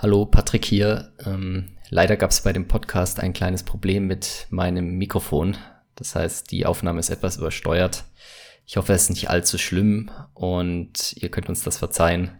Hallo, 0.00 0.26
Patrick 0.26 0.64
hier. 0.64 1.12
Ähm, 1.26 1.70
leider 1.90 2.16
gab 2.16 2.30
es 2.30 2.42
bei 2.42 2.52
dem 2.52 2.68
Podcast 2.68 3.18
ein 3.18 3.32
kleines 3.32 3.64
Problem 3.64 4.06
mit 4.06 4.46
meinem 4.48 4.96
Mikrofon. 4.96 5.56
Das 5.96 6.14
heißt, 6.14 6.52
die 6.52 6.66
Aufnahme 6.66 7.00
ist 7.00 7.10
etwas 7.10 7.38
übersteuert. 7.38 8.04
Ich 8.64 8.76
hoffe, 8.76 8.92
es 8.92 9.02
ist 9.02 9.10
nicht 9.10 9.28
allzu 9.28 9.58
schlimm 9.58 10.12
und 10.34 11.14
ihr 11.14 11.32
könnt 11.32 11.48
uns 11.48 11.64
das 11.64 11.78
verzeihen. 11.78 12.30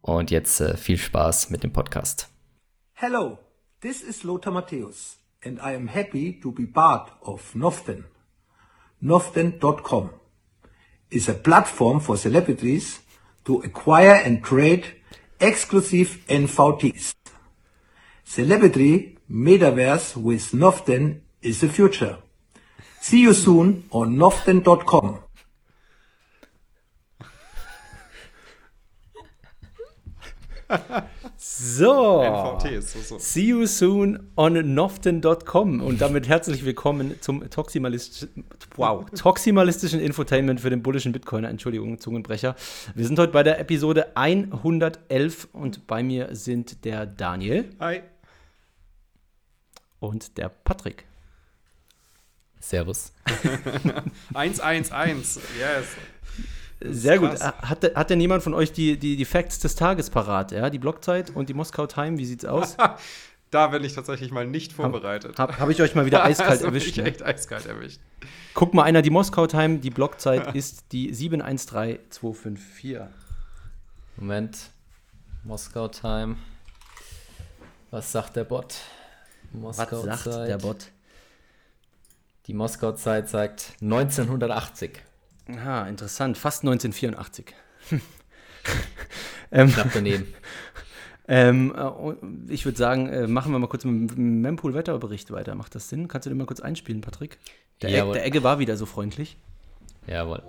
Und 0.00 0.32
jetzt 0.32 0.60
äh, 0.60 0.76
viel 0.76 0.98
Spaß 0.98 1.50
mit 1.50 1.62
dem 1.62 1.72
Podcast. 1.72 2.28
Hello, 2.94 3.38
this 3.80 4.02
is 4.02 4.24
Lothar 4.24 4.52
Matthäus 4.52 5.18
and 5.44 5.58
I 5.58 5.76
am 5.76 5.86
happy 5.86 6.40
to 6.40 6.50
be 6.50 6.66
part 6.66 7.12
of 7.20 7.54
Noften. 7.54 8.06
Noften.com 9.00 10.10
is 11.08 11.28
a 11.28 11.34
platform 11.34 12.00
for 12.00 12.16
celebrities 12.16 13.00
to 13.44 13.62
acquire 13.62 14.24
and 14.24 14.42
trade 14.42 14.82
exclusive 15.44 16.24
NVTs. 16.28 17.14
Celebrity 18.24 19.18
Metaverse 19.30 20.16
with 20.16 20.52
Noften 20.52 21.20
is 21.42 21.60
the 21.60 21.68
future. 21.68 22.18
See 23.00 23.20
you 23.20 23.34
soon 23.34 23.84
on 23.90 24.16
Noften.com. 24.16 25.20
So. 31.46 32.22
NVTs, 32.22 32.92
so, 32.92 33.00
so. 33.00 33.18
See 33.18 33.44
you 33.44 33.66
soon 33.66 34.30
on 34.34 34.74
noften.com 34.74 35.82
und 35.82 36.00
damit 36.00 36.26
herzlich 36.26 36.64
willkommen 36.64 37.20
zum 37.20 37.48
toximalistischen, 37.50 38.46
wow, 38.76 39.04
toximalistischen 39.10 40.00
Infotainment 40.00 40.62
für 40.62 40.70
den 40.70 40.82
bullischen 40.82 41.12
Bitcoiner. 41.12 41.50
Entschuldigung, 41.50 42.00
Zungenbrecher. 42.00 42.56
Wir 42.94 43.06
sind 43.06 43.18
heute 43.18 43.32
bei 43.32 43.42
der 43.42 43.60
Episode 43.60 44.16
111 44.16 45.48
und 45.52 45.86
bei 45.86 46.02
mir 46.02 46.34
sind 46.34 46.82
der 46.86 47.04
Daniel 47.04 47.68
Hi. 47.78 48.00
und 50.00 50.38
der 50.38 50.48
Patrick. 50.48 51.04
Servus. 52.58 53.12
111, 54.34 55.40
yes. 55.58 55.84
Sehr 56.90 57.18
gut. 57.18 57.40
Hat, 57.40 57.94
hat 57.94 58.10
denn 58.10 58.20
jemand 58.20 58.42
von 58.42 58.54
euch 58.54 58.72
die, 58.72 58.98
die, 58.98 59.16
die 59.16 59.24
Facts 59.24 59.58
des 59.58 59.74
Tages 59.74 60.10
parat? 60.10 60.52
Ja? 60.52 60.70
Die 60.70 60.78
Blockzeit 60.78 61.30
und 61.30 61.48
die 61.48 61.54
Moskau 61.54 61.86
Time, 61.86 62.18
wie 62.18 62.24
sieht's 62.24 62.44
aus? 62.44 62.76
Da 63.50 63.68
bin 63.68 63.84
ich 63.84 63.94
tatsächlich 63.94 64.32
mal 64.32 64.48
nicht 64.48 64.72
vorbereitet. 64.72 65.38
Habe 65.38 65.56
hab 65.60 65.70
ich 65.70 65.80
euch 65.80 65.94
mal 65.94 66.06
wieder 66.06 66.24
eiskalt 66.24 66.62
du 66.62 66.64
erwischt. 66.64 66.88
mich 66.88 66.96
Ne? 66.96 67.04
echt 67.04 67.22
eiskalt 67.22 67.66
erwischt. 67.66 68.00
Guck 68.52 68.74
mal 68.74 68.82
einer 68.82 69.00
die 69.00 69.10
Moskau 69.10 69.46
Time, 69.46 69.78
die 69.78 69.90
Blockzeit 69.90 70.56
ist 70.56 70.86
die 70.90 71.14
713254. 71.14 72.98
Moment. 74.16 74.58
Moskau 75.44 75.86
Time. 75.86 76.34
Was 77.92 78.10
sagt 78.10 78.34
der 78.34 78.42
Bot? 78.42 78.74
Was 79.52 79.78
Moskau 79.78 80.02
sagt 80.02 80.24
Zeit. 80.24 80.48
der 80.48 80.58
Bot? 80.58 80.86
Die 82.48 82.54
Moskau 82.54 82.90
Zeit 82.90 83.28
sagt 83.28 83.74
1980. 83.80 85.00
Aha, 85.46 85.86
interessant. 85.88 86.38
Fast 86.38 86.62
1984. 86.62 87.54
ähm, 89.52 89.70
Knapp 89.70 89.90
daneben. 89.92 90.26
ähm, 91.28 91.74
äh, 91.76 92.52
ich 92.52 92.64
würde 92.64 92.78
sagen, 92.78 93.08
äh, 93.08 93.26
machen 93.26 93.52
wir 93.52 93.58
mal 93.58 93.66
kurz 93.66 93.84
mit 93.84 94.16
dem 94.16 94.40
Mempool-Wetterbericht 94.40 95.30
weiter. 95.32 95.54
Macht 95.54 95.74
das 95.74 95.90
Sinn? 95.90 96.08
Kannst 96.08 96.24
du 96.24 96.30
den 96.30 96.38
mal 96.38 96.46
kurz 96.46 96.60
einspielen, 96.60 97.02
Patrick? 97.02 97.38
Der, 97.82 97.90
Egg, 97.90 98.12
der 98.12 98.24
Egge 98.24 98.42
war 98.42 98.58
wieder 98.58 98.78
so 98.78 98.86
freundlich. 98.86 99.36
Jawohl. 100.06 100.42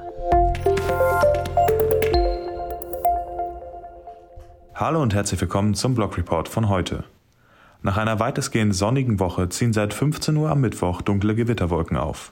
Hallo 4.75 5.01
und 5.01 5.13
herzlich 5.13 5.41
willkommen 5.41 5.73
zum 5.73 5.95
Blog 5.95 6.17
Report 6.17 6.47
von 6.47 6.69
heute. 6.69 7.03
Nach 7.81 7.97
einer 7.97 8.19
weitestgehend 8.19 8.73
sonnigen 8.73 9.19
Woche 9.19 9.49
ziehen 9.49 9.73
seit 9.73 9.93
15 9.93 10.37
Uhr 10.37 10.49
am 10.49 10.61
Mittwoch 10.61 11.01
dunkle 11.01 11.35
Gewitterwolken 11.35 11.97
auf. 11.97 12.31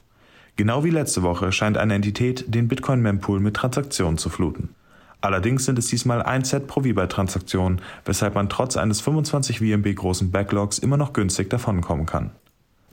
Genau 0.56 0.84
wie 0.84 0.92
letzte 0.92 1.24
Woche 1.24 1.52
scheint 1.52 1.78
eine 1.78 1.96
Entität 1.96 2.46
den 2.48 2.68
Bitcoin 2.68 3.02
Mempool 3.02 3.40
mit 3.40 3.56
Transaktionen 3.56 4.20
zu 4.20 4.30
fluten. 4.30 4.70
Allerdings 5.20 5.66
sind 5.66 5.80
es 5.80 5.88
diesmal 5.88 6.22
ein 6.22 6.44
Set 6.44 6.68
pro 6.68 6.82
VBIT-Transaktion, 6.82 7.82
weshalb 8.06 8.36
man 8.36 8.50
trotz 8.50 8.78
eines 8.78 9.02
25 9.02 9.60
VMB 9.60 9.96
großen 9.96 10.32
Backlogs 10.32 10.78
immer 10.78 10.98
noch 10.98 11.14
günstig 11.14 11.50
davonkommen 11.50 12.06
kann. 12.06 12.32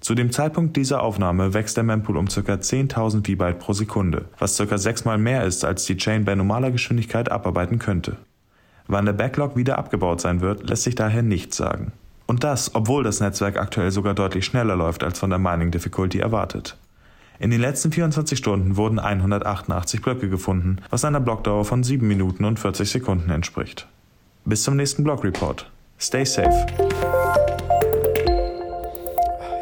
Zu 0.00 0.15
dem 0.15 0.32
Zeitpunkt 0.32 0.76
dieser 0.76 1.03
Aufnahme 1.03 1.53
wächst 1.53 1.76
der 1.76 1.84
Mempool 1.84 2.16
um 2.16 2.28
ca. 2.28 2.41
10.000 2.41 3.26
VBIT 3.26 3.59
pro 3.59 3.75
Sekunde, 3.75 4.25
was 4.38 4.56
ca. 4.56 4.78
sechsmal 4.78 5.19
mehr 5.19 5.44
ist, 5.44 5.62
als 5.65 5.84
die 5.84 5.98
Chain 5.98 6.25
bei 6.25 6.34
normaler 6.34 6.71
Geschwindigkeit 6.71 7.31
abarbeiten 7.31 7.78
könnte. 7.78 8.16
Wann 8.87 9.04
der 9.04 9.12
Backlog 9.12 9.56
wieder 9.56 9.77
abgebaut 9.77 10.22
sein 10.22 10.41
wird, 10.41 10.66
lässt 10.71 10.84
sich 10.84 10.94
daher 10.94 11.22
nichts 11.22 11.59
sagen. 11.59 11.92
Und 12.27 12.44
das, 12.44 12.75
obwohl 12.75 13.04
das 13.04 13.21
Netzwerk 13.21 13.59
aktuell 13.59 13.91
sogar 13.91 14.15
deutlich 14.15 14.47
schneller 14.47 14.77
läuft 14.77 15.04
als 15.04 15.19
von 15.19 15.31
der 15.31 15.38
Mining 15.38 15.71
Difficulty 15.71 16.21
erwartet. 16.21 16.78
In 17.41 17.51
den 17.51 17.62
letzten 17.62 17.91
24 17.91 18.37
Stunden 18.39 18.77
wurden 18.77 18.99
188 18.99 20.03
Blöcke 20.03 20.28
gefunden, 20.28 20.77
was 20.91 21.06
einer 21.06 21.21
Blockdauer 21.21 21.65
von 21.65 21.83
7 21.83 22.06
Minuten 22.06 22.45
und 22.45 22.59
40 22.59 22.91
Sekunden 22.91 23.31
entspricht. 23.31 23.89
Bis 24.45 24.62
zum 24.62 24.77
nächsten 24.77 25.05
Blog 25.05 25.25
Report. 25.25 25.71
Stay 25.99 26.27
safe. 26.27 26.67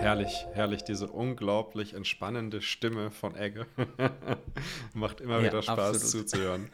Herrlich, 0.00 0.44
herrlich, 0.55 0.83
diese 0.83 1.06
unglaublich 1.06 1.94
entspannende 1.94 2.62
Stimme 2.62 3.12
von 3.12 3.37
Egge. 3.37 3.66
Macht 4.95 5.21
immer 5.21 5.39
Ja, 5.39 5.45
wieder 5.45 5.62
Spaß 5.62 5.78
absolut. 6.03 6.28
zuzuhören. 6.28 6.71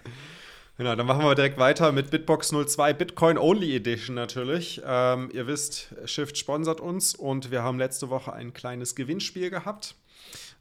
Genau, 0.79 0.97
dann 0.97 1.07
machen 1.07 1.23
wir 1.23 1.35
direkt 1.35 1.59
weiter 1.59 1.93
mit 1.93 2.11
Bitbox 2.11 2.49
02, 2.67 2.95
Bitcoin 2.95 3.37
Only 3.37 3.77
Edition 3.77 4.15
natürlich. 4.17 4.81
Ähm, 4.87 5.29
ihr 5.35 5.47
wisst, 5.47 5.95
Shift 6.07 6.39
sponsert 6.39 6.81
uns 6.81 7.15
und 7.15 7.51
wir 7.51 7.63
haben 7.63 7.79
letzte 7.79 8.09
Woche 8.09 8.33
ein 8.33 8.55
kleines 8.55 8.95
Gewinnspiel 8.95 9.51
gehabt. 9.51 9.97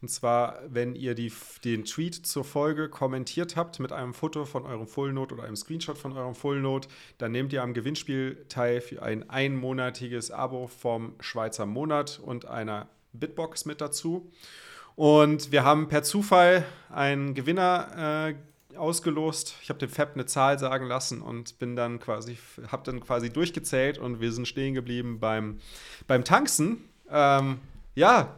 Und 0.03 0.09
zwar, 0.09 0.59
wenn 0.67 0.95
ihr 0.95 1.15
die, 1.15 1.31
den 1.63 1.85
Tweet 1.85 2.13
zur 2.13 2.43
Folge 2.43 2.89
kommentiert 2.89 3.55
habt 3.55 3.79
mit 3.79 3.93
einem 3.93 4.13
Foto 4.13 4.43
von 4.43 4.65
eurem 4.65 4.85
Fullnote 4.85 5.33
oder 5.33 5.45
einem 5.45 5.55
Screenshot 5.55 5.97
von 5.97 6.11
eurem 6.11 6.35
Fullnote, 6.35 6.89
dann 7.19 7.31
nehmt 7.31 7.53
ihr 7.53 7.63
am 7.63 7.73
Gewinnspiel 7.73 8.43
teil 8.49 8.81
für 8.81 9.01
ein 9.01 9.29
einmonatiges 9.29 10.29
Abo 10.29 10.67
vom 10.67 11.15
Schweizer 11.21 11.65
Monat 11.65 12.19
und 12.21 12.49
einer 12.49 12.89
Bitbox 13.13 13.63
mit 13.63 13.79
dazu. 13.79 14.29
Und 14.97 15.53
wir 15.53 15.63
haben 15.63 15.87
per 15.87 16.03
Zufall 16.03 16.65
einen 16.89 17.33
Gewinner 17.33 18.33
äh, 18.73 18.75
ausgelost. 18.77 19.55
Ich 19.61 19.69
habe 19.69 19.79
dem 19.79 19.89
Fab 19.89 20.15
eine 20.15 20.25
Zahl 20.25 20.59
sagen 20.59 20.85
lassen 20.85 21.21
und 21.21 21.59
bin 21.59 21.77
dann 21.77 22.01
quasi, 22.01 22.37
habe 22.67 22.83
dann 22.83 22.99
quasi 22.99 23.29
durchgezählt 23.29 23.99
und 23.99 24.19
wir 24.19 24.33
sind 24.33 24.49
stehen 24.49 24.73
geblieben 24.73 25.21
beim, 25.21 25.61
beim 26.07 26.25
Tanzen. 26.25 26.89
Ähm, 27.09 27.59
ja, 27.95 28.35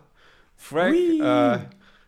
Frank, 0.58 0.96
äh, 0.96 1.60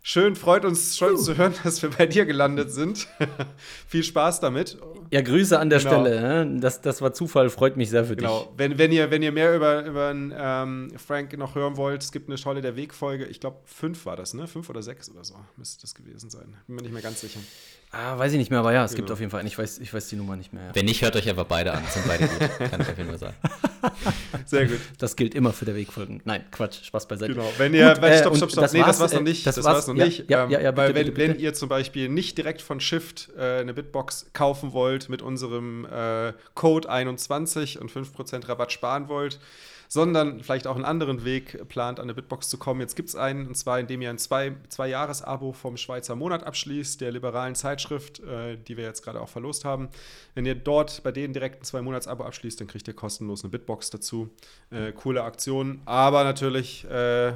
schön, 0.01 0.35
freut 0.35 0.65
uns 0.65 0.97
schon 0.97 1.17
zu 1.17 1.37
hören, 1.37 1.53
dass 1.63 1.81
wir 1.81 1.89
bei 1.91 2.05
dir 2.05 2.25
gelandet 2.25 2.71
sind. 2.71 3.07
Viel 3.87 4.03
Spaß 4.03 4.39
damit. 4.39 4.77
Ja, 5.11 5.21
Grüße 5.21 5.57
an 5.59 5.69
der 5.69 5.79
Genau. 5.79 6.01
Stelle. 6.01 6.57
Das, 6.59 6.81
das 6.81 7.01
war 7.01 7.13
Zufall, 7.13 7.49
freut 7.49 7.77
mich 7.77 7.89
sehr 7.89 8.03
für 8.05 8.15
Genau, 8.15 8.51
wenn, 8.57 8.77
wenn, 8.77 8.91
ihr, 8.91 9.09
wenn 9.11 9.21
ihr 9.23 9.31
mehr 9.31 9.55
über, 9.55 9.85
über 9.85 10.11
den, 10.11 10.33
ähm, 10.37 10.91
Frank 10.97 11.37
noch 11.37 11.55
hören 11.55 11.77
wollt, 11.77 12.03
es 12.03 12.11
gibt 12.11 12.29
eine 12.29 12.37
tolle 12.37 12.61
der 12.61 12.75
Weg-Folge. 12.75 13.25
Ich 13.25 13.39
glaube, 13.39 13.57
fünf 13.65 14.05
war 14.05 14.15
das, 14.15 14.33
ne? 14.33 14.47
Fünf 14.47 14.69
oder 14.69 14.81
sechs 14.81 15.09
oder 15.09 15.23
so 15.23 15.35
müsste 15.55 15.81
das 15.81 15.93
gewesen 15.95 16.29
sein. 16.29 16.55
Bin 16.67 16.75
mir 16.75 16.81
nicht 16.81 16.93
mehr 16.93 17.01
ganz 17.03 17.21
sicher. 17.21 17.39
dich. 17.39 17.47
Ah, 17.91 18.17
weiß 18.17 18.33
ich 18.33 18.37
nicht 18.37 18.49
mehr, 18.49 18.59
aber 18.59 18.73
ja, 18.73 18.83
es 18.83 18.95
gibt 18.95 19.05
Genau. 19.07 19.13
auf 19.13 19.19
jeden 19.21 19.31
Fall 19.31 19.39
einen. 19.39 19.47
Ich 19.47 19.57
weiß, 19.57 19.79
ich 19.79 19.93
weiß 19.93 20.09
die 20.09 20.17
Nummer 20.17 20.35
nicht 20.35 20.51
mehr. 20.51 20.65
Ja. 20.67 20.75
Wenn 20.75 20.85
nicht, 20.85 21.01
hört 21.03 21.15
euch 21.15 21.29
einfach 21.29 21.45
beide 21.45 21.71
an. 21.73 21.83
Sind 21.89 22.05
beide 22.05 22.27
gut. 22.27 22.69
Kann 22.69 22.81
ich 22.81 22.89
auf 22.89 22.97
jeden 22.97 23.09
Fall 23.09 23.19
sagen. 23.19 23.35
Sehr 24.45 24.65
gut. 24.67 24.79
Das 24.97 25.15
gilt 25.15 25.35
immer 25.35 25.53
für 25.53 25.65
der 25.65 25.75
Wegfolgen. 25.75 26.21
Nein, 26.25 26.43
Quatsch, 26.51 26.83
Spaß 26.85 27.07
beiseite. 27.07 27.33
Genau. 27.33 27.49
Wenn 27.57 27.73
ihr, 27.73 27.93
Gut, 27.93 28.03
äh, 28.03 28.17
stopp, 28.19 28.35
stopp, 28.37 28.51
stopp. 28.51 28.63
das 28.63 28.73
nee, 28.73 28.79
war's, 28.79 28.87
das 28.97 28.99
war's 29.01 29.13
noch 29.13 29.19
äh, 29.19 29.23
nicht. 29.23 29.45
das 29.47 29.55
Das, 29.55 29.65
war's- 29.65 29.75
war's 29.75 29.87
noch 29.87 29.95
ja, 29.95 30.05
nicht. 30.05 30.29
ja, 30.29 30.43
Ähm, 30.45 30.49
ja, 30.51 30.59
ja, 30.61 30.75
weil 30.77 30.93
bitte, 30.93 30.95
wenn, 30.99 31.05
bitte, 31.13 31.15
bitte. 31.27 31.33
wenn 31.35 31.39
ihr 31.39 31.53
zum 31.53 31.69
Beispiel 31.69 32.09
nicht 32.09 32.37
direkt 32.37 32.61
von 32.61 32.79
Shift 32.79 33.29
äh, 33.37 33.59
eine 33.59 33.73
Bitbox 33.73 34.27
kaufen 34.33 34.73
wollt 34.73 35.09
mit 35.09 35.21
unserem 35.21 35.85
äh, 35.85 36.33
Code 36.55 36.89
21 36.89 37.79
und 37.81 37.91
5% 37.91 38.47
Rabatt 38.47 38.71
sparen 38.71 39.07
wollt, 39.09 39.39
sondern 39.87 40.41
vielleicht 40.41 40.67
auch 40.67 40.75
einen 40.75 40.85
anderen 40.85 41.23
Weg 41.23 41.67
plant, 41.69 41.99
an 41.99 42.05
eine 42.05 42.13
Bitbox 42.13 42.49
zu 42.49 42.57
kommen. 42.57 42.81
Jetzt 42.81 42.95
gibt 42.95 43.09
es 43.09 43.15
einen, 43.15 43.47
und 43.47 43.55
zwar 43.55 43.79
indem 43.79 44.01
ihr 44.01 44.09
ein 44.09 44.17
zwei, 44.17 44.55
zwei 44.69 44.87
Jahres-Abo 44.87 45.53
vom 45.53 45.77
Schweizer 45.77 46.15
Monat 46.15 46.43
abschließt, 46.43 47.01
der 47.01 47.11
liberalen 47.11 47.55
Zeitschrift, 47.55 48.19
äh, 48.19 48.57
die 48.57 48.77
wir 48.77 48.83
jetzt 48.83 49.03
gerade 49.03 49.21
auch 49.21 49.29
verlost 49.29 49.65
haben. 49.65 49.89
Wenn 50.35 50.45
ihr 50.45 50.55
dort 50.55 51.03
bei 51.03 51.11
denen 51.11 51.33
direkt 51.33 51.61
ein 51.61 51.63
Zwei-Monats-Abo 51.63 52.23
abschließt, 52.23 52.59
dann 52.59 52.67
kriegt 52.67 52.87
ihr 52.87 52.93
kostenlos 52.93 53.43
eine 53.43 53.51
Bitbox 53.51 53.89
dazu. 53.89 54.29
Äh, 54.69 54.91
coole 54.91 55.23
Aktion, 55.23 55.81
aber 55.85 56.23
natürlich, 56.23 56.85
äh, 56.85 57.33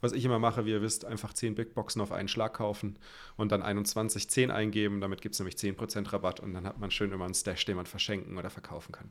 was 0.00 0.12
ich 0.12 0.24
immer 0.24 0.38
mache, 0.38 0.66
wie 0.66 0.70
ihr 0.70 0.82
wisst, 0.82 1.04
einfach 1.06 1.32
10 1.32 1.54
Bitboxen 1.54 2.02
auf 2.02 2.12
einen 2.12 2.28
Schlag 2.28 2.54
kaufen 2.54 2.98
und 3.36 3.50
dann 3.52 3.62
21, 3.62 4.28
10 4.28 4.50
eingeben. 4.50 5.00
Damit 5.00 5.22
gibt 5.22 5.34
es 5.34 5.38
nämlich 5.38 5.56
10% 5.56 6.12
Rabatt 6.12 6.40
und 6.40 6.52
dann 6.52 6.66
hat 6.66 6.78
man 6.78 6.90
schön 6.90 7.10
immer 7.10 7.24
einen 7.24 7.34
Stash, 7.34 7.64
den 7.64 7.76
man 7.76 7.86
verschenken 7.86 8.36
oder 8.36 8.50
verkaufen 8.50 8.92
kann. 8.92 9.10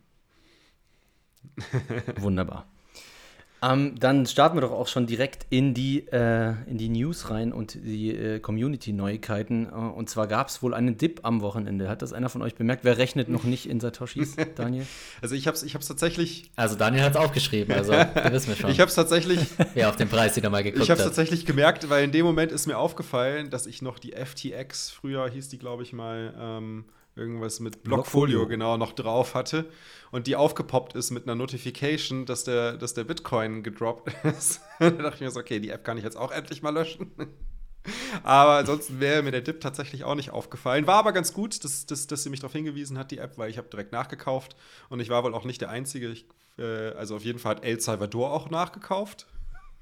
Wunderbar. 2.22 2.68
Ähm, 3.64 3.96
dann 3.98 4.26
starten 4.26 4.58
wir 4.58 4.62
doch 4.62 4.72
auch 4.72 4.88
schon 4.88 5.08
direkt 5.08 5.46
in 5.50 5.74
die, 5.74 6.00
äh, 6.12 6.54
in 6.68 6.78
die 6.78 6.90
News 6.90 7.30
rein 7.30 7.54
und 7.54 7.76
die 7.76 8.14
äh, 8.14 8.40
Community-Neuigkeiten. 8.40 9.68
Äh, 9.68 9.76
und 9.76 10.10
zwar 10.10 10.28
gab 10.28 10.50
es 10.50 10.62
wohl 10.62 10.74
einen 10.74 10.98
Dip 10.98 11.22
am 11.24 11.42
Wochenende. 11.42 11.88
Hat 11.88 12.02
das 12.02 12.12
einer 12.12 12.28
von 12.28 12.42
euch 12.42 12.56
bemerkt? 12.56 12.84
Wer 12.84 12.98
rechnet 12.98 13.30
noch 13.30 13.46
nicht 13.46 13.70
in 13.70 13.80
Satoshis, 13.80 14.36
Daniel? 14.56 14.86
Also 15.22 15.36
ich 15.36 15.48
habe 15.48 15.56
es 15.56 15.64
ich 15.64 15.76
hab's 15.76 15.88
tatsächlich... 15.88 16.52
Also 16.58 16.76
Daniel 16.76 17.04
hat 17.04 17.12
es 17.12 17.18
aufgeschrieben, 17.18 17.74
also 17.74 17.92
wir 17.94 18.32
wissen 18.32 18.50
wir 18.50 18.56
schon. 18.56 18.70
ich 18.70 18.82
habe 18.82 18.90
es 18.90 18.96
tatsächlich... 18.96 19.40
Wer 19.74 19.90
auf 19.90 19.96
den 19.96 20.10
Preis 20.10 20.36
wieder 20.36 20.50
mal 20.50 20.64
geguckt 20.64 20.84
Ich 20.84 20.92
habe 20.92 21.00
es 21.00 21.06
tatsächlich 21.06 21.46
gemerkt, 21.46 21.90
weil 21.90 22.04
in 22.04 22.12
dem 22.12 22.26
Moment 22.26 22.52
ist 22.52 22.68
mir 22.68 22.78
aufgefallen, 22.78 23.50
dass 23.50 23.66
ich 23.66 23.82
noch 23.82 23.98
die 23.98 24.12
FTX, 24.12 24.90
früher 24.90 25.30
hieß 25.30 25.48
die, 25.50 25.58
glaube 25.58 25.84
ich 25.84 25.94
mal, 25.94 26.34
ähm, 26.38 26.86
irgendwas 27.16 27.60
mit 27.60 27.84
Blockfolio, 27.84 28.40
Blockfolio. 28.40 28.48
genau, 28.48 28.78
noch 28.78 28.94
drauf 28.94 29.36
hatte. 29.36 29.70
Und 30.12 30.28
die 30.28 30.36
aufgepoppt 30.36 30.96
ist 30.96 31.12
mit 31.12 31.24
einer 31.24 31.36
Notification, 31.36 32.26
dass 32.26 32.44
der, 32.44 32.78
dass 32.78 32.94
der 32.94 33.04
Bitcoin 33.04 33.64
gedroppt 33.64 34.14
ist. 34.24 34.62
da 34.80 34.90
dachte 34.90 35.16
ich 35.16 35.22
mir 35.22 35.32
so, 35.32 35.40
okay, 35.40 35.60
die 35.60 35.70
App 35.70 35.84
kann 35.84 35.98
ich 35.98 36.04
jetzt 36.04 36.18
auch 36.18 36.32
endlich 36.32 36.62
mal 36.62 36.72
löschen. 36.72 37.12
Aber 38.24 38.58
ansonsten 38.58 39.00
wäre 39.00 39.24
mir 39.24 39.32
der 39.32 39.42
Dip 39.42 39.60
tatsächlich 39.60 40.06
auch 40.06 40.16
nicht 40.16 40.32
aufgefallen. 40.32 40.88
War 40.88 40.96
aber 40.96 41.12
ganz 41.12 41.34
gut, 41.34 41.64
dass, 41.64 41.86
dass, 41.86 42.08
dass 42.08 42.24
sie 42.24 42.30
mich 42.30 42.40
darauf 42.40 42.54
hingewiesen 42.54 42.98
hat, 42.98 43.12
die 43.12 43.18
App, 43.18 43.38
weil 43.38 43.50
ich 43.50 43.58
habe 43.58 43.70
direkt 43.70 43.92
nachgekauft. 43.92 44.56
Und 44.90 45.00
ich 45.00 45.10
war 45.10 45.24
wohl 45.24 45.34
auch 45.34 45.44
nicht 45.44 45.62
der 45.62 45.70
Einzige. 45.70 46.10
Ich, 46.10 46.26
äh, 46.58 46.92
also 46.92 47.18
auf 47.18 47.26
jeden 47.26 47.40
Fall 47.40 47.58
hat 47.58 47.66
El 47.66 47.80
Salvador 47.80 48.32
auch 48.32 48.50
nachgekauft 48.50 49.28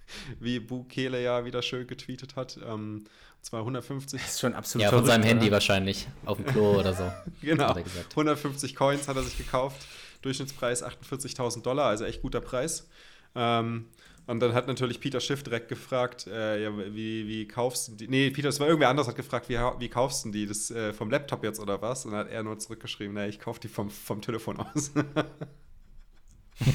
wie 0.40 0.60
Bukele 0.60 1.22
ja 1.22 1.46
wieder 1.46 1.62
schön 1.62 1.88
getweetet 1.88 2.36
hat. 2.36 2.60
Ähm, 2.66 3.06
und 3.42 3.46
zwar 3.46 3.62
150, 3.62 4.22
Das 4.22 4.32
ist 4.34 4.40
schon 4.40 4.54
absolut 4.54 4.84
Ja, 4.84 4.92
von 4.92 5.04
seinem 5.04 5.24
Handy 5.24 5.48
oder? 5.48 5.54
wahrscheinlich. 5.54 6.08
Auf 6.26 6.38
dem 6.38 6.46
Klo 6.46 6.78
oder 6.80 6.94
so. 6.94 7.12
genau, 7.42 7.64
Hat 7.70 7.78
er 7.78 7.84
gesagt. 7.84 8.12
150 8.12 8.76
Coins 8.76 9.08
hat 9.08 9.16
er 9.16 9.24
sich 9.24 9.36
gekauft. 9.36 9.88
Durchschnittspreis 10.22 10.84
48.000 10.84 11.64
Dollar, 11.64 11.88
also 11.88 12.06
echt 12.06 12.22
guter 12.22 12.40
Preis. 12.40 12.88
Ähm, 13.34 13.88
und 14.28 14.40
dann 14.42 14.54
hat 14.54 14.68
natürlich 14.68 15.00
Peter 15.00 15.20
Schiff 15.20 15.42
direkt 15.42 15.70
gefragt, 15.70 16.28
äh, 16.28 16.62
ja, 16.62 16.72
wie, 16.94 17.28
wie 17.28 17.48
kaufst 17.48 17.88
du 17.88 17.94
die? 17.94 18.08
Nee, 18.08 18.30
Peter, 18.30 18.50
es 18.50 18.60
war 18.60 18.68
irgendwer 18.68 18.90
anders, 18.90 19.08
hat 19.08 19.16
gefragt, 19.16 19.50
wie, 19.50 19.58
wie 19.58 19.90
kaufst 19.90 20.24
du 20.26 20.30
die? 20.30 20.46
Das 20.46 20.70
äh, 20.70 20.94
vom 20.94 21.10
Laptop 21.10 21.44
jetzt 21.44 21.60
oder 21.60 21.82
was? 21.82 22.06
Und 22.06 22.12
dann 22.12 22.20
hat 22.22 22.30
er 22.30 22.44
nur 22.44 22.60
zurückgeschrieben, 22.60 23.16
nee, 23.16 23.28
ich 23.28 23.40
kaufe 23.40 23.60
die 23.60 23.68
vom, 23.68 23.90
vom 23.90 24.22
Telefon 24.22 24.58
aus. 24.60 24.92
das 26.60 26.68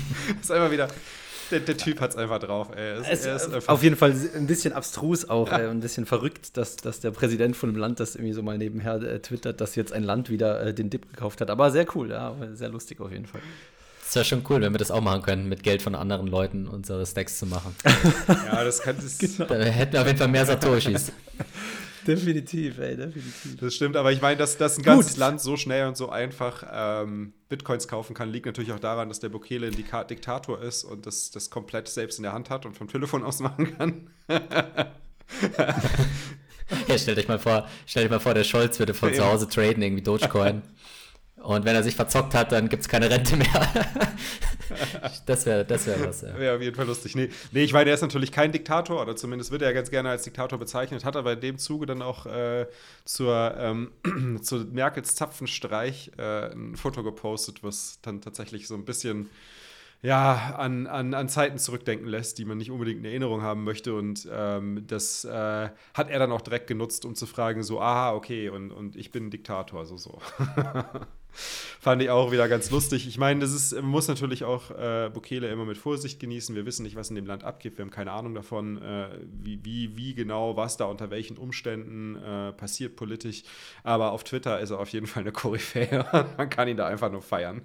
ist 0.43 0.51
einfach 0.51 0.73
wieder, 0.73 0.89
der, 1.51 1.61
der 1.61 1.77
Typ 1.77 2.01
hat 2.01 2.11
es 2.11 2.17
einfach 2.17 2.39
drauf, 2.39 2.69
ey. 2.75 2.77
Er 2.83 2.97
ist- 2.99 3.09
Es, 3.11 3.27
er 3.27 3.37
ist 3.37 3.53
einfach- 3.55 3.73
auf 3.73 3.83
jeden 3.83 3.97
Fall 3.97 4.15
ein 4.35 4.47
bisschen 4.47 4.73
abstrus 4.73 5.29
auch, 5.29 5.51
äh, 5.51 5.69
ein 5.69 5.81
bisschen 5.81 6.07
verrückt, 6.07 6.57
dass, 6.57 6.77
dass 6.77 7.01
der 7.01 7.11
Präsident 7.11 7.57
von 7.57 7.69
einem 7.71 7.79
Land 7.79 8.01
das 8.01 8.15
irgendwie 8.17 8.33
so 8.35 8.43
mal 8.43 8.59
nebenher 8.59 8.95
äh, 9.03 9.21
twittert, 9.21 9.61
dass 9.61 9.75
jetzt 9.77 9.93
ein 9.93 10.03
Land 10.03 10.31
wieder 10.31 10.61
äh, 10.65 10.75
den 10.75 10.91
Dip 10.91 11.09
gekauft 11.11 11.41
hat. 11.41 11.51
Aber 11.51 11.71
sehr 11.71 11.87
cool, 11.95 12.11
ja, 12.11 12.35
sehr 12.55 12.69
lustig 12.69 13.01
auf 13.01 13.11
jeden 13.11 13.27
Fall. 13.27 13.41
Das 14.05 14.15
wäre 14.15 14.25
schon 14.25 14.45
cool, 14.49 14.61
wenn 14.61 14.73
wir 14.73 14.79
das 14.79 14.93
auch 14.93 15.01
machen 15.01 15.23
könnten, 15.23 15.49
mit 15.49 15.65
Geld 15.65 15.83
von 15.83 15.97
anderen 15.97 16.29
Leuten 16.29 16.69
unsere 16.69 17.05
Stacks 17.05 17.39
zu 17.41 17.47
machen. 17.47 17.75
ja, 18.29 18.63
das 18.63 18.81
kann 18.81 18.95
das, 18.97 19.19
Da 19.37 19.55
hätten 19.57 19.95
wir 19.95 20.01
auf 20.03 20.07
jeden 20.07 20.19
Fall 20.19 20.29
mehr 20.29 20.47
Satoshis. 20.47 21.11
Definitiv, 22.17 22.79
ey, 22.79 22.97
definitiv. 22.97 23.57
Das 23.61 23.75
stimmt, 23.75 23.97
aber 23.97 24.13
ich 24.13 24.21
meine, 24.23 24.37
dass, 24.37 24.57
dass 24.57 24.75
ein 24.75 24.83
Gut. 24.83 24.87
ganzes 24.87 25.17
Land 25.17 25.41
so 25.41 25.57
schnell 25.57 25.87
und 25.87 25.97
so 25.97 26.09
einfach 26.09 26.65
ähm, 26.73 27.33
Bitcoins 27.49 27.89
kaufen 27.89 28.15
kann, 28.15 28.31
liegt 28.31 28.47
natürlich 28.47 28.73
auch 28.73 28.81
daran, 28.81 29.09
dass 29.09 29.21
der 29.21 29.29
Bukele 29.29 29.67
ein 29.67 29.75
Dika 29.75 30.05
Diktator 30.05 30.61
ist 30.63 30.85
und 30.85 31.07
das, 31.07 31.31
das 31.31 31.51
komplett 31.51 31.89
selbst 31.89 32.19
in 32.19 32.23
der 32.23 32.33
Hand 32.33 32.51
hat 32.51 32.67
und 32.67 32.77
vom 32.77 32.89
Telefon 32.89 33.25
aus 33.25 33.41
machen 33.41 33.77
kann. 33.77 34.11
Ja, 36.89 36.99
stellt 36.99 37.19
euch 37.19 37.29
mal 37.29 37.39
vor, 37.39 37.69
stellt 37.87 38.07
euch 38.07 38.11
mal 38.11 38.19
vor, 38.19 38.35
der 38.35 38.43
Scholz 38.43 38.79
würde 38.81 38.93
von 38.93 39.11
Ja, 39.11 39.17
zu. 39.17 39.25
Hause 39.25 39.49
traden, 39.49 39.83
irgendwie 39.83 40.03
Dogecoin. 40.03 40.63
Und 41.47 41.65
wenn 41.65 41.77
er 41.77 41.85
sich 41.85 41.95
verzockt 41.95 42.35
hat, 42.35 42.51
dann 42.51 42.69
gibt 42.69 42.83
es 42.83 42.89
keine 42.89 43.09
Rente 43.09 43.37
mehr. 43.37 43.47
das 45.27 45.47
wäre 45.47 45.65
das 45.65 45.87
wär 45.87 46.05
was, 46.05 46.23
ja. 46.23 46.37
Wäre 46.37 46.57
auf 46.57 46.61
jeden 46.61 46.75
Fall 46.75 46.87
lustig. 46.87 47.15
Nee, 47.15 47.29
nee, 47.53 47.63
ich 47.63 47.73
meine, 47.73 47.91
er 47.91 47.95
ist 47.95 48.01
natürlich 48.01 48.33
kein 48.33 48.51
Diktator, 48.51 49.01
oder 49.01 49.15
zumindest 49.15 49.53
wird 49.53 49.63
er 49.63 49.73
ganz 49.73 49.91
gerne 49.91 50.11
als 50.11 50.25
Diktator 50.25 50.59
bezeichnet, 50.59 51.05
hat 51.05 51.15
aber 51.15 51.35
in 51.35 51.41
dem 51.41 51.59
Zuge 51.59 51.87
dann 51.87 52.03
auch 52.03 52.27
äh, 52.27 52.67
zur, 53.05 53.55
ähm, 53.59 53.93
zu 54.43 54.57
Merkels 54.73 55.15
Zapfenstreich 55.15 56.11
äh, 56.19 56.51
ein 56.51 56.75
Foto 56.75 57.05
gepostet, 57.05 57.63
was 57.63 58.01
dann 58.03 58.21
tatsächlich 58.21 58.67
so 58.67 58.75
ein 58.75 58.85
bisschen 58.85 59.31
ja, 60.03 60.57
an, 60.59 60.89
an, 60.89 61.15
an 61.15 61.29
Zeiten 61.29 61.59
zurückdenken 61.59 62.09
lässt, 62.09 62.39
die 62.39 62.45
man 62.45 62.59
nicht 62.59 62.73
unbedingt 62.73 62.99
in 62.99 63.05
Erinnerung 63.05 63.43
haben 63.43 63.63
möchte. 63.63 63.95
Und 63.95 64.29
ähm, 64.33 64.85
das 64.89 65.25
äh, 65.25 65.69
hat 65.95 66.11
er 66.11 66.19
dann 66.19 66.33
auch 66.33 66.41
direkt 66.41 66.67
genutzt, 66.67 67.05
um 67.05 67.15
zu 67.15 67.27
fragen, 67.27 67.63
so, 67.63 67.81
aha, 67.81 68.15
okay, 68.15 68.49
und, 68.49 68.73
und 68.73 68.97
ich 68.97 69.13
bin 69.13 69.31
Diktator, 69.31 69.79
also 69.79 69.97
so. 69.97 70.19
Fand 71.81 72.03
ich 72.03 72.11
auch 72.11 72.33
wieder 72.33 72.49
ganz 72.49 72.71
lustig. 72.71 73.07
Ich 73.07 73.19
meine, 73.19 73.41
das 73.41 73.53
ist, 73.53 73.73
man 73.75 73.85
muss 73.87 74.09
natürlich 74.09 74.45
auch 74.45 74.71
äh, 74.71 75.11
Bukele 75.13 75.49
immer 75.49 75.65
mit 75.65 75.79
Vorsicht 75.79 76.19
genießen. 76.19 76.55
Wir 76.55 76.67
wissen 76.67 76.83
nicht, 76.83 76.97
was 76.97 77.11
in 77.11 77.17
dem 77.17 77.27
Land 77.27 77.45
abgeht. 77.45 77.79
Wir 77.79 77.85
haben 77.85 77.91
keine 77.91 78.13
Ahnung 78.13 78.35
davon, 78.35 78.83
äh, 78.83 79.09
wie, 79.25 79.65
wie, 79.65 79.97
wie 79.97 80.15
genau, 80.15 80.57
was 80.57 80.77
da 80.77 80.87
unter 80.87 81.11
welchen 81.11 81.37
Umständen 81.37 82.17
äh, 82.17 82.53
passiert 82.53 82.97
politisch. 82.97 83.43
Aber 83.85 84.13
auf 84.13 84.25
Twitter 84.25 84.61
ist 84.61 84.71
er 84.71 84.81
auf 84.81 84.89
jeden 84.89 85.07
Fall 85.07 85.23
eine 85.23 85.33
Koryphäe. 85.33 86.05
man 86.37 86.51
kann 86.51 86.69
ihn 86.69 86.77
da 86.77 86.87
einfach 86.87 87.11
nur 87.11 87.23
feiern. 87.23 87.63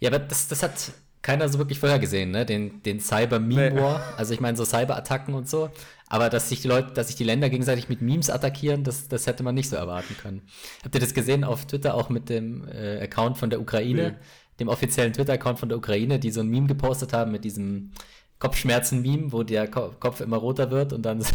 Ja, 0.00 0.10
aber 0.10 0.18
das, 0.18 0.48
das 0.48 0.62
hat 0.62 0.92
keiner 1.24 1.48
so 1.48 1.58
wirklich 1.58 1.80
vorhergesehen, 1.80 2.30
ne? 2.30 2.44
Den, 2.44 2.82
den 2.82 3.00
Cyber-Meme-War. 3.00 4.14
Also 4.18 4.34
ich 4.34 4.40
meine, 4.40 4.56
so 4.56 4.64
Cyber-Attacken 4.64 5.34
und 5.34 5.48
so. 5.48 5.70
Aber 6.06 6.28
dass 6.28 6.50
sich 6.50 6.60
die 6.60 6.68
Leute, 6.68 6.92
dass 6.92 7.06
sich 7.08 7.16
die 7.16 7.24
Länder 7.24 7.48
gegenseitig 7.48 7.88
mit 7.88 8.02
Memes 8.02 8.28
attackieren, 8.28 8.84
das, 8.84 9.08
das 9.08 9.26
hätte 9.26 9.42
man 9.42 9.54
nicht 9.54 9.70
so 9.70 9.74
erwarten 9.76 10.14
können. 10.20 10.42
Habt 10.84 10.94
ihr 10.94 11.00
das 11.00 11.14
gesehen 11.14 11.42
auf 11.42 11.64
Twitter 11.66 11.94
auch 11.94 12.10
mit 12.10 12.28
dem 12.28 12.68
äh, 12.68 13.00
Account 13.02 13.38
von 13.38 13.48
der 13.50 13.60
Ukraine, 13.60 14.10
Nee. 14.12 14.24
dem 14.60 14.68
offiziellen 14.68 15.14
Twitter-Account 15.14 15.58
von 15.58 15.70
der 15.70 15.78
Ukraine, 15.78 16.18
die 16.18 16.30
so 16.30 16.40
ein 16.40 16.48
Meme 16.48 16.66
gepostet 16.66 17.14
haben 17.14 17.32
mit 17.32 17.42
diesem 17.44 17.90
Kopfschmerzen-Meme, 18.38 19.32
wo 19.32 19.42
der 19.42 19.68
Ko 19.70 19.92
Kopf 20.00 20.20
immer 20.20 20.36
roter 20.36 20.70
wird 20.70 20.92
und 20.92 21.02
dann 21.02 21.20
so, 21.22 21.32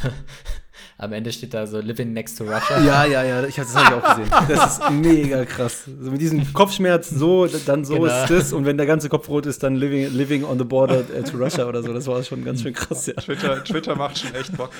am 0.97 1.13
Ende 1.13 1.31
steht 1.31 1.53
da 1.53 1.65
so 1.65 1.79
Living 1.79 2.13
next 2.13 2.37
to 2.37 2.43
Russia. 2.43 2.79
Ja, 2.83 3.05
ja, 3.05 3.23
ja, 3.23 3.43
ich 3.45 3.59
hab, 3.59 3.65
das 3.65 3.75
habe 3.75 3.95
ich 3.95 4.03
auch 4.03 4.15
gesehen. 4.17 4.31
Das 4.47 4.77
ist 4.79 4.89
mega 4.91 5.45
krass. 5.45 5.85
So 5.85 6.11
mit 6.11 6.21
diesem 6.21 6.53
Kopfschmerz, 6.53 7.09
so, 7.09 7.47
dann 7.47 7.85
so 7.85 7.95
Genau. 7.95 8.05
ist 8.05 8.29
das. 8.29 8.53
Und 8.53 8.65
wenn 8.65 8.77
der 8.77 8.85
ganze 8.85 9.09
Kopf 9.09 9.27
rot 9.29 9.45
ist, 9.45 9.63
dann 9.63 9.75
living, 9.75 10.13
living 10.13 10.43
on 10.43 10.57
the 10.59 10.65
border 10.65 10.99
äh, 10.99 11.23
to 11.23 11.37
Russia 11.37 11.65
oder 11.65 11.81
so. 11.81 11.93
Das 11.93 12.05
war 12.07 12.21
schon 12.23 12.43
ganz 12.43 12.61
schön 12.61 12.73
krass, 12.73 13.07
ja. 13.07 13.13
Twitter, 13.13 13.63
Twitter 13.63 13.95
macht 13.95 14.19
schon 14.19 14.35
echt 14.35 14.55
Bock. 14.55 14.71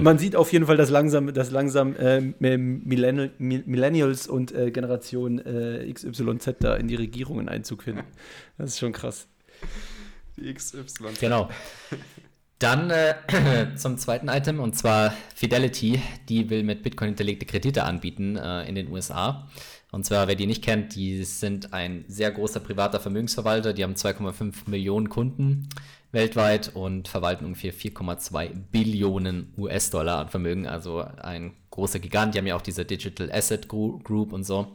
Man 0.00 0.18
sieht 0.18 0.36
auf 0.36 0.52
jeden 0.52 0.66
Fall, 0.66 0.76
dass 0.76 0.88
langsam, 0.90 1.32
dass 1.34 1.50
langsam 1.50 1.96
äh, 1.96 2.20
Millennial, 2.38 3.32
Millennials 3.38 4.28
und 4.28 4.52
äh, 4.54 4.70
Generation 4.70 5.40
äh, 5.40 5.92
XYZ 5.92 6.56
da 6.60 6.76
in 6.76 6.86
die 6.86 6.94
Regierungen 6.94 7.48
Einzug 7.48 7.82
finden. 7.82 8.04
Das 8.56 8.70
ist 8.70 8.78
schon 8.78 8.92
krass. 8.92 9.26
Die 10.36 10.52
XY. 10.52 10.84
Genau. 11.20 11.48
Dann 12.58 12.90
äh, 12.90 13.14
zum 13.76 13.98
zweiten 13.98 14.28
Item 14.28 14.60
und 14.60 14.76
zwar 14.76 15.14
Fidelity. 15.34 16.00
Die 16.28 16.50
will 16.50 16.62
mit 16.62 16.82
Bitcoin 16.82 17.08
hinterlegte 17.08 17.46
Kredite 17.46 17.84
anbieten 17.84 18.36
äh, 18.36 18.64
in 18.68 18.74
den 18.74 18.90
USA. 18.90 19.48
Und 19.90 20.04
zwar, 20.04 20.26
wer 20.26 20.34
die 20.34 20.46
nicht 20.46 20.64
kennt, 20.64 20.94
die 20.96 21.22
sind 21.24 21.72
ein 21.72 22.04
sehr 22.08 22.30
großer 22.30 22.60
privater 22.60 23.00
Vermögensverwalter. 23.00 23.72
Die 23.72 23.84
haben 23.84 23.94
2,5 23.94 24.68
Millionen 24.68 25.08
Kunden 25.08 25.68
weltweit 26.10 26.74
und 26.74 27.08
verwalten 27.08 27.44
ungefähr 27.44 27.74
4,2 27.74 28.50
Billionen 28.72 29.52
US-Dollar 29.58 30.20
an 30.20 30.28
Vermögen. 30.28 30.66
Also 30.66 31.00
ein 31.00 31.54
großer 31.70 31.98
Gigant. 31.98 32.34
Die 32.34 32.38
haben 32.38 32.46
ja 32.46 32.56
auch 32.56 32.62
diese 32.62 32.84
Digital 32.84 33.30
Asset 33.30 33.68
Group 33.68 34.32
und 34.32 34.44
so. 34.44 34.74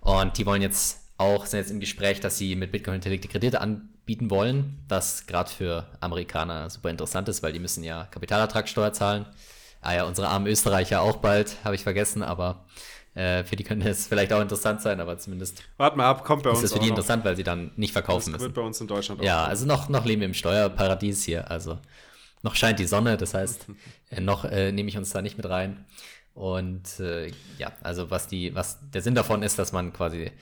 Und 0.00 0.36
die 0.36 0.46
wollen 0.46 0.62
jetzt 0.62 1.00
auch, 1.16 1.46
sind 1.46 1.60
jetzt 1.60 1.70
im 1.70 1.80
Gespräch, 1.80 2.20
dass 2.20 2.38
sie 2.38 2.54
mit 2.54 2.70
Bitcoin 2.70 2.94
hinterlegte 2.94 3.28
Kredite 3.28 3.60
anbieten 3.60 3.93
wollen, 4.06 4.84
was 4.88 5.26
gerade 5.26 5.50
für 5.50 5.86
Amerikaner 6.00 6.70
super 6.70 6.90
interessant 6.90 7.28
ist, 7.28 7.42
weil 7.42 7.52
die 7.52 7.58
müssen 7.58 7.84
ja 7.84 8.04
Kapitalertragssteuer 8.10 8.92
zahlen. 8.92 9.26
Ah 9.80 9.94
ja, 9.94 10.04
unsere 10.04 10.28
armen 10.28 10.46
Österreicher 10.46 11.02
auch 11.02 11.16
bald, 11.16 11.56
habe 11.64 11.74
ich 11.74 11.82
vergessen, 11.82 12.22
aber 12.22 12.64
äh, 13.14 13.44
für 13.44 13.56
die 13.56 13.64
könnte 13.64 13.88
es 13.88 14.06
vielleicht 14.06 14.32
auch 14.32 14.40
interessant 14.40 14.82
sein, 14.82 15.00
aber 15.00 15.18
zumindest 15.18 15.62
Warte 15.76 15.96
mal 15.96 16.06
ab, 16.06 16.24
kommt 16.24 16.42
bei 16.42 16.50
uns 16.50 16.60
ist 16.60 16.64
es 16.66 16.72
für 16.72 16.80
die 16.80 16.88
interessant, 16.88 17.24
weil 17.24 17.36
sie 17.36 17.44
dann 17.44 17.70
nicht 17.76 17.92
verkaufen 17.92 18.32
Das 18.32 18.40
müssen. 18.40 18.44
wird 18.44 18.54
bei 18.54 18.62
uns 18.62 18.80
in 18.80 18.86
Deutschland 18.86 19.20
auch. 19.20 19.24
Ja, 19.24 19.44
also 19.44 19.66
noch, 19.66 19.88
noch 19.88 20.04
leben 20.04 20.20
wir 20.20 20.26
im 20.26 20.34
Steuerparadies 20.34 21.24
hier. 21.24 21.50
Also 21.50 21.78
noch 22.42 22.56
scheint 22.56 22.78
die 22.78 22.86
Sonne, 22.86 23.16
das 23.16 23.34
heißt, 23.34 23.66
äh, 24.10 24.20
noch 24.20 24.44
äh, 24.44 24.72
nehme 24.72 24.88
ich 24.88 24.96
uns 24.96 25.10
da 25.10 25.22
nicht 25.22 25.36
mit 25.36 25.48
rein. 25.48 25.84
Und 26.34 26.98
äh, 26.98 27.30
ja, 27.58 27.72
also 27.82 28.10
was 28.10 28.26
die, 28.26 28.54
was 28.54 28.78
der 28.90 29.02
Sinn 29.02 29.14
davon 29.14 29.42
ist, 29.42 29.58
dass 29.58 29.72
man 29.72 29.92
quasi 29.92 30.32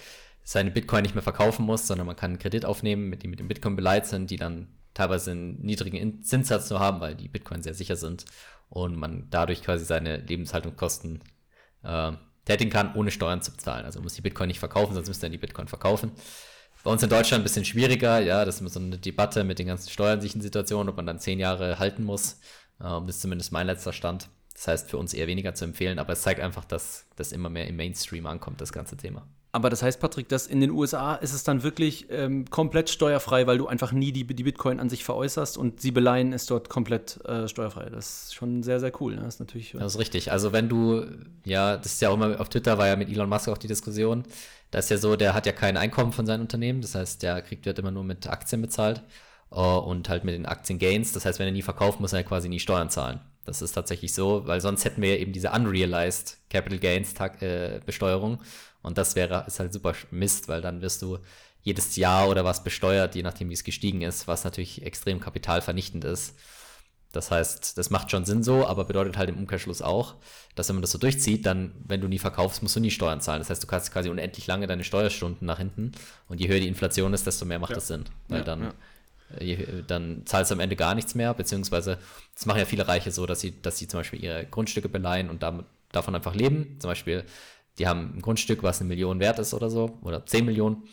seine 0.45 0.71
Bitcoin 0.71 1.03
nicht 1.03 1.15
mehr 1.15 1.23
verkaufen 1.23 1.65
muss, 1.65 1.87
sondern 1.87 2.07
man 2.07 2.17
kann 2.17 2.33
einen 2.33 2.39
Kredit 2.39 2.65
aufnehmen, 2.65 3.09
mit 3.09 3.23
die 3.23 3.29
mit 3.29 3.39
dem 3.39 3.49
Bitcoin 3.49 3.77
beleidigt 3.77 4.07
sind, 4.09 4.31
die 4.31 4.37
dann 4.37 4.69
teilweise 4.95 5.31
einen 5.31 5.61
niedrigen 5.63 5.97
In- 5.97 6.23
Zinssatz 6.23 6.69
nur 6.71 6.81
haben, 6.81 7.01
weil 7.01 7.15
die 7.15 7.29
Bitcoin 7.29 7.63
sehr 7.63 7.75
sicher 7.75 7.97
sind 7.97 8.25
und 8.69 8.97
man 8.97 9.29
dadurch 9.31 9.63
quasi 9.63 9.85
seine 9.85 10.17
Lebenshaltungskosten 10.19 11.23
äh, 11.83 12.13
tätigen 12.45 12.71
kann, 12.71 12.95
ohne 12.95 13.11
Steuern 13.11 13.43
zu 13.43 13.53
bezahlen. 13.53 13.85
Also 13.85 14.01
muss 14.01 14.15
die 14.15 14.23
Bitcoin 14.23 14.49
nicht 14.49 14.59
verkaufen, 14.59 14.95
sonst 14.95 15.09
müsste 15.09 15.27
er 15.27 15.31
die 15.31 15.39
Bitcoin 15.39 15.69
verkaufen. 15.69 16.13
Bei 16.85 16.91
uns 16.91 17.03
in 17.03 17.11
Deutschland 17.11 17.43
ein 17.43 17.45
bisschen 17.45 17.65
schwieriger, 17.65 18.19
ja, 18.19 18.45
das 18.45 18.57
ist 18.57 18.61
immer 18.61 18.71
so 18.71 18.81
eine 18.81 18.99
Debatte 18.99 19.45
mit 19.45 19.61
den 19.61 19.69
ganzen 19.69 19.89
steuerlichen 19.91 20.43
Situationen, 20.43 20.89
ob 20.89 20.97
man 20.97 21.07
dann 21.07 21.21
zehn 21.21 21.39
Jahre 21.39 21.79
halten 21.79 22.03
muss. 22.03 22.41
Ähm, 22.81 23.07
das 23.07 23.17
ist 23.17 23.23
zumindest 23.23 23.53
mein 23.53 23.69
letzter 23.69 23.93
Stand. 23.93 24.29
Das 24.53 24.67
heißt, 24.67 24.91
für 24.91 24.99
uns 24.99 25.15
eher 25.15 25.29
weniger 25.29 25.55
zu 25.55 25.65
empfehlen, 25.65 25.99
aber 25.99 26.13
es 26.13 26.23
zeigt 26.23 26.41
einfach, 26.41 26.65
dass 26.65 27.07
das 27.17 27.33
immer 27.33 27.49
mehr 27.49 27.69
im 27.69 27.77
Mainstream 27.77 28.27
ankommt, 28.27 28.61
das 28.61 28.73
ganze 28.73 28.97
Thema. 28.97 29.27
Aber 29.55 29.69
das 29.69 29.83
heißt, 29.83 30.01
Patrick, 30.01 30.31
dass 30.31 30.47
in 30.47 30.63
den 30.63 30.71
USA 30.71 31.15
ist 31.15 31.35
es 31.35 31.45
dann 31.45 31.63
wirklich 31.63 32.07
ähm, 32.09 32.47
komplett 32.49 32.89
steuerfrei, 32.89 33.47
weil 33.47 33.59
du 33.59 33.67
einfach 33.67 33.93
nie 33.93 34.11
die, 34.11 34.25
die 34.25 34.43
Bitcoin 34.45 34.81
an 34.81 34.89
sich 34.89 35.05
veräußerst 35.05 35.59
und 35.59 35.79
sie 35.79 35.91
beleihen 35.91 36.33
ist 36.33 36.51
dort 36.51 36.71
komplett 36.71 37.23
äh, 37.27 37.47
steuerfrei. 37.47 37.91
Das 37.91 38.25
ist 38.25 38.35
schon 38.35 38.63
sehr, 38.63 38.81
sehr 38.81 38.93
cool. 39.03 39.15
Ne? 39.15 39.21
Das 39.21 39.35
ist 39.35 39.41
natürlich. 39.41 39.73
Das 39.73 39.95
ist 39.95 40.01
richtig. 40.01 40.33
Also 40.33 40.55
wenn 40.55 40.71
du, 40.71 41.05
ja, 41.45 41.77
das 41.77 41.93
ist 41.93 42.01
ja 42.01 42.09
auch 42.09 42.15
immer 42.15 42.41
auf 42.41 42.49
Twitter 42.49 42.79
war 42.79 42.87
ja 42.87 42.97
mit 42.97 43.11
Elon 43.11 43.29
Musk 43.29 43.49
auch 43.49 43.59
die 43.59 43.67
Diskussion. 43.67 44.25
Da 44.71 44.79
ist 44.79 44.89
ja 44.89 44.97
so, 44.97 45.17
der 45.17 45.35
hat 45.35 45.45
ja 45.45 45.53
kein 45.53 45.77
Einkommen 45.77 46.13
von 46.13 46.25
seinem 46.25 46.41
Unternehmen. 46.41 46.81
Das 46.81 46.95
heißt, 46.95 47.23
der 47.23 47.43
kriegt 47.43 47.67
wird 47.67 47.79
immer 47.79 47.91
nur 47.91 48.05
mit 48.05 48.27
Aktien 48.27 48.63
bezahlt 48.63 49.03
uh, 49.51 49.61
und 49.61 50.09
halt 50.09 50.25
mit 50.25 50.35
den 50.35 50.47
Aktiengains. 50.47 51.13
Das 51.13 51.27
heißt, 51.27 51.39
wenn 51.39 51.47
er 51.47 51.53
nie 51.53 51.61
verkauft, 51.61 52.01
muss 52.01 52.15
er 52.15 52.25
quasi 52.25 52.49
nie 52.49 52.59
Steuern 52.59 52.89
zahlen. 52.89 53.21
Das 53.45 53.61
ist 53.61 53.73
tatsächlich 53.73 54.15
so, 54.15 54.47
weil 54.47 54.63
sonst 54.63 54.87
hätten 54.87 55.03
wir 55.03 55.11
ja 55.11 55.17
eben 55.17 55.33
diese 55.33 55.51
unrealized 55.51 56.39
Capital 56.49 56.79
Gains 56.79 57.13
äh, 57.41 57.81
Besteuerung 57.85 58.39
und 58.83 58.99
das 58.99 59.17
wäre, 59.17 59.45
ist 59.47 59.61
halt 59.61 59.73
super 59.73 59.95
Mist, 60.11 60.49
weil 60.49 60.61
dann 60.61 60.83
wirst 60.83 61.03
du 61.03 61.19
jedes 61.63 61.97
Jahr 61.97 62.29
oder 62.29 62.45
was 62.45 62.65
besteuert, 62.65 63.15
je 63.15 63.23
nachdem, 63.23 63.49
wie 63.49 63.55
es 63.55 63.65
gestiegen 63.65 64.03
ist, 64.03 64.27
was 64.27 64.45
natürlich 64.45 64.83
extrem 64.83 65.21
kapitalvernichtend 65.21 66.05
ist. 66.05 66.35
Das 67.13 67.31
heißt, 67.31 67.77
das 67.77 67.91
macht 67.91 68.11
schon 68.11 68.25
Sinn 68.25 68.43
so, 68.43 68.67
aber 68.67 68.85
bedeutet 68.85 69.19
halt 69.19 69.29
im 69.29 69.37
Umkehrschluss 69.37 69.83
auch, 69.83 70.15
dass 70.55 70.69
wenn 70.69 70.77
man 70.77 70.83
das 70.83 70.93
so 70.93 70.99
durchzieht, 70.99 71.45
dann, 71.45 71.73
wenn 71.87 72.01
du 72.01 72.09
nie 72.09 72.19
verkaufst, 72.19 72.63
musst 72.63 72.75
du 72.75 72.81
nie 72.81 72.91
Steuern 72.91 73.21
zahlen. 73.21 73.41
Das 73.41 73.51
heißt, 73.51 73.63
du 73.63 73.67
kannst 73.67 73.93
quasi 73.93 74.09
unendlich 74.09 74.47
lange 74.47 74.67
deine 74.67 74.83
Steuerstunden 74.83 75.47
nach 75.47 75.59
hinten 75.59 75.93
und 76.29 76.41
je 76.41 76.49
höher 76.49 76.59
die 76.59 76.69
Inflation 76.69 77.13
ist, 77.13 77.27
desto 77.27 77.45
mehr 77.45 77.59
macht 77.59 77.71
ja. 77.71 77.77
das 77.77 77.89
Sinn. 77.89 78.05
Weil 78.29 78.39
ja, 78.39 78.45
dann, 78.45 78.63
ja. 78.63 78.73
Äh, 79.39 79.45
je, 79.45 79.83
dann 79.87 80.23
zahlst 80.25 80.51
du 80.51 80.55
am 80.55 80.61
Ende 80.61 80.75
gar 80.75 80.95
nichts 80.95 81.15
mehr, 81.15 81.35
beziehungsweise 81.35 81.99
das 82.35 82.47
machen 82.47 82.59
ja 82.59 82.65
viele 82.65 82.89
Reiche 82.89 83.11
so, 83.11 83.27
dass 83.27 83.41
sie, 83.41 83.61
dass 83.61 83.77
sie 83.79 83.89
zum 83.89 84.01
Beispiel 84.01 84.25
ihre 84.25 84.47
Grundstücke 84.47 84.89
beleihen 84.89 85.29
und 85.29 85.43
damit, 85.43 85.67
davon 85.93 86.15
einfach 86.15 86.35
leben. 86.35 86.79
Zum 86.81 86.89
Beispiel 86.89 87.25
die 87.79 87.87
haben 87.87 88.17
ein 88.17 88.23
Grundstück, 88.23 88.63
was 88.63 88.81
eine 88.81 88.89
Million 88.89 89.21
wert 89.21 89.39
ist 89.39 89.55
oder 89.55 89.71
so, 89.71 89.99
oder 90.03 90.25
10 90.25 90.45
Millionen. 90.45 90.89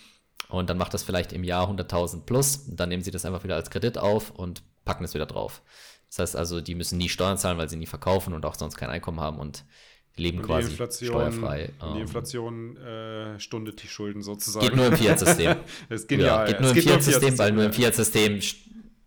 Und 0.49 0.69
dann 0.69 0.77
macht 0.77 0.93
das 0.93 1.03
vielleicht 1.03 1.33
im 1.33 1.43
Jahr 1.43 1.69
100.000 1.69 2.25
plus. 2.25 2.67
Und 2.69 2.79
dann 2.79 2.89
nehmen 2.89 3.03
sie 3.03 3.11
das 3.11 3.25
einfach 3.25 3.43
wieder 3.43 3.55
als 3.55 3.69
Kredit 3.69 3.97
auf 3.97 4.31
und 4.31 4.63
packen 4.85 5.03
es 5.03 5.13
wieder 5.13 5.25
drauf. 5.25 5.61
Das 6.09 6.19
heißt 6.19 6.35
also, 6.35 6.59
die 6.59 6.73
müssen 6.73 6.97
nie 6.97 7.09
Steuern 7.09 7.37
zahlen, 7.37 7.57
weil 7.57 7.69
sie 7.69 7.75
nie 7.75 7.85
verkaufen 7.85 8.33
und 8.33 8.45
auch 8.45 8.55
sonst 8.55 8.75
kein 8.75 8.89
Einkommen 8.89 9.19
haben 9.19 9.37
und 9.37 9.63
leben 10.15 10.39
und 10.39 10.45
quasi 10.45 10.71
steuerfrei. 10.71 11.71
Die 11.81 11.85
ähm, 11.85 12.01
Inflation 12.01 12.77
äh, 12.77 13.39
stundet 13.39 13.83
die 13.83 13.87
Schulden 13.87 14.23
sozusagen. 14.23 14.65
Geht 14.65 14.75
nur 14.75 14.87
im 14.87 14.97
Fiat-System. 14.97 15.57
ist 15.89 16.07
genial. 16.07 16.27
Ja, 16.27 16.45
geht 16.45 16.61
nur 16.61 16.71
im 16.71 16.81
Fiat-System, 16.81 17.37
weil 17.37 17.51
nur 17.51 17.65
im 17.65 17.73
Fiat-System 17.73 18.39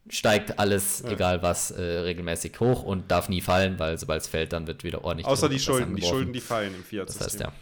steigt 0.09 0.59
alles, 0.59 1.03
ja. 1.05 1.11
egal 1.11 1.43
was, 1.43 1.71
äh, 1.71 1.83
regelmäßig 1.83 2.59
hoch 2.61 2.83
und 2.83 3.11
darf 3.11 3.29
nie 3.29 3.41
fallen, 3.41 3.79
weil 3.79 3.99
sobald 3.99 4.23
es 4.23 4.29
fällt, 4.29 4.53
dann 4.53 4.67
wird 4.67 4.85
wieder 4.85 5.05
ordentlich. 5.05 5.27
Außer 5.27 5.49
die 5.49 5.59
Schulden, 5.59 5.97
die 5.97 6.03
Schulden, 6.03 6.33
die 6.33 6.41
fallen 6.41 6.75
im 6.75 6.85
Fiat-System. 6.85 7.25
Das 7.25 7.35
heißt, 7.35 7.41
ja. 7.41 7.53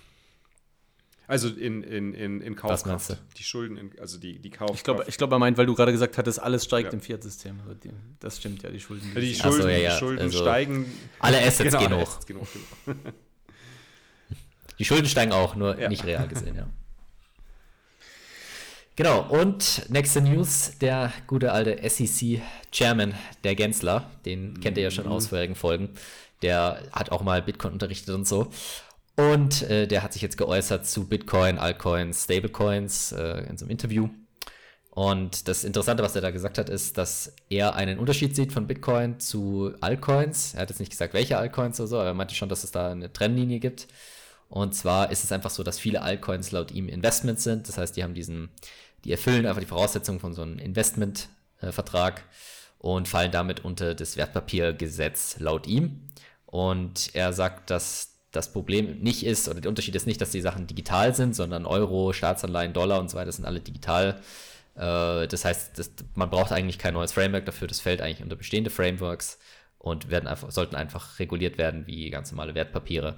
Also 1.30 1.46
in, 1.46 1.84
in, 1.84 2.12
in, 2.12 2.40
in 2.40 2.56
Kaufkraft. 2.56 3.16
Die 3.36 3.44
Schulden, 3.44 3.76
in, 3.76 3.92
also 4.00 4.18
die, 4.18 4.40
die 4.40 4.50
Kaufkraft. 4.50 4.78
Ich 4.78 4.82
glaube, 4.82 5.04
ich 5.06 5.16
glaub, 5.16 5.30
er 5.30 5.38
meint, 5.38 5.56
weil 5.58 5.66
du 5.66 5.76
gerade 5.76 5.92
gesagt 5.92 6.18
hattest, 6.18 6.42
alles 6.42 6.64
steigt 6.64 6.88
ja. 6.88 6.92
im 6.92 7.00
Fiat-System. 7.00 7.60
Also 7.60 7.76
das 8.18 8.38
stimmt 8.38 8.64
ja, 8.64 8.70
die 8.70 8.80
Schulden. 8.80 9.12
Ja, 9.14 9.20
die 9.20 9.34
Schulden, 9.36 9.62
so, 9.62 9.68
ja, 9.68 9.76
ja. 9.76 9.92
Die 9.92 9.98
Schulden 10.00 10.22
also 10.22 10.40
steigen. 10.40 10.92
Alle 11.20 11.38
Assets 11.38 11.70
genau, 11.70 11.78
gehen 11.78 11.94
hoch. 11.94 12.08
Assets 12.08 12.26
gehen 12.26 12.40
hoch 12.40 12.48
genau. 12.84 12.98
die 14.80 14.84
Schulden 14.84 15.06
steigen 15.06 15.30
auch, 15.30 15.54
nur 15.54 15.76
nicht 15.76 16.04
real 16.04 16.26
gesehen, 16.26 16.56
ja. 16.56 16.66
Genau, 18.96 19.20
und 19.30 19.88
nächste 19.88 20.20
News, 20.22 20.72
der 20.80 21.12
gute 21.28 21.52
alte 21.52 21.78
SEC-Chairman, 21.88 23.14
der 23.44 23.54
Gensler, 23.54 24.10
den 24.24 24.58
kennt 24.60 24.76
ihr 24.76 24.82
ja 24.82 24.90
schon 24.90 25.06
aus 25.06 25.28
vorherigen 25.28 25.54
Folgen, 25.54 25.90
der 26.42 26.82
hat 26.90 27.12
auch 27.12 27.22
mal 27.22 27.40
Bitcoin 27.40 27.72
unterrichtet 27.72 28.16
und 28.16 28.26
so. 28.26 28.50
Und 29.20 29.62
äh, 29.68 29.86
der 29.86 30.02
hat 30.02 30.12
sich 30.12 30.22
jetzt 30.22 30.38
geäußert 30.38 30.86
zu 30.86 31.06
Bitcoin, 31.06 31.58
Altcoins, 31.58 32.24
Stablecoins 32.24 33.12
äh, 33.12 33.44
in 33.48 33.58
so 33.58 33.64
einem 33.64 33.70
Interview. 33.70 34.08
Und 34.90 35.46
das 35.46 35.64
Interessante, 35.64 36.02
was 36.02 36.16
er 36.16 36.22
da 36.22 36.30
gesagt 36.30 36.58
hat, 36.58 36.68
ist, 36.68 36.96
dass 36.96 37.34
er 37.48 37.74
einen 37.74 37.98
Unterschied 37.98 38.34
sieht 38.34 38.52
von 38.52 38.66
Bitcoin 38.66 39.20
zu 39.20 39.72
Altcoins. 39.80 40.54
Er 40.54 40.62
hat 40.62 40.70
jetzt 40.70 40.80
nicht 40.80 40.90
gesagt, 40.90 41.14
welche 41.14 41.38
Altcoins 41.38 41.78
oder 41.80 41.86
so, 41.86 41.96
aber 41.96 42.06
er 42.06 42.14
meinte 42.14 42.34
schon, 42.34 42.48
dass 42.48 42.64
es 42.64 42.70
da 42.72 42.90
eine 42.90 43.12
Trennlinie 43.12 43.60
gibt. 43.60 43.88
Und 44.48 44.74
zwar 44.74 45.10
ist 45.12 45.22
es 45.22 45.32
einfach 45.32 45.50
so, 45.50 45.62
dass 45.62 45.78
viele 45.78 46.02
Altcoins 46.02 46.50
laut 46.50 46.72
ihm 46.72 46.88
Investments 46.88 47.44
sind. 47.44 47.68
Das 47.68 47.78
heißt, 47.78 47.96
die 47.96 48.02
haben 48.02 48.14
diesen 48.14 48.50
die 49.04 49.12
erfüllen 49.12 49.46
einfach 49.46 49.60
die 49.60 49.66
Voraussetzungen 49.66 50.20
von 50.20 50.34
so 50.34 50.42
einem 50.42 50.58
Investmentvertrag 50.58 52.24
und 52.78 53.08
fallen 53.08 53.32
damit 53.32 53.64
unter 53.64 53.94
das 53.94 54.16
Wertpapiergesetz 54.16 55.38
laut 55.38 55.66
ihm. 55.66 56.08
Und 56.46 57.14
er 57.14 57.32
sagt, 57.32 57.70
dass 57.70 58.09
das 58.32 58.52
Problem 58.52 59.00
nicht 59.00 59.24
ist, 59.24 59.48
oder 59.48 59.60
der 59.60 59.68
Unterschied 59.68 59.94
ist 59.96 60.06
nicht, 60.06 60.20
dass 60.20 60.30
die 60.30 60.40
Sachen 60.40 60.66
digital 60.66 61.14
sind, 61.14 61.34
sondern 61.34 61.66
Euro, 61.66 62.12
Staatsanleihen, 62.12 62.72
Dollar 62.72 63.00
und 63.00 63.10
so 63.10 63.16
weiter 63.16 63.32
sind 63.32 63.44
alle 63.44 63.60
digital. 63.60 64.20
Äh, 64.76 65.26
das 65.26 65.44
heißt, 65.44 65.78
das, 65.78 65.90
man 66.14 66.30
braucht 66.30 66.52
eigentlich 66.52 66.78
kein 66.78 66.94
neues 66.94 67.12
Framework 67.12 67.46
dafür, 67.46 67.68
das 67.68 67.80
fällt 67.80 68.00
eigentlich 68.00 68.22
unter 68.22 68.36
bestehende 68.36 68.70
Frameworks 68.70 69.38
und 69.78 70.10
werden 70.10 70.26
einfach, 70.28 70.50
sollten 70.50 70.76
einfach 70.76 71.18
reguliert 71.18 71.58
werden 71.58 71.86
wie 71.86 72.10
ganz 72.10 72.30
normale 72.30 72.54
Wertpapiere. 72.54 73.16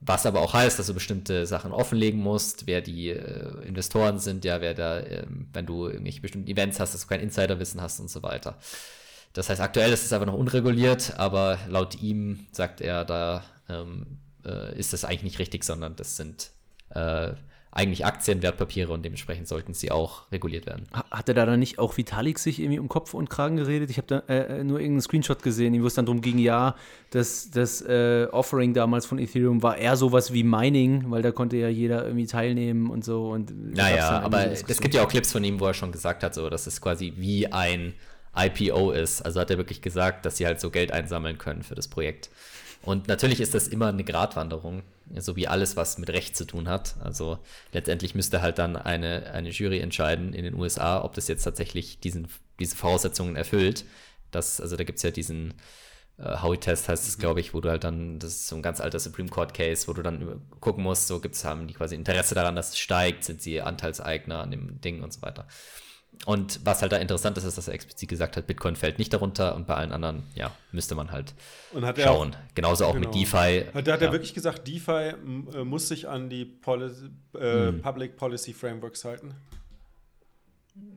Was 0.00 0.26
aber 0.26 0.42
auch 0.42 0.52
heißt, 0.52 0.78
dass 0.78 0.86
du 0.88 0.94
bestimmte 0.94 1.46
Sachen 1.46 1.72
offenlegen 1.72 2.20
musst, 2.20 2.66
wer 2.66 2.82
die 2.82 3.08
äh, 3.10 3.66
Investoren 3.66 4.18
sind, 4.18 4.44
ja, 4.44 4.60
wer 4.60 4.74
da, 4.74 5.00
äh, 5.00 5.26
wenn 5.52 5.66
du 5.66 5.86
irgendwelche 5.88 6.20
bestimmten 6.20 6.50
Events 6.50 6.78
hast, 6.78 6.94
dass 6.94 7.02
du 7.02 7.08
kein 7.08 7.20
Insiderwissen 7.20 7.80
hast 7.80 7.98
und 8.00 8.10
so 8.10 8.22
weiter. 8.22 8.58
Das 9.32 9.48
heißt, 9.48 9.60
aktuell 9.60 9.92
ist 9.92 10.04
es 10.04 10.12
einfach 10.12 10.26
noch 10.26 10.34
unreguliert, 10.34 11.14
aber 11.18 11.58
laut 11.68 12.00
ihm 12.02 12.46
sagt 12.52 12.80
er, 12.80 13.04
da 13.04 13.42
ähm, 13.68 14.18
äh, 14.46 14.78
ist 14.78 14.92
das 14.92 15.04
eigentlich 15.04 15.24
nicht 15.24 15.38
richtig, 15.38 15.64
sondern 15.64 15.96
das 15.96 16.16
sind 16.16 16.50
äh, 16.90 17.32
eigentlich 17.76 18.06
Aktien, 18.06 18.40
Wertpapiere 18.40 18.90
und 18.90 19.04
dementsprechend 19.04 19.46
sollten 19.46 19.74
sie 19.74 19.90
auch 19.90 20.32
reguliert 20.32 20.64
werden. 20.64 20.86
Hatte 21.10 21.34
da 21.34 21.44
dann 21.44 21.60
nicht 21.60 21.78
auch 21.78 21.98
Vitalik 21.98 22.38
sich 22.38 22.58
irgendwie 22.58 22.78
um 22.78 22.88
Kopf 22.88 23.12
und 23.12 23.28
Kragen 23.28 23.56
geredet? 23.56 23.90
Ich 23.90 23.98
habe 23.98 24.06
da 24.06 24.18
äh, 24.32 24.60
äh, 24.60 24.64
nur 24.64 24.80
irgendeinen 24.80 25.02
Screenshot 25.02 25.42
gesehen, 25.42 25.80
wo 25.82 25.86
es 25.86 25.92
dann 25.92 26.06
darum 26.06 26.22
ging, 26.22 26.38
ja, 26.38 26.74
das, 27.10 27.50
das 27.50 27.82
äh, 27.82 28.28
Offering 28.32 28.72
damals 28.72 29.04
von 29.04 29.18
Ethereum 29.18 29.62
war 29.62 29.76
eher 29.76 29.96
sowas 29.96 30.32
wie 30.32 30.42
Mining, 30.42 31.10
weil 31.10 31.20
da 31.20 31.32
konnte 31.32 31.58
ja 31.58 31.68
jeder 31.68 32.06
irgendwie 32.06 32.26
teilnehmen 32.26 32.88
und 32.88 33.04
so. 33.04 33.28
Und 33.28 33.74
naja, 33.74 34.20
aber 34.20 34.50
es 34.50 34.80
gibt 34.80 34.94
ja 34.94 35.04
auch 35.04 35.08
Clips 35.08 35.32
von 35.32 35.44
ihm, 35.44 35.60
wo 35.60 35.66
er 35.66 35.74
schon 35.74 35.92
gesagt 35.92 36.22
hat, 36.22 36.34
so, 36.34 36.48
dass 36.48 36.66
es 36.66 36.80
quasi 36.80 37.12
wie 37.16 37.52
ein 37.52 37.92
IPO 38.34 38.92
ist. 38.92 39.20
Also 39.20 39.40
hat 39.40 39.50
er 39.50 39.58
wirklich 39.58 39.82
gesagt, 39.82 40.24
dass 40.24 40.38
sie 40.38 40.46
halt 40.46 40.60
so 40.60 40.70
Geld 40.70 40.92
einsammeln 40.92 41.36
können 41.36 41.62
für 41.62 41.74
das 41.74 41.88
Projekt. 41.88 42.30
Und 42.86 43.08
natürlich 43.08 43.40
ist 43.40 43.52
das 43.52 43.66
immer 43.66 43.88
eine 43.88 44.04
Gratwanderung, 44.04 44.84
so 45.16 45.34
wie 45.34 45.48
alles, 45.48 45.76
was 45.76 45.98
mit 45.98 46.08
Recht 46.08 46.36
zu 46.36 46.44
tun 46.44 46.68
hat. 46.68 46.94
Also 47.02 47.40
letztendlich 47.72 48.14
müsste 48.14 48.42
halt 48.42 48.58
dann 48.58 48.76
eine, 48.76 49.32
eine 49.32 49.50
Jury 49.50 49.80
entscheiden 49.80 50.32
in 50.32 50.44
den 50.44 50.54
USA, 50.54 51.02
ob 51.02 51.12
das 51.14 51.26
jetzt 51.26 51.42
tatsächlich 51.42 51.98
diesen, 51.98 52.28
diese 52.60 52.76
Voraussetzungen 52.76 53.34
erfüllt. 53.34 53.84
Das, 54.30 54.60
also 54.60 54.76
da 54.76 54.84
gibt 54.84 54.98
es 54.98 55.02
ja 55.02 55.10
diesen 55.10 55.54
äh, 56.18 56.40
Howey-Test, 56.40 56.88
heißt 56.88 57.08
es, 57.08 57.18
glaube 57.18 57.40
ich, 57.40 57.54
wo 57.54 57.60
du 57.60 57.70
halt 57.70 57.82
dann, 57.82 58.20
das 58.20 58.30
ist 58.30 58.46
so 58.46 58.54
ein 58.54 58.62
ganz 58.62 58.80
alter 58.80 59.00
Supreme 59.00 59.30
Court-Case, 59.30 59.88
wo 59.88 59.92
du 59.92 60.02
dann 60.02 60.40
gucken 60.60 60.84
musst, 60.84 61.08
so 61.08 61.18
gibt 61.18 61.34
es, 61.34 61.44
haben 61.44 61.66
die 61.66 61.74
quasi 61.74 61.96
Interesse 61.96 62.36
daran, 62.36 62.54
dass 62.54 62.68
es 62.68 62.78
steigt, 62.78 63.24
sind 63.24 63.42
sie 63.42 63.60
Anteilseigner 63.62 64.38
an 64.38 64.52
dem 64.52 64.80
Ding 64.80 65.02
und 65.02 65.12
so 65.12 65.22
weiter. 65.22 65.48
Und 66.24 66.60
was 66.64 66.82
halt 66.82 66.92
da 66.92 66.96
interessant 66.96 67.36
ist, 67.38 67.44
ist, 67.44 67.58
dass 67.58 67.68
er 67.68 67.74
explizit 67.74 68.08
gesagt 68.08 68.36
hat, 68.36 68.46
Bitcoin 68.46 68.74
fällt 68.74 68.98
nicht 68.98 69.12
darunter 69.12 69.54
und 69.54 69.66
bei 69.66 69.74
allen 69.74 69.92
anderen, 69.92 70.24
ja, 70.34 70.50
müsste 70.72 70.94
man 70.94 71.12
halt 71.12 71.34
schauen. 71.98 72.34
Auch, 72.34 72.54
Genauso 72.54 72.86
auch 72.86 72.94
genau. 72.94 73.08
mit 73.08 73.14
DeFi. 73.14 73.66
Hat, 73.66 73.74
hat 73.74 73.86
ja. 73.86 73.94
er 73.96 74.12
wirklich 74.12 74.34
gesagt, 74.34 74.66
DeFi 74.66 74.90
äh, 74.90 75.64
muss 75.64 75.88
sich 75.88 76.08
an 76.08 76.28
die 76.28 76.44
Policy, 76.44 77.10
äh, 77.34 77.68
hm. 77.68 77.82
Public 77.82 78.16
Policy 78.16 78.54
Frameworks 78.54 79.04
halten? 79.04 79.34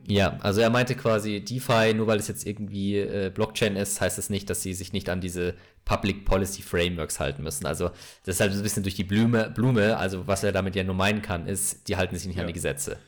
Ja, 0.06 0.38
also 0.40 0.60
er 0.60 0.70
meinte 0.70 0.94
quasi, 0.94 1.40
DeFi, 1.40 1.94
nur 1.94 2.06
weil 2.06 2.18
es 2.18 2.28
jetzt 2.28 2.46
irgendwie 2.46 2.98
äh, 2.98 3.30
Blockchain 3.32 3.76
ist, 3.76 4.00
heißt 4.00 4.18
es 4.18 4.26
das 4.26 4.30
nicht, 4.30 4.50
dass 4.50 4.62
sie 4.62 4.74
sich 4.74 4.92
nicht 4.92 5.08
an 5.08 5.20
diese 5.20 5.54
Public 5.84 6.24
Policy 6.24 6.62
Frameworks 6.62 7.20
halten 7.20 7.42
müssen. 7.42 7.66
Also 7.66 7.90
das 8.24 8.36
ist 8.36 8.40
halt 8.40 8.52
ein 8.52 8.62
bisschen 8.62 8.82
durch 8.82 8.96
die 8.96 9.04
Blume, 9.04 9.50
Blume, 9.50 9.96
also 9.96 10.26
was 10.26 10.42
er 10.42 10.52
damit 10.52 10.74
ja 10.74 10.82
nur 10.82 10.96
meinen 10.96 11.22
kann, 11.22 11.46
ist, 11.46 11.88
die 11.88 11.96
halten 11.96 12.16
sich 12.16 12.26
nicht 12.26 12.36
ja. 12.36 12.42
an 12.42 12.48
die 12.48 12.52
Gesetze. 12.52 12.98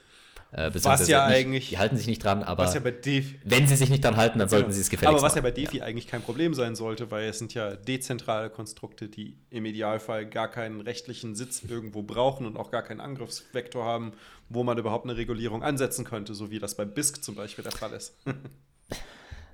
Äh, 0.53 0.71
was 0.75 1.09
ja 1.09 1.27
nicht, 1.27 1.37
eigentlich. 1.37 1.69
Die 1.71 1.79
halten 1.79 1.97
sich 1.97 2.07
nicht 2.07 2.23
dran, 2.23 2.43
aber 2.43 2.71
ja 2.73 2.81
Defi, 2.81 3.41
wenn 3.43 3.67
sie 3.67 3.75
sich 3.75 3.89
nicht 3.89 4.05
dran 4.05 4.17
halten, 4.17 4.39
dann 4.39 4.51
sollten 4.51 4.69
ja. 4.69 4.75
sie 4.75 4.83
es 4.83 4.91
gefälligst 4.91 5.17
Aber 5.17 5.27
was 5.27 5.35
ja 5.35 5.41
bei 5.41 5.51
DeFi 5.51 5.79
ja. 5.79 5.85
eigentlich 5.85 6.07
kein 6.07 6.21
Problem 6.21 6.53
sein 6.53 6.77
sollte, 6.77 7.11
weil 7.11 7.27
es 7.29 7.39
sind 7.39 7.55
ja 7.55 7.75
dezentrale 7.75 8.51
Konstrukte, 8.51 9.09
die 9.09 9.39
im 9.49 9.65
Idealfall 9.65 10.27
gar 10.27 10.49
keinen 10.49 10.83
rechtlichen 10.83 11.35
Sitz 11.35 11.63
irgendwo 11.67 12.03
brauchen 12.03 12.45
und 12.45 12.59
auch 12.59 12.71
gar 12.71 12.83
keinen 12.83 13.01
Angriffsvektor 13.01 13.85
haben, 13.85 14.13
wo 14.51 14.63
man 14.63 14.77
überhaupt 14.77 15.07
eine 15.07 15.17
Regulierung 15.17 15.63
ansetzen 15.63 16.05
könnte, 16.05 16.35
so 16.35 16.51
wie 16.51 16.59
das 16.59 16.77
bei 16.77 16.85
BISC 16.85 17.25
zum 17.25 17.35
Beispiel 17.35 17.65
der 17.65 17.73
Fall 17.73 17.93
ist. 17.93 18.15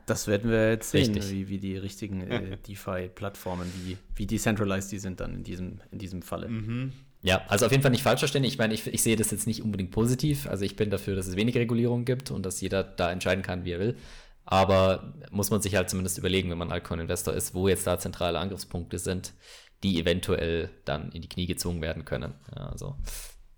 Das 0.06 0.26
werden 0.26 0.50
wir 0.50 0.70
jetzt 0.70 0.90
sehen, 0.90 1.14
wie, 1.14 1.48
wie 1.50 1.58
die 1.58 1.76
richtigen 1.76 2.22
äh, 2.22 2.56
DeFi-Plattformen, 2.66 3.70
wie, 3.84 3.98
wie 4.14 4.26
decentralized 4.26 4.90
die 4.90 4.98
sind 4.98 5.20
dann 5.20 5.34
in 5.34 5.44
diesem, 5.44 5.82
in 5.90 5.98
diesem 5.98 6.22
Falle. 6.22 6.48
Mhm. 6.48 6.94
Ja, 7.20 7.44
also 7.48 7.66
auf 7.66 7.72
jeden 7.72 7.82
Fall 7.82 7.90
nicht 7.90 8.02
falsch 8.04 8.20
verstehen. 8.20 8.44
Ich 8.44 8.58
meine, 8.58 8.74
ich, 8.74 8.86
ich 8.86 9.02
sehe 9.02 9.16
das 9.16 9.30
jetzt 9.32 9.46
nicht 9.46 9.62
unbedingt 9.62 9.90
positiv. 9.90 10.46
Also 10.48 10.64
ich 10.64 10.76
bin 10.76 10.88
dafür, 10.90 11.16
dass 11.16 11.26
es 11.26 11.36
wenig 11.36 11.56
Regulierung 11.56 12.04
gibt 12.04 12.30
und 12.30 12.46
dass 12.46 12.60
jeder 12.60 12.84
da 12.84 13.10
entscheiden 13.10 13.42
kann, 13.42 13.64
wie 13.64 13.72
er 13.72 13.80
will. 13.80 13.96
Aber 14.44 15.14
muss 15.30 15.50
man 15.50 15.60
sich 15.60 15.74
halt 15.74 15.90
zumindest 15.90 16.16
überlegen, 16.18 16.48
wenn 16.50 16.58
man 16.58 16.70
Altcoin-Investor 16.72 17.34
ist, 17.34 17.54
wo 17.54 17.68
jetzt 17.68 17.86
da 17.86 17.98
zentrale 17.98 18.38
Angriffspunkte 18.38 18.98
sind, 18.98 19.34
die 19.82 20.00
eventuell 20.00 20.70
dann 20.84 21.10
in 21.12 21.20
die 21.22 21.28
Knie 21.28 21.46
gezwungen 21.46 21.82
werden 21.82 22.04
können. 22.04 22.34
Ja, 22.56 22.68
also 22.70 22.96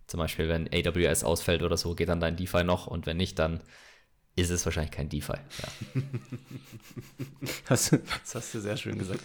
Zum 0.06 0.18
Beispiel, 0.18 0.48
wenn 0.48 0.68
AWS 0.72 1.24
ausfällt 1.24 1.62
oder 1.62 1.76
so, 1.76 1.94
geht 1.94 2.08
dann 2.08 2.20
dein 2.20 2.36
DeFi 2.36 2.64
noch 2.64 2.86
und 2.88 3.06
wenn 3.06 3.16
nicht, 3.16 3.38
dann 3.38 3.62
ist 4.36 4.50
es 4.50 4.64
wahrscheinlich 4.64 4.92
kein 4.92 5.08
DeFi. 5.08 5.32
Ja. 5.32 6.02
Das, 7.68 7.90
das, 7.90 8.34
hast 8.34 8.54
du 8.54 8.60
sehr 8.60 8.76
schön 8.76 8.98
gesagt. 8.98 9.22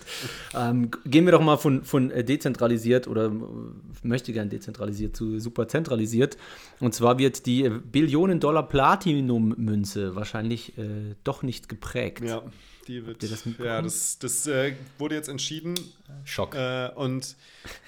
Ähm, 0.54 0.92
gehen 1.06 1.26
wir 1.26 1.32
doch 1.32 1.42
mal 1.42 1.58
von, 1.58 1.84
von 1.84 2.12
äh, 2.12 2.24
dezentralisiert 2.24 3.08
oder 3.08 3.26
äh, 3.26 3.32
möchte 4.04 4.34
gern 4.34 4.50
dezentralisiert 4.50 5.16
zu 5.16 5.40
super 5.40 5.68
zentralisiert. 5.68 6.38
Und 6.80 6.94
zwar 6.94 7.18
wird 7.18 7.46
die 7.46 7.70
Billionen-Dollar 7.70 8.68
Platinum-Münze 8.68 10.16
wahrscheinlich 10.16 10.78
äh, 10.78 11.16
doch 11.24 11.44
nicht 11.44 11.70
geprägt. 11.70 12.24
Ja, 12.24 12.44
die 12.88 13.06
wird. 13.06 13.24
Das 13.24 13.44
ja, 13.60 13.82
das, 13.82 14.20
das 14.20 14.48
äh, 14.48 14.74
wurde 14.98 15.16
jetzt 15.16 15.30
entschieden. 15.30 15.76
Schock. 16.24 16.56
Äh, 16.56 16.92
und 16.96 17.36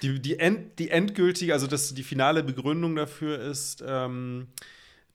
die, 0.01 0.19
die, 0.19 0.39
end, 0.39 0.79
die 0.79 0.89
endgültige, 0.89 1.53
also 1.53 1.67
das, 1.67 1.93
die 1.93 2.03
finale 2.03 2.43
Begründung 2.43 2.95
dafür 2.95 3.39
ist. 3.39 3.83
Ähm, 3.85 4.47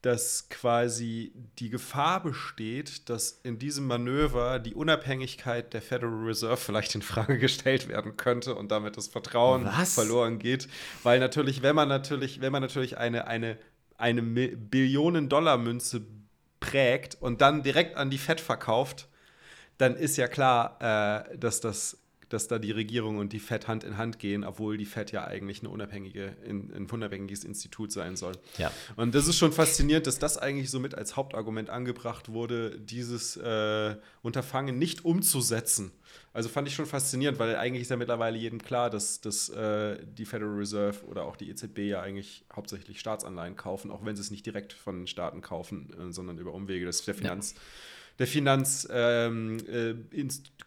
dass 0.02 0.48
quasi 0.48 1.32
die 1.60 1.70
Gefahr 1.70 2.22
besteht, 2.22 3.08
dass 3.08 3.40
in 3.44 3.58
diesem 3.58 3.86
Manöver 3.86 4.58
die 4.58 4.74
Unabhängigkeit 4.74 5.72
der 5.72 5.80
Federal 5.80 6.24
Reserve 6.24 6.56
vielleicht 6.56 6.94
in 6.96 7.02
Frage 7.02 7.38
gestellt 7.38 7.88
werden 7.88 8.16
könnte 8.16 8.56
und 8.56 8.70
damit 8.70 8.96
das 8.96 9.06
Vertrauen 9.06 9.64
Was? 9.64 9.94
verloren 9.94 10.40
geht, 10.40 10.68
weil 11.04 11.20
natürlich, 11.20 11.62
wenn 11.62 11.76
man 11.76 11.88
natürlich, 11.88 12.40
wenn 12.40 12.52
man 12.52 12.62
natürlich 12.62 12.98
eine 12.98 13.26
eine 13.26 13.58
eine 13.96 14.22
Billionen-Dollar-Münze 14.22 16.02
prägt 16.58 17.16
und 17.20 17.40
dann 17.40 17.62
direkt 17.62 17.96
an 17.96 18.10
die 18.10 18.18
Fed 18.18 18.40
verkauft, 18.40 19.06
dann 19.78 19.94
ist 19.94 20.16
ja 20.16 20.26
klar, 20.26 20.78
äh, 21.30 21.38
dass 21.38 21.60
das 21.60 22.01
dass 22.32 22.48
da 22.48 22.58
die 22.58 22.70
Regierung 22.70 23.18
und 23.18 23.32
die 23.32 23.38
FED 23.38 23.68
Hand 23.68 23.84
in 23.84 23.96
Hand 23.96 24.18
gehen, 24.18 24.44
obwohl 24.44 24.76
die 24.76 24.86
FED 24.86 25.12
ja 25.12 25.24
eigentlich 25.24 25.60
eine 25.60 25.68
unabhängige, 25.70 26.34
ein 26.48 26.88
unabhängiges 26.90 27.44
Institut 27.44 27.92
sein 27.92 28.16
soll. 28.16 28.32
Ja. 28.58 28.72
Und 28.96 29.14
das 29.14 29.28
ist 29.28 29.38
schon 29.38 29.52
faszinierend, 29.52 30.06
dass 30.06 30.18
das 30.18 30.38
eigentlich 30.38 30.70
so 30.70 30.80
mit 30.80 30.94
als 30.94 31.16
Hauptargument 31.16 31.70
angebracht 31.70 32.30
wurde, 32.30 32.78
dieses 32.78 33.36
äh, 33.36 33.96
Unterfangen 34.22 34.78
nicht 34.78 35.04
umzusetzen. 35.04 35.92
Also 36.32 36.48
fand 36.48 36.68
ich 36.68 36.74
schon 36.74 36.86
faszinierend, 36.86 37.38
weil 37.38 37.56
eigentlich 37.56 37.82
ist 37.82 37.90
ja 37.90 37.96
mittlerweile 37.96 38.38
jedem 38.38 38.62
klar, 38.62 38.88
dass, 38.88 39.20
dass 39.20 39.50
äh, 39.50 39.98
die 40.04 40.24
Federal 40.24 40.54
Reserve 40.54 41.04
oder 41.06 41.24
auch 41.24 41.36
die 41.36 41.50
EZB 41.50 41.78
ja 41.80 42.00
eigentlich 42.00 42.44
hauptsächlich 42.54 43.00
Staatsanleihen 43.00 43.56
kaufen, 43.56 43.90
auch 43.90 44.04
wenn 44.04 44.16
sie 44.16 44.22
es 44.22 44.30
nicht 44.30 44.46
direkt 44.46 44.72
von 44.72 45.06
Staaten 45.06 45.42
kaufen, 45.42 45.92
äh, 45.92 46.12
sondern 46.12 46.38
über 46.38 46.54
Umwege. 46.54 46.86
Das 46.86 47.00
ist 47.00 47.06
der 47.06 47.14
Finanz. 47.14 47.54
Ja 47.54 47.60
der 48.18 48.26
Finanz, 48.26 48.86
ähm, 48.90 49.58
äh, 49.66 49.94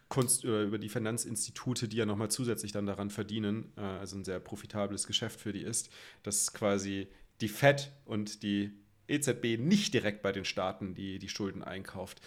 Kunst, 0.08 0.44
äh, 0.44 0.64
über 0.64 0.78
die 0.78 0.88
Finanzinstitute, 0.88 1.88
die 1.88 1.96
ja 1.96 2.06
nochmal 2.06 2.30
zusätzlich 2.30 2.72
dann 2.72 2.86
daran 2.86 3.10
verdienen, 3.10 3.72
äh, 3.76 3.80
also 3.80 4.16
ein 4.16 4.24
sehr 4.24 4.40
profitables 4.40 5.06
Geschäft 5.06 5.40
für 5.40 5.52
die 5.52 5.62
ist, 5.62 5.90
dass 6.22 6.52
quasi 6.52 7.08
die 7.40 7.48
FED 7.48 7.92
und 8.04 8.42
die 8.42 8.72
EZB 9.08 9.58
nicht 9.58 9.94
direkt 9.94 10.22
bei 10.22 10.32
den 10.32 10.44
Staaten 10.44 10.94
die, 10.94 11.18
die 11.18 11.28
Schulden 11.28 11.62
einkauft. 11.62 12.20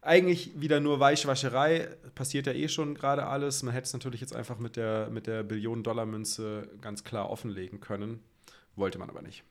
Eigentlich 0.00 0.52
wieder 0.60 0.78
nur 0.78 1.00
Weichwascherei, 1.00 1.88
passiert 2.14 2.46
ja 2.46 2.52
eh 2.52 2.68
schon 2.68 2.94
gerade 2.94 3.26
alles. 3.26 3.62
Man 3.62 3.74
hätte 3.74 3.86
es 3.86 3.92
natürlich 3.92 4.20
jetzt 4.20 4.36
einfach 4.36 4.58
mit 4.58 4.76
der, 4.76 5.10
mit 5.10 5.26
der 5.26 5.42
Billionen-Dollar-Münze 5.42 6.70
ganz 6.80 7.02
klar 7.02 7.28
offenlegen 7.28 7.80
können. 7.80 8.20
Wollte 8.76 8.98
man 8.98 9.10
aber 9.10 9.22
nicht. 9.22 9.42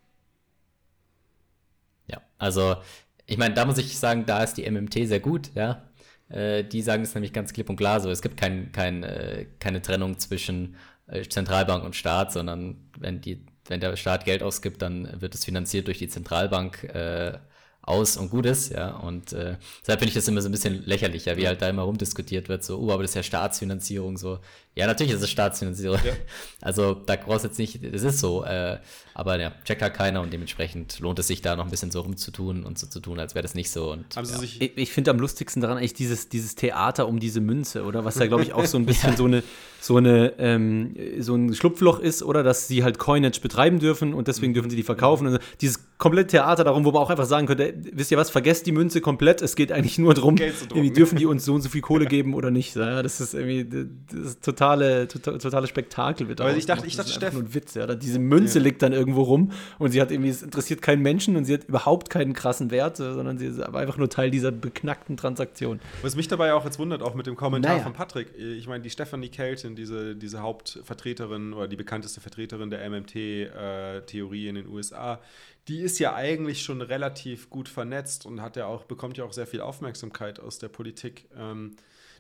Ja, 2.08 2.22
also 2.38 2.78
ich 3.26 3.38
meine, 3.38 3.54
da 3.54 3.66
muss 3.66 3.78
ich 3.78 3.98
sagen, 3.98 4.26
da 4.26 4.44
ist 4.44 4.56
die 4.56 4.70
MMT 4.70 5.08
sehr 5.08 5.20
gut, 5.20 5.52
ja. 5.56 5.84
Äh, 6.30 6.64
die 6.64 6.82
sagen 6.82 7.04
es 7.04 7.14
nämlich 7.14 7.34
ganz 7.34 7.54
klipp 7.54 7.70
und 7.70 7.76
klar 7.76 8.00
so. 8.00 8.10
Es 8.10 8.22
gibt 8.22 8.38
kein, 8.38 8.72
kein, 8.72 9.04
äh, 9.04 9.46
keine 9.60 9.82
Trennung 9.82 10.18
zwischen 10.20 10.76
äh, 11.08 11.24
Zentralbank 11.24 11.84
und 11.84 11.96
Staat, 11.96 12.32
sondern 12.32 12.90
wenn, 12.98 13.22
die, 13.22 13.46
wenn 13.68 13.80
der 13.80 13.96
Staat 13.96 14.26
Geld 14.26 14.44
ausgibt, 14.44 14.82
dann 14.82 15.22
wird 15.22 15.36
es 15.36 15.46
finanziert 15.46 15.88
durch 15.88 16.00
die 16.00 16.08
Zentralbank 16.08 16.84
äh, 16.84 17.38
aus 17.86 18.18
und 18.18 18.30
gut 18.30 18.46
ist, 18.46 18.72
ja. 18.72 18.96
Und 18.98 19.34
äh, 19.34 19.58
deshalb 19.82 20.00
finde 20.00 20.10
ich 20.10 20.14
das 20.16 20.28
immer 20.28 20.42
so 20.42 20.50
ein 20.50 20.52
bisschen 20.52 20.84
lächerlicher, 20.86 21.38
wie 21.38 21.48
halt 21.48 21.62
da 21.62 21.70
immer 21.70 21.84
rumdiskutiert 21.84 22.50
wird, 22.50 22.64
so, 22.64 22.80
oh, 22.80 22.92
aber 22.92 23.04
das 23.04 23.12
ist 23.12 23.16
ja 23.16 23.24
Staatsfinanzierung, 23.24 24.18
so. 24.18 24.40
Ja, 24.74 24.88
natürlich 24.88 25.14
ist 25.14 25.22
es 25.22 25.30
Staatsfinanzierung. 25.30 26.00
Ja. 26.04 26.14
Also 26.62 26.96
da 26.96 27.16
brauchst 27.16 27.44
du 27.44 27.50
jetzt 27.50 27.60
nicht, 27.60 27.84
es 27.84 28.02
ist 28.02 28.20
so, 28.20 28.44
äh, 28.44 28.80
aber 29.14 29.40
ja, 29.40 29.54
checkt 29.66 29.84
halt 29.84 29.94
keiner 29.94 30.22
und 30.22 30.34
dementsprechend 30.34 31.00
lohnt 31.00 31.20
es 31.20 31.28
sich 31.28 31.44
da 31.44 31.56
noch 31.56 31.66
ein 31.66 31.70
bisschen 31.70 31.92
so 31.92 32.02
rumzutun 32.02 32.64
und 32.64 32.80
so 32.80 32.88
zu 32.88 33.00
tun, 33.00 33.20
als 33.20 33.36
wäre 33.36 33.44
das 33.44 33.54
nicht 33.54 33.70
so. 33.70 33.92
Und, 33.92 34.16
ja. 34.16 34.24
ich, 34.42 34.62
ich 34.62 34.92
finde 34.92 35.12
am 35.12 35.20
lustigsten 35.20 35.62
daran 35.62 35.78
eigentlich 35.78 35.94
dieses, 35.94 36.28
dieses 36.28 36.56
Theater 36.56 37.08
um 37.08 37.20
diese 37.20 37.40
Münze, 37.40 37.84
oder? 37.84 38.04
Was 38.04 38.16
da, 38.16 38.26
glaube 38.26 38.42
ich, 38.42 38.54
auch 38.54 38.66
so 38.66 38.78
ein 38.78 38.86
bisschen 38.86 39.10
ja. 39.12 39.18
so 39.18 39.26
eine, 39.26 39.44
so 39.80 39.98
eine, 39.98 40.34
ähm, 40.40 40.96
so 41.20 41.36
ein 41.36 41.54
Schlupfloch 41.54 42.00
ist, 42.00 42.24
oder? 42.24 42.42
Dass 42.42 42.68
sie 42.68 42.84
halt 42.84 42.98
Coinage 42.98 43.42
betreiben 43.42 43.80
dürfen 43.80 44.16
und 44.16 44.28
deswegen 44.28 44.56
dürfen 44.56 44.72
sie 44.72 44.76
die 44.76 44.84
verkaufen. 44.84 45.28
Und 45.28 45.40
dieses 45.62 45.80
komplette 46.06 46.28
Theater 46.28 46.64
darum, 46.64 46.86
wo 46.86 46.92
man 46.92 47.02
auch 47.02 47.10
einfach 47.10 47.26
sagen 47.26 47.48
könnte, 47.48 47.74
wisst 47.94 48.12
ihr 48.12 48.18
was, 48.20 48.30
vergesst 48.30 48.68
die 48.68 48.72
Münze 48.72 49.02
komplett, 49.02 49.42
es 49.42 49.56
geht 49.56 49.72
eigentlich 49.72 49.98
nur 49.98 50.14
darum, 50.14 50.36
dürfen 50.76 51.18
die 51.18 51.26
uns 51.26 51.46
so 51.46 51.56
und 51.56 51.64
so 51.64 51.70
viel 51.70 51.82
Kohle 51.82 52.06
geben 52.06 52.36
oder 52.36 52.52
nicht. 52.52 52.76
Ja, 52.76 53.02
das 53.02 53.20
ist 53.20 53.34
irgendwie 53.34 53.88
das 54.14 54.40
totale, 54.40 55.08
totale, 55.08 55.40
totale 55.40 55.66
Spektakel 55.66 56.28
wird 56.28 56.42
Aber 56.42 56.56
ich 56.56 56.68
dachte, 56.68 56.86
ich 56.86 56.96
dachte, 56.96 57.10
Steff. 57.10 57.34
Nur 57.34 57.42
ein 57.42 57.56
Witz, 57.56 57.74
ja. 57.74 57.88
Diese 57.96 58.20
Münze 58.20 58.60
ja. 58.60 58.66
liegt 58.66 58.84
dann 58.84 58.94
irgendwo 58.94 59.24
rum 59.24 59.52
und 59.80 59.90
sie 59.90 60.00
hat 60.00 60.12
irgendwie, 60.12 60.30
es 60.30 60.44
interessiert 60.44 60.84
keinen 60.84 61.02
Menschen 61.02 61.38
und 61.38 61.46
sie 61.46 61.56
hat 61.56 61.64
überhaupt 61.64 62.12
keinen 62.12 62.34
krassen 62.34 62.70
Wert, 62.70 62.98
sondern 62.98 63.40
sie 63.40 63.48
ist 63.48 63.60
einfach 63.60 63.98
nur 63.98 64.08
Teil 64.08 64.30
dieser 64.30 64.52
beknackten 64.52 65.18
Transaktion. 65.18 65.80
Was 66.04 66.16
mich 66.16 66.28
dabei 66.28 66.54
auch 66.54 66.66
jetzt 66.66 66.78
wundert, 66.78 67.02
auch 67.02 67.16
mit 67.16 67.26
dem 67.26 67.36
Kommentar 67.36 67.72
naja. 67.72 67.84
von 67.84 67.94
Patrick, 67.94 68.28
ich 68.38 68.68
meine, 68.68 68.84
die 68.84 68.92
Stephanie 68.92 69.30
Kelton, 69.30 69.76
diese, 69.76 70.16
diese 70.16 70.44
Hauptvertreterin 70.44 71.54
oder 71.54 71.68
die 71.68 71.78
bekannteste 71.78 72.22
Vertreterin 72.22 72.70
der 72.70 72.88
MMT-Theorie 72.88 74.46
äh, 74.46 74.50
in 74.50 74.56
den 74.56 74.68
USA, 74.68 75.20
die 75.68 75.82
ist 75.82 76.00
ja 76.00 76.14
eigentlich 76.14 76.64
schon 76.64 76.82
relativ 76.82 77.50
gut 77.50 77.70
vernetzt 77.70 78.26
und 78.26 78.42
hat 78.42 78.56
ja 78.56 78.68
auch, 78.68 78.86
bekommt 78.86 79.18
ja 79.18 79.26
auch 79.26 79.34
sehr 79.34 79.48
viel 79.48 79.62
Aufmerksamkeit 79.62 80.40
aus 80.40 80.60
der 80.60 80.70
Politik. 80.70 81.28
Ähm, 81.36 81.76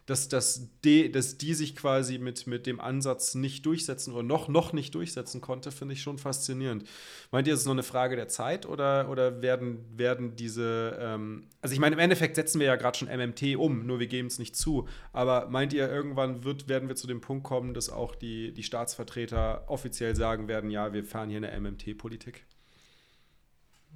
dass, 0.06 0.30
dass, 0.30 0.70
die, 0.84 1.12
dass 1.12 1.38
die 1.38 1.54
sich 1.54 1.76
quasi 1.76 2.20
mit, 2.20 2.46
mit 2.46 2.68
dem 2.68 2.80
Ansatz 2.80 3.34
nicht 3.34 3.66
durchsetzen 3.66 4.14
oder 4.14 4.24
noch, 4.24 4.48
noch 4.48 4.72
nicht 4.72 4.94
durchsetzen 4.94 5.42
konnte, 5.42 5.72
finde 5.72 5.94
ich 5.94 6.02
schon 6.02 6.20
faszinierend. 6.20 6.88
Meint 7.32 7.48
ihr, 7.48 7.56
es 7.56 7.62
ist 7.62 7.66
noch 7.66 7.74
eine 7.74 7.84
Frage 7.84 8.16
der 8.16 8.28
Zeit 8.28 8.68
oder, 8.68 9.10
oder 9.10 9.42
werden, 9.42 9.84
werden 9.98 10.36
diese, 10.36 10.98
ähm, 11.02 11.48
also 11.62 11.74
ich 11.74 11.80
meine, 11.80 11.96
im 11.96 12.00
Endeffekt 12.00 12.36
setzen 12.36 12.60
wir 12.60 12.68
ja 12.68 12.76
gerade 12.76 12.98
schon 12.98 13.08
MMT 13.08 13.56
um, 13.58 13.86
nur 13.88 14.00
wir 14.00 14.08
geben 14.08 14.28
es 14.28 14.38
nicht 14.38 14.56
zu. 14.56 14.88
Aber 15.12 15.48
meint 15.50 15.74
ihr, 15.74 15.90
irgendwann 15.90 16.44
wird, 16.44 16.68
werden 16.68 16.88
wir 16.88 16.96
zu 16.96 17.08
dem 17.08 17.22
Punkt 17.22 17.44
kommen, 17.44 17.74
dass 17.74 17.90
auch 17.90 18.16
die, 18.16 18.54
die 18.54 18.64
Staatsvertreter 18.64 19.64
offiziell 19.68 20.16
sagen 20.16 20.48
werden, 20.48 20.70
ja, 20.70 20.94
wir 20.94 21.04
fahren 21.04 21.30
hier 21.30 21.38
eine 21.38 21.60
MMT-Politik? 21.60 22.46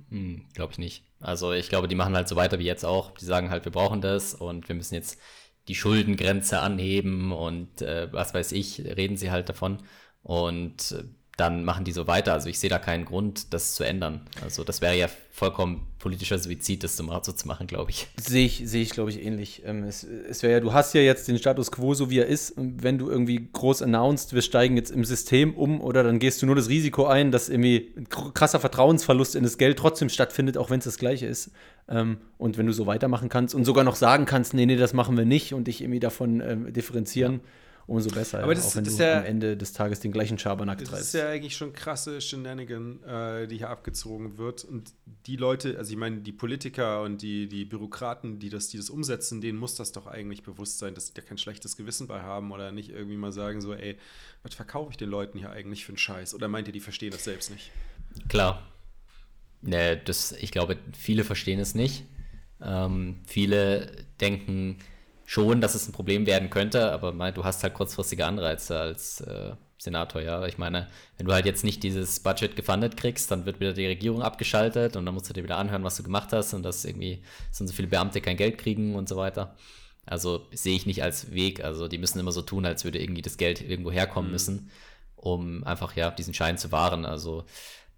Hm, 0.09 0.47
glaube 0.53 0.71
ich 0.73 0.77
nicht. 0.77 1.03
Also 1.19 1.51
ich 1.51 1.69
glaube, 1.69 1.87
die 1.87 1.95
machen 1.95 2.15
halt 2.15 2.27
so 2.27 2.35
weiter 2.35 2.59
wie 2.59 2.65
jetzt 2.65 2.85
auch. 2.85 3.11
Die 3.11 3.25
sagen 3.25 3.49
halt, 3.49 3.65
wir 3.65 3.71
brauchen 3.71 4.01
das 4.01 4.33
und 4.33 4.67
wir 4.67 4.75
müssen 4.75 4.95
jetzt 4.95 5.19
die 5.67 5.75
Schuldengrenze 5.75 6.59
anheben 6.59 7.31
und 7.31 7.81
äh, 7.81 8.11
was 8.11 8.33
weiß 8.33 8.53
ich, 8.53 8.79
reden 8.79 9.17
sie 9.17 9.31
halt 9.31 9.49
davon. 9.49 9.83
Und 10.23 10.91
äh, 10.93 11.03
dann 11.39 11.63
machen 11.63 11.85
die 11.85 11.91
so 11.91 12.07
weiter. 12.07 12.33
Also 12.33 12.49
ich 12.49 12.59
sehe 12.59 12.69
da 12.69 12.79
keinen 12.79 13.05
Grund, 13.05 13.53
das 13.53 13.75
zu 13.75 13.83
ändern. 13.83 14.21
Also 14.43 14.63
das 14.63 14.81
wäre 14.81 14.97
ja 14.97 15.07
vollkommen 15.31 15.87
politischer 15.99 16.37
Suizid, 16.37 16.83
das 16.83 16.97
so 16.97 17.03
zu 17.19 17.47
machen, 17.47 17.67
glaube 17.67 17.91
ich. 17.91 18.07
Sehe 18.17 18.45
ich, 18.45 18.61
sehe 18.65 18.81
ich, 18.81 18.89
glaube 18.89 19.09
ich, 19.09 19.23
ähnlich. 19.23 19.63
Ähm, 19.65 19.83
es, 19.83 20.03
es 20.03 20.43
wäre 20.43 20.53
ja, 20.53 20.59
du 20.59 20.73
hast 20.73 20.93
ja 20.93 21.01
jetzt 21.01 21.27
den 21.27 21.37
Status 21.37 21.71
quo 21.71 21.93
so 21.93 22.09
wie 22.09 22.19
er 22.19 22.25
ist. 22.25 22.51
Und 22.51 22.83
wenn 22.83 22.97
du 22.97 23.09
irgendwie 23.09 23.49
groß 23.51 23.81
announced, 23.81 24.33
wir 24.33 24.41
steigen 24.41 24.75
jetzt 24.75 24.91
im 24.91 25.05
System 25.05 25.53
um 25.55 25.81
oder 25.81 26.03
dann 26.03 26.19
gehst 26.19 26.41
du 26.41 26.45
nur 26.45 26.55
das 26.55 26.69
Risiko 26.69 27.05
ein, 27.05 27.31
dass 27.31 27.47
irgendwie 27.49 27.93
ein 27.97 28.09
krasser 28.09 28.59
Vertrauensverlust 28.59 29.35
in 29.35 29.43
das 29.43 29.57
Geld 29.57 29.79
trotzdem 29.79 30.09
stattfindet, 30.09 30.57
auch 30.57 30.69
wenn 30.69 30.79
es 30.79 30.85
das 30.85 30.97
gleiche 30.97 31.25
ist. 31.25 31.51
Ähm, 31.87 32.17
und 32.37 32.57
wenn 32.57 32.65
du 32.65 32.73
so 32.73 32.85
weitermachen 32.85 33.29
kannst 33.29 33.55
und 33.55 33.63
sogar 33.65 33.83
noch 33.83 33.95
sagen 33.95 34.25
kannst, 34.25 34.53
nee, 34.53 34.65
nee, 34.65 34.75
das 34.77 34.93
machen 34.93 35.17
wir 35.17 35.25
nicht 35.25 35.53
und 35.53 35.67
dich 35.67 35.81
irgendwie 35.81 35.99
davon 35.99 36.41
ähm, 36.41 36.73
differenzieren. 36.73 37.33
Ja 37.33 37.39
umso 37.89 38.09
besser. 38.09 38.43
Aber 38.43 38.53
das, 38.53 38.67
auch 38.67 38.75
wenn 38.75 38.83
das 38.83 38.97
du 38.97 39.03
ja, 39.03 39.19
am 39.19 39.25
Ende 39.25 39.57
des 39.57 39.73
Tages 39.73 39.99
den 39.99 40.11
gleichen 40.11 40.37
Schabernack 40.37 40.77
treibst. 40.77 40.93
Das 40.93 41.01
ist 41.01 41.13
ja 41.13 41.27
eigentlich 41.27 41.57
schon 41.57 41.73
krasse 41.73 42.21
Shenanigan, 42.21 43.03
äh, 43.03 43.47
die 43.47 43.57
hier 43.57 43.69
abgezogen 43.69 44.37
wird. 44.37 44.63
Und 44.63 44.93
die 45.25 45.35
Leute, 45.35 45.77
also 45.77 45.91
ich 45.91 45.97
meine, 45.97 46.21
die 46.21 46.31
Politiker 46.31 47.01
und 47.01 47.21
die, 47.21 47.47
die 47.47 47.65
Bürokraten, 47.65 48.39
die 48.39 48.49
das, 48.49 48.69
die 48.69 48.77
das 48.77 48.89
umsetzen, 48.89 49.41
denen 49.41 49.57
muss 49.57 49.75
das 49.75 49.91
doch 49.91 50.07
eigentlich 50.07 50.43
bewusst 50.43 50.79
sein, 50.79 50.93
dass 50.93 51.07
sie 51.07 51.13
da 51.13 51.21
kein 51.21 51.37
schlechtes 51.37 51.75
Gewissen 51.75 52.07
bei 52.07 52.21
haben 52.21 52.51
oder 52.51 52.71
nicht 52.71 52.89
irgendwie 52.89 53.17
mal 53.17 53.31
sagen 53.31 53.61
so, 53.61 53.73
ey, 53.73 53.97
was 54.43 54.53
verkaufe 54.53 54.91
ich 54.91 54.97
den 54.97 55.09
Leuten 55.09 55.39
hier 55.39 55.49
eigentlich 55.49 55.85
für 55.85 55.91
einen 55.91 55.97
Scheiß? 55.97 56.33
Oder 56.33 56.47
meint 56.47 56.67
ihr, 56.67 56.73
die 56.73 56.79
verstehen 56.79 57.11
das 57.11 57.23
selbst 57.23 57.51
nicht? 57.51 57.71
Klar. 58.27 58.63
Ne, 59.61 59.97
das, 59.97 60.31
ich 60.31 60.51
glaube, 60.51 60.77
viele 60.97 61.23
verstehen 61.23 61.59
es 61.59 61.75
nicht. 61.75 62.05
Ähm, 62.61 63.19
viele 63.25 64.05
denken, 64.21 64.77
schon, 65.29 65.61
dass 65.61 65.75
es 65.75 65.87
ein 65.87 65.91
Problem 65.91 66.25
werden 66.25 66.49
könnte, 66.49 66.91
aber 66.91 67.13
mein, 67.13 67.35
du 67.35 67.43
hast 67.43 67.61
halt 67.61 67.75
kurzfristige 67.75 68.25
Anreize 68.25 68.79
als 68.79 69.21
äh, 69.21 69.51
Senator, 69.77 70.23
ja. 70.23 70.43
Ich 70.47 70.57
meine, 70.57 70.87
wenn 71.17 71.27
du 71.27 71.33
halt 71.33 71.45
jetzt 71.45 71.63
nicht 71.63 71.83
dieses 71.83 72.19
Budget 72.19 72.55
gefundet 72.55 72.97
kriegst, 72.97 73.29
dann 73.29 73.45
wird 73.45 73.59
wieder 73.59 73.73
die 73.73 73.85
Regierung 73.85 74.23
abgeschaltet 74.23 74.95
und 74.95 75.05
dann 75.05 75.13
musst 75.13 75.29
du 75.29 75.33
dir 75.33 75.43
wieder 75.43 75.59
anhören, 75.59 75.83
was 75.83 75.97
du 75.97 76.01
gemacht 76.01 76.33
hast 76.33 76.55
und 76.55 76.63
dass 76.63 76.83
irgendwie 76.83 77.21
so 77.51 77.67
viele 77.67 77.87
Beamte 77.87 78.21
kein 78.21 78.37
Geld 78.37 78.57
kriegen 78.57 78.95
und 78.95 79.07
so 79.07 79.17
weiter. 79.17 79.55
Also 80.07 80.47
sehe 80.51 80.75
ich 80.75 80.87
nicht 80.87 81.03
als 81.03 81.31
Weg. 81.31 81.63
Also 81.63 81.87
die 81.87 81.99
müssen 81.99 82.19
immer 82.19 82.31
so 82.31 82.41
tun, 82.41 82.65
als 82.65 82.83
würde 82.83 82.99
irgendwie 82.99 83.21
das 83.21 83.37
Geld 83.37 83.61
irgendwo 83.61 83.91
herkommen 83.91 84.29
mhm. 84.29 84.33
müssen, 84.33 84.71
um 85.15 85.63
einfach 85.63 85.95
ja 85.95 86.09
diesen 86.09 86.33
Schein 86.33 86.57
zu 86.57 86.71
wahren. 86.71 87.05
Also 87.05 87.45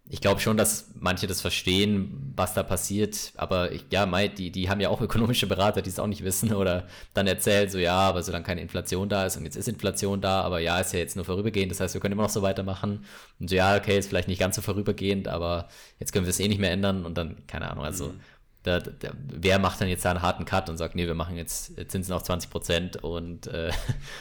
ich 0.10 0.20
glaube 0.20 0.42
schon, 0.42 0.58
dass 0.58 0.92
manche 0.96 1.28
das 1.28 1.42
verstehen, 1.42 2.34
was 2.36 2.54
da 2.54 2.64
passiert, 2.64 3.32
aber 3.38 3.72
ich, 3.72 3.86
ja, 3.92 4.06
Mai, 4.06 4.28
die, 4.28 4.52
die 4.52 4.70
haben 4.70 4.82
ja 4.82 4.90
auch 4.90 5.00
ökonomische 5.02 5.48
Berater, 5.48 5.82
die 5.82 5.90
es 5.90 6.00
auch 6.00 6.08
nicht 6.08 6.24
wissen 6.24 6.54
oder 6.54 6.88
dann 7.14 7.28
erzählen 7.28 7.70
so, 7.70 7.78
ja, 7.78 7.96
aber 7.96 8.22
solange 8.24 8.44
keine 8.44 8.62
Inflation 8.62 9.08
da 9.08 9.26
ist 9.26 9.38
und 9.38 9.46
jetzt 9.46 9.56
ist 9.56 9.68
Inflation 9.68 10.20
da, 10.20 10.42
aber 10.42 10.60
ja, 10.60 10.80
ist 10.80 10.94
ja 10.94 11.00
jetzt 11.00 11.16
nur 11.16 11.26
vorübergehend, 11.26 11.72
das 11.72 11.80
heißt, 11.80 11.94
wir 11.94 12.02
können 12.02 12.14
immer 12.14 12.24
noch 12.24 12.30
so 12.30 12.42
weitermachen 12.42 13.06
und 13.40 13.50
so, 13.50 13.56
ja, 13.56 13.78
okay, 13.78 13.98
ist 13.98 14.10
vielleicht 14.10 14.28
nicht 14.28 14.40
ganz 14.40 14.56
so 14.56 14.62
vorübergehend, 14.62 15.28
aber 15.28 15.70
jetzt 16.00 16.12
können 16.12 16.26
wir 16.26 16.32
es 16.32 16.40
eh 16.40 16.48
nicht 16.48 16.60
mehr 16.60 16.72
ändern 16.72 17.06
und 17.06 17.18
dann, 17.18 17.48
keine 17.48 17.70
Ahnung, 17.72 17.86
also 17.86 18.08
mhm. 18.08 18.20
da, 18.64 18.80
da, 18.80 19.12
wer 19.30 19.60
macht 19.60 19.80
dann 19.80 19.88
jetzt 19.88 20.04
da 20.04 20.12
einen 20.12 20.22
harten 20.22 20.46
Cut 20.46 20.70
und 20.70 20.78
sagt, 20.78 20.96
nee, 20.96 21.08
wir 21.08 21.16
machen 21.16 21.38
jetzt 21.38 21.74
Zinsen 21.90 22.14
auf 22.14 22.24
20 22.24 22.50
Prozent 22.50 22.98
und 22.98 23.48
äh, 23.48 23.72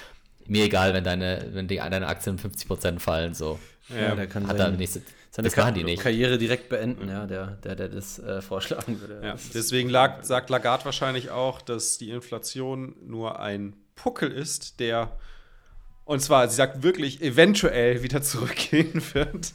mir 0.47 0.65
egal, 0.65 0.95
wenn 0.95 1.05
deine, 1.05 1.49
wenn 1.53 1.67
die, 1.67 1.77
deine 1.77 2.07
Aktien 2.07 2.39
50 2.39 2.69
Prozent 2.69 3.03
fallen, 3.03 3.35
so. 3.35 3.59
Ja, 3.89 4.15
der 4.15 4.29
kann 4.29 4.47
hat 4.47 4.59
da 4.59 4.71
nächste, 4.71 5.03
seine 5.31 5.47
das 5.47 5.55
Kar 5.55 5.73
Karriere 5.73 6.39
direkt 6.39 6.69
beenden, 6.69 7.09
ja, 7.09 7.27
der, 7.27 7.47
der, 7.63 7.77
der 7.77 7.89
das 7.89 8.19
äh, 8.19 8.43
vorschlagen 8.43 9.01
würde. 9.01 9.21
Ja, 9.25 9.37
deswegen 9.55 9.89
lag, 9.89 10.25
sagt 10.25 10.51
Lagarde 10.51 10.85
wahrscheinlich 10.85 11.31
auch, 11.31 11.63
dass 11.63 11.99
die 11.99 12.11
Inflation 12.11 12.97
nur 13.07 13.39
ein 13.39 13.77
Puckel 13.95 14.31
ist, 14.33 14.81
der 14.81 15.17
und 16.11 16.19
zwar, 16.19 16.49
sie 16.49 16.57
sagt 16.57 16.83
wirklich 16.83 17.23
eventuell 17.23 18.03
wieder 18.03 18.21
zurückgehen 18.23 19.01
wird. 19.13 19.53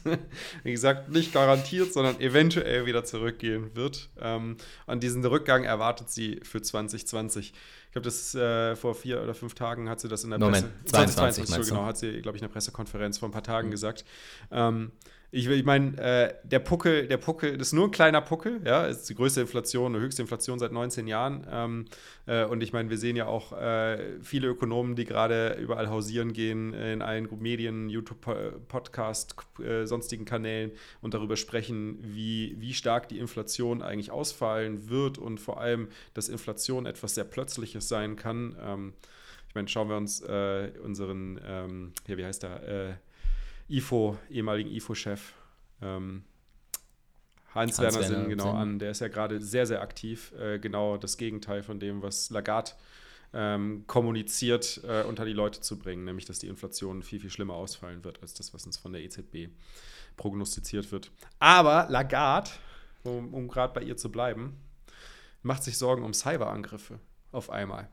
Wie 0.62 0.72
gesagt, 0.72 1.10
nicht 1.10 1.34
garantiert, 1.34 1.92
sondern 1.92 2.18
eventuell 2.18 2.86
wieder 2.86 3.04
zurückgehen 3.04 3.76
wird. 3.76 4.08
Ähm, 4.18 4.56
an 4.86 4.98
diesen 4.98 5.22
Rückgang 5.22 5.64
erwartet 5.64 6.08
sie 6.08 6.40
für 6.44 6.62
2020. 6.62 7.52
Ich 7.52 7.92
glaube, 7.92 8.06
das 8.06 8.34
äh, 8.34 8.74
vor 8.74 8.94
vier 8.94 9.22
oder 9.22 9.34
fünf 9.34 9.52
Tagen 9.52 9.90
hat 9.90 10.00
sie 10.00 10.08
das 10.08 10.24
in 10.24 10.30
der 10.30 10.38
Moment, 10.38 10.64
Presse. 10.84 10.92
2022, 10.92 11.44
2022 11.44 11.74
genau, 11.74 11.86
hat 11.86 11.98
sie, 11.98 12.22
glaube 12.22 12.38
ich, 12.38 12.42
in 12.42 12.48
der 12.48 12.52
Pressekonferenz 12.54 13.18
vor 13.18 13.28
ein 13.28 13.32
paar 13.32 13.42
Tagen 13.42 13.68
mhm. 13.68 13.72
gesagt. 13.72 14.06
Ähm, 14.50 14.92
ich, 15.36 15.48
ich 15.48 15.64
meine, 15.64 15.98
äh, 15.98 16.34
der 16.44 16.60
Puckel, 16.60 17.06
der 17.08 17.18
Puckel, 17.18 17.58
das 17.58 17.68
ist 17.68 17.72
nur 17.74 17.88
ein 17.88 17.90
kleiner 17.90 18.22
Puckel, 18.22 18.62
ja, 18.64 18.86
ist 18.86 19.04
die 19.10 19.14
größte 19.14 19.42
Inflation, 19.42 19.92
die 19.92 20.00
höchste 20.00 20.22
Inflation 20.22 20.58
seit 20.58 20.72
19 20.72 21.06
Jahren. 21.06 21.46
Ähm, 21.50 21.84
äh, 22.26 22.44
und 22.46 22.62
ich 22.62 22.72
meine, 22.72 22.88
wir 22.88 22.96
sehen 22.96 23.16
ja 23.16 23.26
auch 23.26 23.52
äh, 23.52 24.18
viele 24.22 24.48
Ökonomen, 24.48 24.96
die 24.96 25.04
gerade 25.04 25.58
überall 25.60 25.90
hausieren 25.90 26.32
gehen, 26.32 26.72
in 26.72 27.02
allen 27.02 27.28
Medien, 27.38 27.90
YouTube, 27.90 28.26
Podcast, 28.68 29.36
äh, 29.62 29.84
sonstigen 29.84 30.24
Kanälen 30.24 30.72
und 31.02 31.12
darüber 31.12 31.36
sprechen, 31.36 31.98
wie, 32.00 32.56
wie 32.58 32.72
stark 32.72 33.08
die 33.10 33.18
Inflation 33.18 33.82
eigentlich 33.82 34.10
ausfallen 34.10 34.88
wird 34.88 35.18
und 35.18 35.38
vor 35.38 35.60
allem, 35.60 35.88
dass 36.14 36.30
Inflation 36.30 36.86
etwas 36.86 37.14
sehr 37.14 37.24
Plötzliches 37.24 37.88
sein 37.88 38.16
kann. 38.16 38.56
Ähm, 38.64 38.94
ich 39.48 39.54
meine, 39.54 39.68
schauen 39.68 39.90
wir 39.90 39.98
uns 39.98 40.22
äh, 40.22 40.70
unseren, 40.82 41.38
ähm, 41.46 41.92
hier, 42.06 42.16
wie 42.16 42.24
heißt 42.24 42.42
der? 42.42 42.98
IFO, 43.68 44.18
ehemaligen 44.30 44.70
IFO-Chef, 44.70 45.32
ähm, 45.82 46.24
Heinz, 47.54 47.78
Hans 47.78 47.94
Werner 47.94 48.06
Sinn, 48.06 48.28
genau 48.28 48.50
Sinn. 48.50 48.56
an. 48.56 48.78
Der 48.78 48.90
ist 48.90 49.00
ja 49.00 49.08
gerade 49.08 49.40
sehr, 49.40 49.66
sehr 49.66 49.80
aktiv. 49.80 50.32
Äh, 50.38 50.58
genau 50.58 50.98
das 50.98 51.16
Gegenteil 51.16 51.62
von 51.62 51.80
dem, 51.80 52.02
was 52.02 52.30
Lagarde 52.30 52.72
ähm, 53.32 53.84
kommuniziert, 53.86 54.80
äh, 54.86 55.02
unter 55.02 55.24
die 55.24 55.32
Leute 55.32 55.60
zu 55.60 55.78
bringen, 55.78 56.04
nämlich 56.04 56.26
dass 56.26 56.38
die 56.38 56.48
Inflation 56.48 57.02
viel, 57.02 57.20
viel 57.20 57.30
schlimmer 57.30 57.54
ausfallen 57.54 58.04
wird 58.04 58.22
als 58.22 58.34
das, 58.34 58.54
was 58.54 58.66
uns 58.66 58.76
von 58.76 58.92
der 58.92 59.02
EZB 59.02 59.48
prognostiziert 60.16 60.92
wird. 60.92 61.10
Aber 61.38 61.86
Lagarde, 61.88 62.50
um, 63.04 63.34
um 63.34 63.48
gerade 63.48 63.72
bei 63.72 63.82
ihr 63.82 63.96
zu 63.96 64.10
bleiben, 64.10 64.56
macht 65.42 65.64
sich 65.64 65.78
Sorgen 65.78 66.02
um 66.04 66.12
Cyberangriffe 66.12 66.98
auf 67.32 67.50
einmal. 67.50 67.88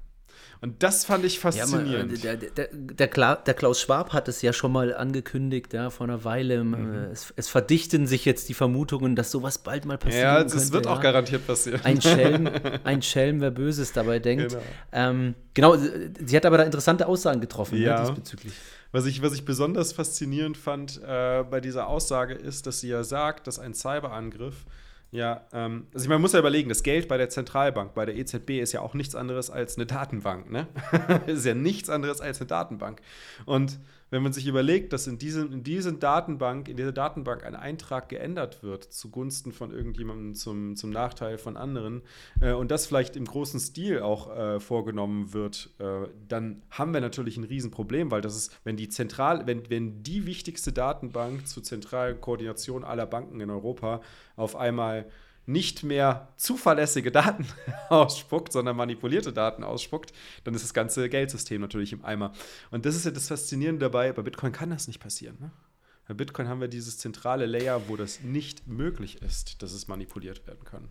Und 0.61 0.81
das 0.81 1.03
fand 1.03 1.25
ich 1.25 1.39
faszinierend. 1.39 2.23
Ja, 2.23 2.35
der, 2.35 2.49
der, 2.49 2.67
der, 2.71 3.35
der, 3.35 3.53
Klaus 3.53 3.81
Schwab 3.81 4.13
hat 4.13 4.29
es 4.29 4.41
ja 4.41 4.53
schon 4.53 4.71
mal 4.71 4.95
angekündigt, 4.95 5.73
ja, 5.73 5.89
vor 5.89 6.07
einer 6.07 6.23
Weile. 6.23 6.63
Mhm. 6.63 7.11
Es, 7.11 7.33
es, 7.35 7.49
verdichten 7.49 8.07
sich 8.07 8.23
jetzt 8.23 8.47
die 8.47 8.53
Vermutungen, 8.53 9.15
dass 9.17 9.29
sowas 9.29 9.57
bald 9.57 9.83
mal 9.83 9.97
passiert. 9.97 10.23
Ja, 10.23 10.41
es 10.41 10.71
wird 10.71 10.87
auch 10.87 11.01
garantiert 11.01 11.45
passieren. 11.45 11.81
Ein 11.83 12.01
Schelm, 12.01 12.49
ein 12.85 13.01
Schelm, 13.01 13.41
wer 13.41 13.51
Böses 13.51 13.91
dabei 13.91 14.19
denkt. 14.19 14.51
Genau. 14.51 14.63
Ähm, 14.93 15.35
genau, 15.53 15.75
sie 15.75 16.35
hat 16.35 16.45
aber 16.45 16.57
da 16.59 16.63
interessante 16.63 17.07
Aussagen 17.07 17.41
getroffen 17.41 17.77
ne, 17.77 17.85
ja. 17.85 17.99
ne, 17.99 18.07
diesbezüglich. 18.07 18.53
Was 18.93 19.05
ich, 19.05 19.21
was 19.21 19.33
ich 19.33 19.43
besonders 19.43 19.91
faszinierend 19.91 20.55
fand 20.55 21.01
äh, 21.03 21.43
bei 21.43 21.59
dieser 21.59 21.87
Aussage 21.87 22.35
ist, 22.35 22.67
dass 22.67 22.79
sie 22.79 22.89
ja 22.89 23.03
sagt, 23.03 23.47
dass 23.47 23.59
ein 23.59 23.73
Cyberangriff 23.73 24.65
ja, 25.13 25.45
ähm, 25.53 25.85
also 25.93 26.09
man 26.09 26.19
muss 26.19 26.33
ja 26.33 26.39
überlegen, 26.39 26.69
das 26.69 26.81
Geld 26.81 27.07
bei 27.07 27.17
der 27.17 27.29
Zentralbank, 27.29 27.93
bei 27.93 28.03
der 28.03 28.15
EZB 28.15 28.59
ist 28.59 28.71
ja 28.71 28.81
auch 28.81 28.95
nichts 28.95 29.13
anderes 29.13 29.51
als 29.51 29.77
eine 29.77 29.85
Datenbank, 29.85 30.49
ne? 30.49 30.67
ist 31.27 31.45
ja 31.45 31.53
nichts 31.53 31.87
anderes 31.87 32.19
als 32.19 32.41
eine 32.41 32.47
Datenbank. 32.47 32.99
Und 33.45 33.79
wenn 34.13 34.21
man 34.21 34.31
sich 34.31 34.45
überlegt, 34.45 34.93
dass 34.93 35.07
in, 35.07 35.17
diesen, 35.17 35.51
in, 35.51 35.63
diesen 35.63 35.99
Datenbank, 35.99 36.69
in 36.69 36.77
dieser 36.77 36.91
Datenbank 36.91 37.43
ein 37.43 37.55
Eintrag 37.55 38.09
geändert 38.09 38.61
wird 38.61 38.83
zugunsten 38.83 39.51
von 39.51 39.71
irgendjemandem 39.71 40.35
zum, 40.35 40.75
zum 40.75 40.91
Nachteil 40.91 41.39
von 41.39 41.57
anderen 41.57 42.03
äh, 42.39 42.51
und 42.51 42.69
das 42.69 42.85
vielleicht 42.85 43.15
im 43.15 43.25
großen 43.25 43.59
Stil 43.59 44.01
auch 44.01 44.29
äh, 44.29 44.59
vorgenommen 44.59 45.33
wird, 45.33 45.71
äh, 45.79 46.07
dann 46.27 46.61
haben 46.69 46.93
wir 46.93 47.01
natürlich 47.01 47.37
ein 47.37 47.43
Riesenproblem, 47.43 48.11
weil 48.11 48.21
das 48.21 48.35
ist, 48.35 48.59
wenn 48.63 48.77
die 48.77 48.87
zentral, 48.87 49.47
wenn, 49.47 49.67
wenn 49.71 50.03
die 50.03 50.27
wichtigste 50.27 50.71
Datenbank 50.71 51.47
zur 51.47 51.63
zentralen 51.63 52.21
Koordination 52.21 52.83
aller 52.83 53.07
Banken 53.07 53.41
in 53.41 53.49
Europa 53.49 54.01
auf 54.35 54.55
einmal 54.55 55.07
nicht 55.45 55.83
mehr 55.83 56.29
zuverlässige 56.37 57.11
Daten 57.11 57.45
ausspuckt, 57.89 58.53
sondern 58.53 58.77
manipulierte 58.77 59.33
Daten 59.33 59.63
ausspuckt, 59.63 60.13
dann 60.43 60.53
ist 60.53 60.63
das 60.63 60.73
ganze 60.73 61.09
Geldsystem 61.09 61.61
natürlich 61.61 61.93
im 61.93 62.05
Eimer. 62.05 62.33
Und 62.71 62.85
das 62.85 62.95
ist 62.95 63.05
ja 63.05 63.11
das 63.11 63.27
Faszinierende 63.27 63.85
dabei, 63.85 64.11
bei 64.13 64.21
Bitcoin 64.21 64.51
kann 64.51 64.69
das 64.69 64.87
nicht 64.87 64.99
passieren. 64.99 65.37
Ne? 65.39 65.51
Bei 66.05 66.13
Bitcoin 66.13 66.49
haben 66.49 66.59
wir 66.59 66.67
dieses 66.67 66.97
zentrale 66.97 67.45
Layer, 67.45 67.83
wo 67.87 67.95
das 67.95 68.21
nicht 68.23 68.67
möglich 68.67 69.21
ist, 69.21 69.63
dass 69.63 69.71
es 69.71 69.87
manipuliert 69.87 70.45
werden 70.45 70.65
kann. 70.65 70.89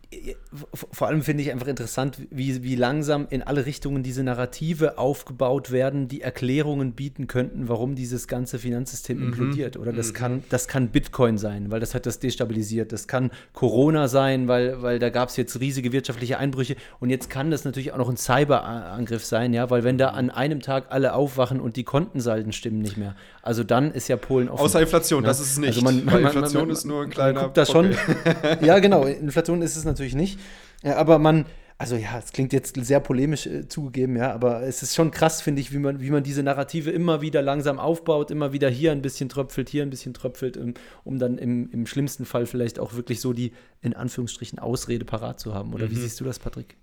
Vor 0.72 1.07
allem 1.07 1.20
finde 1.20 1.42
ich 1.42 1.53
einfach 1.53 1.66
interessant, 1.66 2.16
wie, 2.31 2.62
wie 2.62 2.77
langsam 2.77 3.27
in 3.29 3.42
alle 3.42 3.66
Richtungen 3.66 4.03
diese 4.03 4.22
Narrative 4.22 4.96
aufgebaut 4.96 5.70
werden, 5.70 6.09
die 6.09 6.22
Erklärungen 6.22 6.92
bieten 6.92 7.27
könnten, 7.27 7.68
warum 7.68 7.94
dieses 7.94 8.27
ganze 8.27 8.59
Finanzsystem 8.59 9.18
mhm. 9.18 9.25
implodiert. 9.25 9.77
Oder 9.77 9.92
das, 9.92 10.09
mhm. 10.09 10.14
kann, 10.14 10.44
das 10.48 10.66
kann 10.66 10.88
Bitcoin 10.88 11.37
sein, 11.37 11.70
weil 11.70 11.81
das 11.81 11.94
hat 11.94 12.07
das 12.07 12.18
destabilisiert. 12.18 12.90
Das 12.90 13.07
kann 13.07 13.33
Corona 13.53 14.09
sein, 14.09 14.48
weil, 14.48 14.81
weil 14.81 14.98
da 14.98 15.11
gab 15.11 15.29
es 15.29 15.37
jetzt 15.37 15.61
riesige 15.61 15.92
wirtschaftliche 15.92 16.38
Einbrüche. 16.38 16.77
Und 17.01 17.11
jetzt 17.11 17.29
kann 17.29 17.51
das 17.51 17.66
natürlich 17.66 17.92
auch 17.92 17.98
noch 17.98 18.09
ein 18.09 18.16
Cyberangriff 18.16 19.27
sein, 19.27 19.53
ja, 19.53 19.68
weil 19.68 19.85
wenn 19.85 19.98
da 19.98 20.09
an 20.09 20.31
einem 20.31 20.61
Tag 20.61 20.87
alle 20.88 21.12
aufwachen 21.12 21.61
und 21.61 21.77
die 21.77 21.85
Kontensalden 21.85 22.53
stimmen 22.53 22.79
nicht 22.79 22.96
mehr, 22.96 23.14
also 23.42 23.62
dann 23.62 23.92
ist 23.92 24.09
ja 24.09 24.16
Polen 24.16 24.48
offen. 24.48 24.64
Außer 24.64 24.81
Inflation, 24.81 25.02
ne? 25.11 25.23
das 25.23 25.41
ist 25.41 25.53
es 25.53 25.59
nicht. 25.59 25.69
Also 25.69 25.83
man, 25.83 26.05
man, 26.05 26.23
Inflation 26.23 26.62
man, 26.62 26.71
ist 26.71 26.85
nur 26.85 27.03
ein 27.03 27.11
kleiner. 27.11 27.35
Man 27.35 27.45
guckt 27.45 27.57
das 27.57 27.71
schon. 27.71 27.95
ja, 28.61 28.79
genau. 28.79 29.05
Inflation 29.05 29.62
ist 29.62 29.77
es 29.77 29.85
natürlich 29.85 30.15
nicht. 30.15 30.38
Ja, 30.83 30.97
aber 30.97 31.19
man, 31.19 31.47
also 31.79 31.97
ja, 31.97 32.19
es 32.19 32.33
klingt 32.33 32.53
jetzt 32.53 32.77
sehr 32.85 33.01
polemisch 33.01 33.47
äh, 33.47 33.67
zugegeben, 33.67 34.17
ja, 34.17 34.33
aber 34.33 34.62
es 34.62 34.83
ist 34.83 34.95
schon 34.95 35.11
krass, 35.11 35.41
finde 35.41 35.61
ich, 35.61 35.73
wie 35.73 35.79
man, 35.79 36.01
wie 36.01 36.11
man 36.11 36.23
diese 36.23 36.43
Narrative 36.43 36.91
immer 36.91 37.23
wieder 37.23 37.43
langsam 37.43 37.79
aufbaut, 37.79 38.31
immer 38.31 38.53
wieder 38.53 38.69
hier 38.69 38.93
ein 38.93 39.03
bisschen 39.03 39.29
tröpfelt, 39.29 39.69
hier 39.69 39.83
ein 39.83 39.91
bisschen 39.91 40.15
tröpfelt, 40.15 40.57
um, 40.57 40.75
um 41.05 41.19
dann 41.19 41.38
im, 41.38 41.71
im 41.73 41.87
schlimmsten 41.87 42.25
Fall 42.25 42.47
vielleicht 42.47 42.79
auch 42.79 42.95
wirklich 42.95 43.21
so 43.21 43.33
die, 43.33 43.53
in 43.81 43.95
Anführungsstrichen, 43.95 44.59
Ausrede 44.59 45.05
parat 45.05 45.41
zu 45.41 45.55
haben. 45.55 45.75
Oder 45.75 45.87
mhm. 45.87 45.91
wie 45.91 45.97
siehst 45.97 46.21
du 46.21 46.25
das, 46.25 46.38
Patrick? 46.38 46.77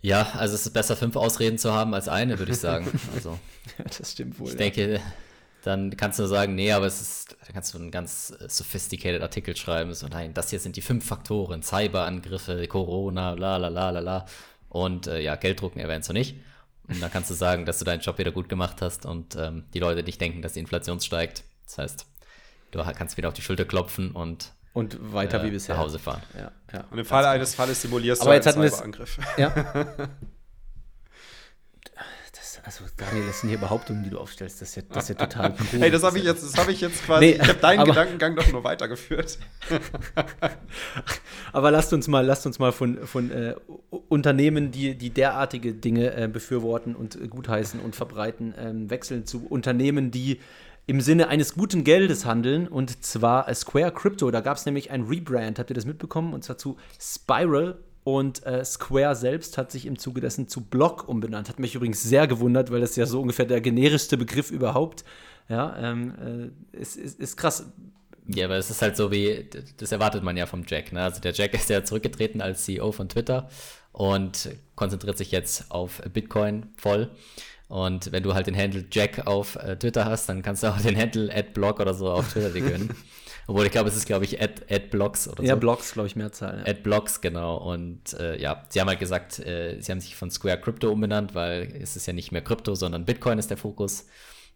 Ja, 0.00 0.32
also 0.36 0.54
es 0.54 0.66
ist 0.66 0.72
besser, 0.72 0.96
fünf 0.96 1.16
Ausreden 1.16 1.56
zu 1.56 1.72
haben 1.72 1.94
als 1.94 2.08
eine, 2.08 2.38
würde 2.38 2.52
ich 2.52 2.58
sagen. 2.58 2.86
Also, 3.14 3.38
ja, 3.78 3.84
das 3.98 4.12
stimmt 4.12 4.38
wohl. 4.38 4.48
Ich 4.48 4.52
ja. 4.52 4.58
denke, 4.58 5.00
dann 5.64 5.96
kannst 5.96 6.18
du 6.18 6.26
sagen, 6.26 6.54
nee, 6.54 6.72
aber 6.72 6.86
es 6.86 7.00
ist, 7.00 7.36
da 7.46 7.52
kannst 7.52 7.72
du 7.72 7.78
einen 7.78 7.90
ganz 7.90 8.36
äh, 8.38 8.48
sophisticated 8.48 9.22
Artikel 9.22 9.56
schreiben, 9.56 9.94
so 9.94 10.06
nein, 10.08 10.34
das 10.34 10.50
hier 10.50 10.60
sind 10.60 10.76
die 10.76 10.82
fünf 10.82 11.06
Faktoren, 11.06 11.62
Cyberangriffe, 11.62 12.66
Corona, 12.68 13.32
la 13.32 13.56
la 13.56 13.68
la 13.68 13.90
la 13.90 14.00
la 14.00 14.26
und 14.68 15.06
äh, 15.06 15.20
ja, 15.20 15.36
Gelddrucken 15.36 15.80
erwähnst 15.80 16.08
du 16.10 16.12
nicht. 16.12 16.36
Und 16.86 17.00
dann 17.00 17.10
kannst 17.10 17.30
du 17.30 17.34
sagen, 17.34 17.64
dass 17.64 17.78
du 17.78 17.86
deinen 17.86 18.00
Job 18.00 18.18
wieder 18.18 18.30
gut 18.30 18.50
gemacht 18.50 18.82
hast 18.82 19.06
und 19.06 19.36
ähm, 19.36 19.64
die 19.72 19.78
Leute 19.78 20.02
nicht 20.02 20.20
denken, 20.20 20.42
dass 20.42 20.52
die 20.52 20.60
Inflation 20.60 21.00
steigt. 21.00 21.44
Das 21.64 21.78
heißt, 21.78 22.06
du 22.72 22.84
kannst 22.94 23.16
wieder 23.16 23.28
auf 23.28 23.34
die 23.34 23.40
Schulter 23.40 23.64
klopfen 23.64 24.10
und 24.10 24.52
und 24.74 25.14
weiter 25.14 25.40
äh, 25.40 25.46
wie 25.46 25.50
bisher 25.52 25.76
nach 25.76 25.84
Hause 25.84 25.98
fahren. 25.98 26.20
Ja, 26.36 26.52
ja. 26.72 26.84
Und 26.90 26.98
im 26.98 27.06
Fall 27.06 27.24
eines 27.24 27.54
Falles 27.54 27.80
simulierst 27.80 28.20
Aber 28.20 28.38
du 28.38 28.54
einen 28.54 28.68
Cyberangriff. 28.68 29.18
Ja. 29.38 29.54
also 32.64 32.84
Daniel, 32.96 33.26
das 33.26 33.40
sind 33.40 33.50
hier 33.50 33.58
Behauptungen, 33.58 34.04
die 34.04 34.10
du 34.10 34.18
aufstellst. 34.18 34.60
Das 34.60 34.70
ist 34.70 34.76
ja, 34.76 34.82
das 34.88 35.04
ist 35.04 35.18
ja 35.18 35.26
total 35.26 35.54
cool. 35.58 35.66
Hey, 35.80 35.90
das 35.90 36.02
habe 36.02 36.18
ich, 36.18 36.24
jetzt, 36.24 36.58
ich 36.68 36.80
jetzt 36.80 37.04
quasi, 37.04 37.26
nee, 37.26 37.32
ich 37.32 37.48
habe 37.48 37.58
deinen 37.58 37.84
Gedankengang 37.84 38.36
doch 38.36 38.50
nur 38.52 38.64
weitergeführt. 38.64 39.38
aber 41.52 41.70
lasst 41.70 41.92
uns 41.92 42.08
mal, 42.08 42.24
lasst 42.24 42.46
uns 42.46 42.58
mal 42.58 42.72
von, 42.72 43.06
von 43.06 43.30
äh, 43.30 43.54
Unternehmen, 44.08 44.70
die, 44.70 44.94
die 44.94 45.10
derartige 45.10 45.74
Dinge 45.74 46.14
äh, 46.14 46.28
befürworten 46.28 46.94
und 46.94 47.16
äh, 47.16 47.28
gutheißen 47.28 47.80
und 47.80 47.96
verbreiten, 47.96 48.54
ähm, 48.58 48.90
wechseln 48.90 49.26
zu 49.26 49.46
Unternehmen, 49.46 50.10
die 50.10 50.40
im 50.86 51.00
Sinne 51.00 51.28
eines 51.28 51.54
guten 51.54 51.82
Geldes 51.82 52.26
handeln 52.26 52.68
und 52.68 53.04
zwar 53.04 53.52
Square 53.54 53.92
Crypto. 53.92 54.30
Da 54.30 54.40
gab 54.40 54.58
es 54.58 54.66
nämlich 54.66 54.90
ein 54.90 55.02
Rebrand, 55.02 55.58
habt 55.58 55.70
ihr 55.70 55.74
das 55.74 55.86
mitbekommen? 55.86 56.34
Und 56.34 56.44
zwar 56.44 56.58
zu 56.58 56.76
Spiral 57.00 57.78
und 58.04 58.44
äh, 58.44 58.64
Square 58.64 59.16
selbst 59.16 59.56
hat 59.56 59.72
sich 59.72 59.86
im 59.86 59.98
Zuge 59.98 60.20
dessen 60.20 60.46
zu 60.46 60.62
Block 60.62 61.08
umbenannt. 61.08 61.48
Hat 61.48 61.58
mich 61.58 61.74
übrigens 61.74 62.02
sehr 62.02 62.26
gewundert, 62.26 62.70
weil 62.70 62.82
das 62.82 62.96
ja 62.96 63.06
so 63.06 63.20
ungefähr 63.22 63.46
der 63.46 63.62
generischste 63.62 64.18
Begriff 64.18 64.50
überhaupt. 64.50 65.04
Ja, 65.48 65.76
ähm, 65.78 66.52
äh, 66.72 66.78
ist, 66.78 66.96
ist, 66.96 67.18
ist 67.18 67.36
krass. 67.36 67.66
Ja, 68.26 68.46
aber 68.46 68.56
es 68.56 68.70
ist 68.70 68.80
halt 68.80 68.96
so 68.96 69.10
wie, 69.10 69.48
das 69.76 69.92
erwartet 69.92 70.22
man 70.22 70.36
ja 70.36 70.46
vom 70.46 70.64
Jack. 70.66 70.92
Ne? 70.92 71.02
Also 71.02 71.20
der 71.20 71.32
Jack 71.32 71.54
ist 71.54 71.68
ja 71.68 71.84
zurückgetreten 71.84 72.40
als 72.40 72.64
CEO 72.64 72.92
von 72.92 73.08
Twitter 73.08 73.48
und 73.92 74.50
konzentriert 74.76 75.18
sich 75.18 75.30
jetzt 75.30 75.70
auf 75.70 76.02
Bitcoin 76.12 76.66
voll. 76.76 77.10
Und 77.68 78.12
wenn 78.12 78.22
du 78.22 78.34
halt 78.34 78.46
den 78.46 78.56
Handle 78.56 78.84
Jack 78.90 79.26
auf 79.26 79.56
äh, 79.56 79.76
Twitter 79.76 80.04
hast, 80.04 80.28
dann 80.28 80.42
kannst 80.42 80.62
du 80.62 80.68
auch 80.68 80.80
den 80.80 80.96
Handle 80.96 81.34
AdBlock 81.34 81.80
oder 81.80 81.94
so 81.94 82.10
auf 82.10 82.32
Twitter 82.32 82.50
dir 82.50 82.62
gönnen. 82.62 82.90
Obwohl 83.46 83.66
ich 83.66 83.72
glaube, 83.72 83.88
es 83.88 83.96
ist, 83.96 84.06
glaube 84.06 84.24
ich, 84.24 84.40
Ad, 84.40 84.62
AdBlocks 84.70 85.28
oder 85.28 85.42
ja, 85.42 85.48
so. 85.48 85.50
Ja, 85.50 85.56
Blocks, 85.56 85.92
glaube 85.92 86.06
ich, 86.06 86.16
Mehrzahl. 86.16 86.62
Ja. 86.64 86.72
AdBlocks, 86.72 87.20
genau. 87.20 87.56
Und 87.56 88.14
äh, 88.14 88.40
ja, 88.40 88.64
sie 88.68 88.80
haben 88.80 88.88
halt 88.88 89.00
gesagt, 89.00 89.38
äh, 89.38 89.78
sie 89.80 89.92
haben 89.92 90.00
sich 90.00 90.16
von 90.16 90.30
Square 90.30 90.60
Crypto 90.60 90.90
umbenannt, 90.90 91.34
weil 91.34 91.70
es 91.80 91.96
ist 91.96 92.06
ja 92.06 92.12
nicht 92.12 92.32
mehr 92.32 92.42
Krypto, 92.42 92.74
sondern 92.74 93.04
Bitcoin 93.04 93.38
ist 93.38 93.50
der 93.50 93.58
Fokus. 93.58 94.06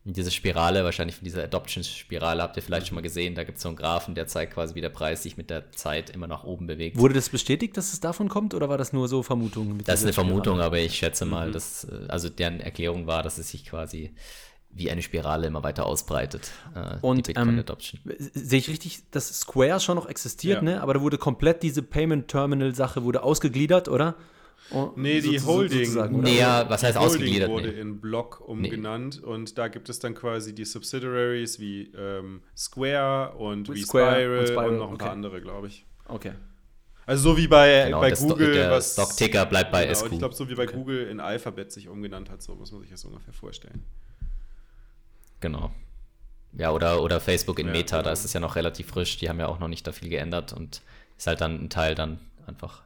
Diese 0.04 0.30
Spirale, 0.30 0.84
wahrscheinlich 0.84 1.16
von 1.16 1.24
dieser 1.24 1.44
Adoption-Spirale, 1.44 2.42
habt 2.42 2.56
ihr 2.56 2.62
vielleicht 2.62 2.86
schon 2.86 2.94
mal 2.94 3.02
gesehen. 3.02 3.34
Da 3.34 3.44
gibt 3.44 3.58
es 3.58 3.62
so 3.62 3.68
einen 3.68 3.76
Graphen, 3.76 4.14
der 4.14 4.26
zeigt 4.26 4.54
quasi, 4.54 4.74
wie 4.74 4.80
der 4.80 4.88
Preis 4.88 5.22
sich 5.22 5.36
mit 5.36 5.50
der 5.50 5.70
Zeit 5.72 6.10
immer 6.10 6.26
nach 6.26 6.44
oben 6.44 6.66
bewegt. 6.66 6.98
Wurde 6.98 7.14
das 7.14 7.28
bestätigt, 7.28 7.76
dass 7.76 7.92
es 7.92 8.00
davon 8.00 8.28
kommt, 8.28 8.54
oder 8.54 8.68
war 8.68 8.78
das 8.78 8.92
nur 8.92 9.08
so 9.08 9.22
Vermutung? 9.22 9.78
Das 9.84 10.00
ist 10.00 10.06
eine 10.06 10.12
Vermutung, 10.14 10.54
Spirale? 10.54 10.64
aber 10.64 10.78
ich 10.78 10.94
schätze 10.94 11.26
mal, 11.26 11.48
mhm. 11.48 11.52
dass, 11.52 11.86
also 12.08 12.28
deren 12.30 12.60
Erklärung 12.60 13.06
war, 13.06 13.22
dass 13.22 13.38
es 13.38 13.50
sich 13.50 13.66
quasi 13.66 14.14
wie 14.70 14.90
eine 14.90 15.02
Spirale 15.02 15.46
immer 15.46 15.62
weiter 15.62 15.86
ausbreitet. 15.86 16.50
Äh, 16.74 16.96
und 17.00 17.28
ähm, 17.36 17.64
sehe 18.18 18.58
ich 18.58 18.68
richtig, 18.68 19.02
dass 19.10 19.40
Square 19.40 19.80
schon 19.80 19.96
noch 19.96 20.08
existiert, 20.08 20.58
ja. 20.58 20.62
ne? 20.62 20.82
Aber 20.82 20.94
da 20.94 21.00
wurde 21.00 21.18
komplett 21.18 21.62
diese 21.62 21.82
Payment 21.82 22.28
Terminal 22.28 22.74
Sache 22.74 23.02
wurde 23.02 23.22
ausgegliedert, 23.22 23.88
oder? 23.88 24.14
Oh, 24.70 24.92
nee, 24.96 25.20
die 25.20 25.40
Holding. 25.40 26.20
Nee, 26.20 26.38
ja, 26.38 26.68
was 26.68 26.82
heißt 26.82 26.98
Holding 26.98 27.14
ausgegliedert? 27.16 27.50
wurde 27.50 27.68
nee. 27.68 27.80
in 27.80 28.00
Block 28.00 28.46
umgenannt 28.46 29.20
nee. 29.22 29.26
und 29.26 29.56
da 29.56 29.68
gibt 29.68 29.88
es 29.88 29.98
dann 29.98 30.14
quasi 30.14 30.54
die 30.54 30.64
Subsidiaries 30.64 31.58
wie 31.58 31.92
ähm, 31.96 32.42
Square 32.56 33.34
und 33.38 33.72
wie 33.72 33.82
Square 33.82 34.20
Spiral, 34.20 34.38
und, 34.38 34.46
Spiral, 34.46 34.68
und 34.68 34.78
noch 34.78 34.88
ein 34.88 34.94
okay. 34.94 35.04
paar 35.04 35.12
andere, 35.12 35.40
glaube 35.40 35.68
ich. 35.68 35.86
Okay. 36.06 36.32
Also 37.06 37.30
so 37.30 37.36
wie 37.38 37.48
bei, 37.48 37.84
genau, 37.86 38.00
bei 38.00 38.10
Google. 38.10 38.52
der 38.52 38.70
was, 38.70 38.92
Stockticker 38.92 39.46
bleibt 39.46 39.72
bei 39.72 39.86
genau, 39.86 39.98
SQ. 39.98 40.12
Ich 40.12 40.18
glaube, 40.18 40.34
so 40.34 40.50
wie 40.50 40.54
bei 40.54 40.64
okay. 40.64 40.76
Google 40.76 41.06
in 41.08 41.20
Alphabet 41.20 41.72
sich 41.72 41.88
umgenannt 41.88 42.28
hat, 42.28 42.42
so 42.42 42.54
muss 42.54 42.70
man 42.70 42.82
sich 42.82 42.90
das 42.90 43.02
ungefähr 43.06 43.32
vorstellen. 43.32 43.82
Genau. 45.40 45.72
Ja, 46.52 46.70
oder, 46.70 47.02
oder 47.02 47.20
Facebook 47.20 47.58
in 47.58 47.68
Ja, 47.68 47.72
Meta, 47.72 47.96
da 47.96 48.02
genau. 48.02 48.12
ist 48.12 48.26
es 48.26 48.34
ja 48.34 48.40
noch 48.40 48.56
relativ 48.56 48.88
frisch, 48.88 49.16
die 49.16 49.30
haben 49.30 49.38
ja 49.38 49.48
auch 49.48 49.58
noch 49.58 49.68
nicht 49.68 49.86
da 49.86 49.92
viel 49.92 50.10
geändert 50.10 50.52
und 50.52 50.82
ist 51.16 51.26
halt 51.26 51.40
dann 51.40 51.64
ein 51.64 51.70
Teil 51.70 51.94
dann 51.94 52.20
einfach 52.46 52.82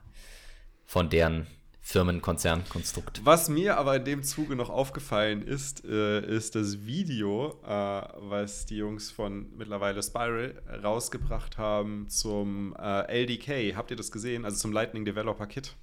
von 0.87 1.11
deren 1.11 1.49
Firmenkonzernkonstrukt. 1.83 3.21
Was 3.25 3.49
mir 3.49 3.77
aber 3.77 3.97
in 3.97 4.05
dem 4.05 4.23
Zuge 4.23 4.55
noch 4.57 4.71
aufgefallen 4.71 5.43
ist, 5.43 5.85
äh, 5.85 6.25
ist 6.25 6.55
das 6.55 6.87
Video, 6.87 7.61
äh, 7.65 7.69
was 7.69 8.67
die 8.67 8.77
Jungs 8.77 9.11
von 9.11 9.51
mittlerweile 9.57 10.03
Spiral 10.03 10.63
rausgebracht 10.83 11.59
haben 11.59 12.09
zum 12.09 12.75
äh, 12.79 13.25
LDK. 13.25 13.77
Habt 13.77 13.91
ihr 13.91 13.97
das 13.97 14.13
gesehen? 14.13 14.45
Also 14.45 14.59
zum 14.59 14.73
Lightning 14.73 15.05
Developer 15.05 15.47
Kit. 15.47 15.75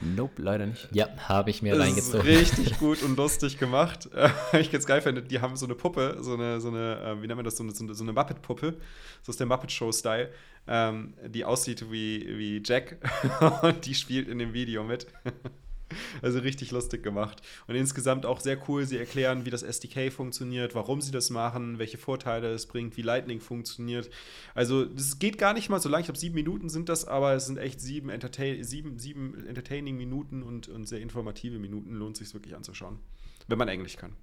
Nope, 0.00 0.40
leider 0.42 0.66
nicht. 0.66 0.88
Ja, 0.92 1.08
habe 1.28 1.50
ich 1.50 1.62
mir 1.62 1.74
Das 1.76 1.86
ist 1.86 2.14
reingezogen. 2.14 2.20
richtig 2.26 2.78
gut 2.78 3.02
und 3.02 3.16
lustig 3.18 3.58
gemacht. 3.58 4.08
Äh, 4.52 4.60
ich 4.60 4.70
ganz 4.70 4.86
geil 4.86 5.00
finde, 5.02 5.22
die 5.22 5.40
haben 5.40 5.56
so 5.56 5.66
eine 5.66 5.74
Puppe, 5.74 6.16
so 6.20 6.34
eine, 6.34 6.60
so 6.60 6.68
eine 6.68 7.00
äh, 7.00 7.22
wie 7.22 7.26
nennt 7.26 7.36
man 7.36 7.44
das, 7.44 7.56
so 7.56 7.62
eine, 7.62 7.72
so 7.72 7.84
eine, 7.84 7.94
so 7.94 8.02
eine 8.04 8.12
Muppet-Puppe, 8.12 8.76
so 9.22 9.30
ist 9.30 9.38
der 9.38 9.46
Muppet-Show-Style, 9.46 10.30
ähm, 10.66 11.14
die 11.26 11.44
aussieht 11.44 11.90
wie, 11.90 12.26
wie 12.38 12.62
Jack 12.64 12.96
und 13.62 13.86
die 13.86 13.94
spielt 13.94 14.28
in 14.28 14.38
dem 14.38 14.52
Video 14.52 14.82
mit. 14.84 15.06
Also 16.22 16.38
richtig 16.40 16.70
lustig 16.70 17.02
gemacht. 17.02 17.42
Und 17.66 17.74
insgesamt 17.74 18.26
auch 18.26 18.40
sehr 18.40 18.58
cool. 18.68 18.84
Sie 18.84 18.98
erklären, 18.98 19.44
wie 19.44 19.50
das 19.50 19.62
SDK 19.62 20.12
funktioniert, 20.12 20.74
warum 20.74 21.00
sie 21.00 21.12
das 21.12 21.30
machen, 21.30 21.78
welche 21.78 21.98
Vorteile 21.98 22.52
es 22.52 22.66
bringt, 22.66 22.96
wie 22.96 23.02
Lightning 23.02 23.40
funktioniert. 23.40 24.10
Also, 24.54 24.84
das 24.84 25.18
geht 25.18 25.38
gar 25.38 25.54
nicht 25.54 25.68
mal 25.68 25.80
so 25.80 25.88
lang. 25.88 26.00
Ich 26.00 26.06
glaube, 26.06 26.18
sieben 26.18 26.34
Minuten 26.34 26.68
sind 26.68 26.88
das, 26.88 27.06
aber 27.06 27.34
es 27.34 27.46
sind 27.46 27.58
echt 27.58 27.80
sieben, 27.80 28.10
entertain 28.10 28.62
sieben, 28.64 28.98
sieben 28.98 29.46
entertaining 29.46 29.96
Minuten 29.96 30.42
und, 30.42 30.68
und 30.68 30.86
sehr 30.86 31.00
informative 31.00 31.58
Minuten. 31.58 31.94
Lohnt 31.94 32.16
sich 32.16 32.32
wirklich 32.34 32.54
anzuschauen. 32.54 32.98
Wenn 33.48 33.58
man 33.58 33.68
Englisch 33.68 33.96
kann. 33.96 34.14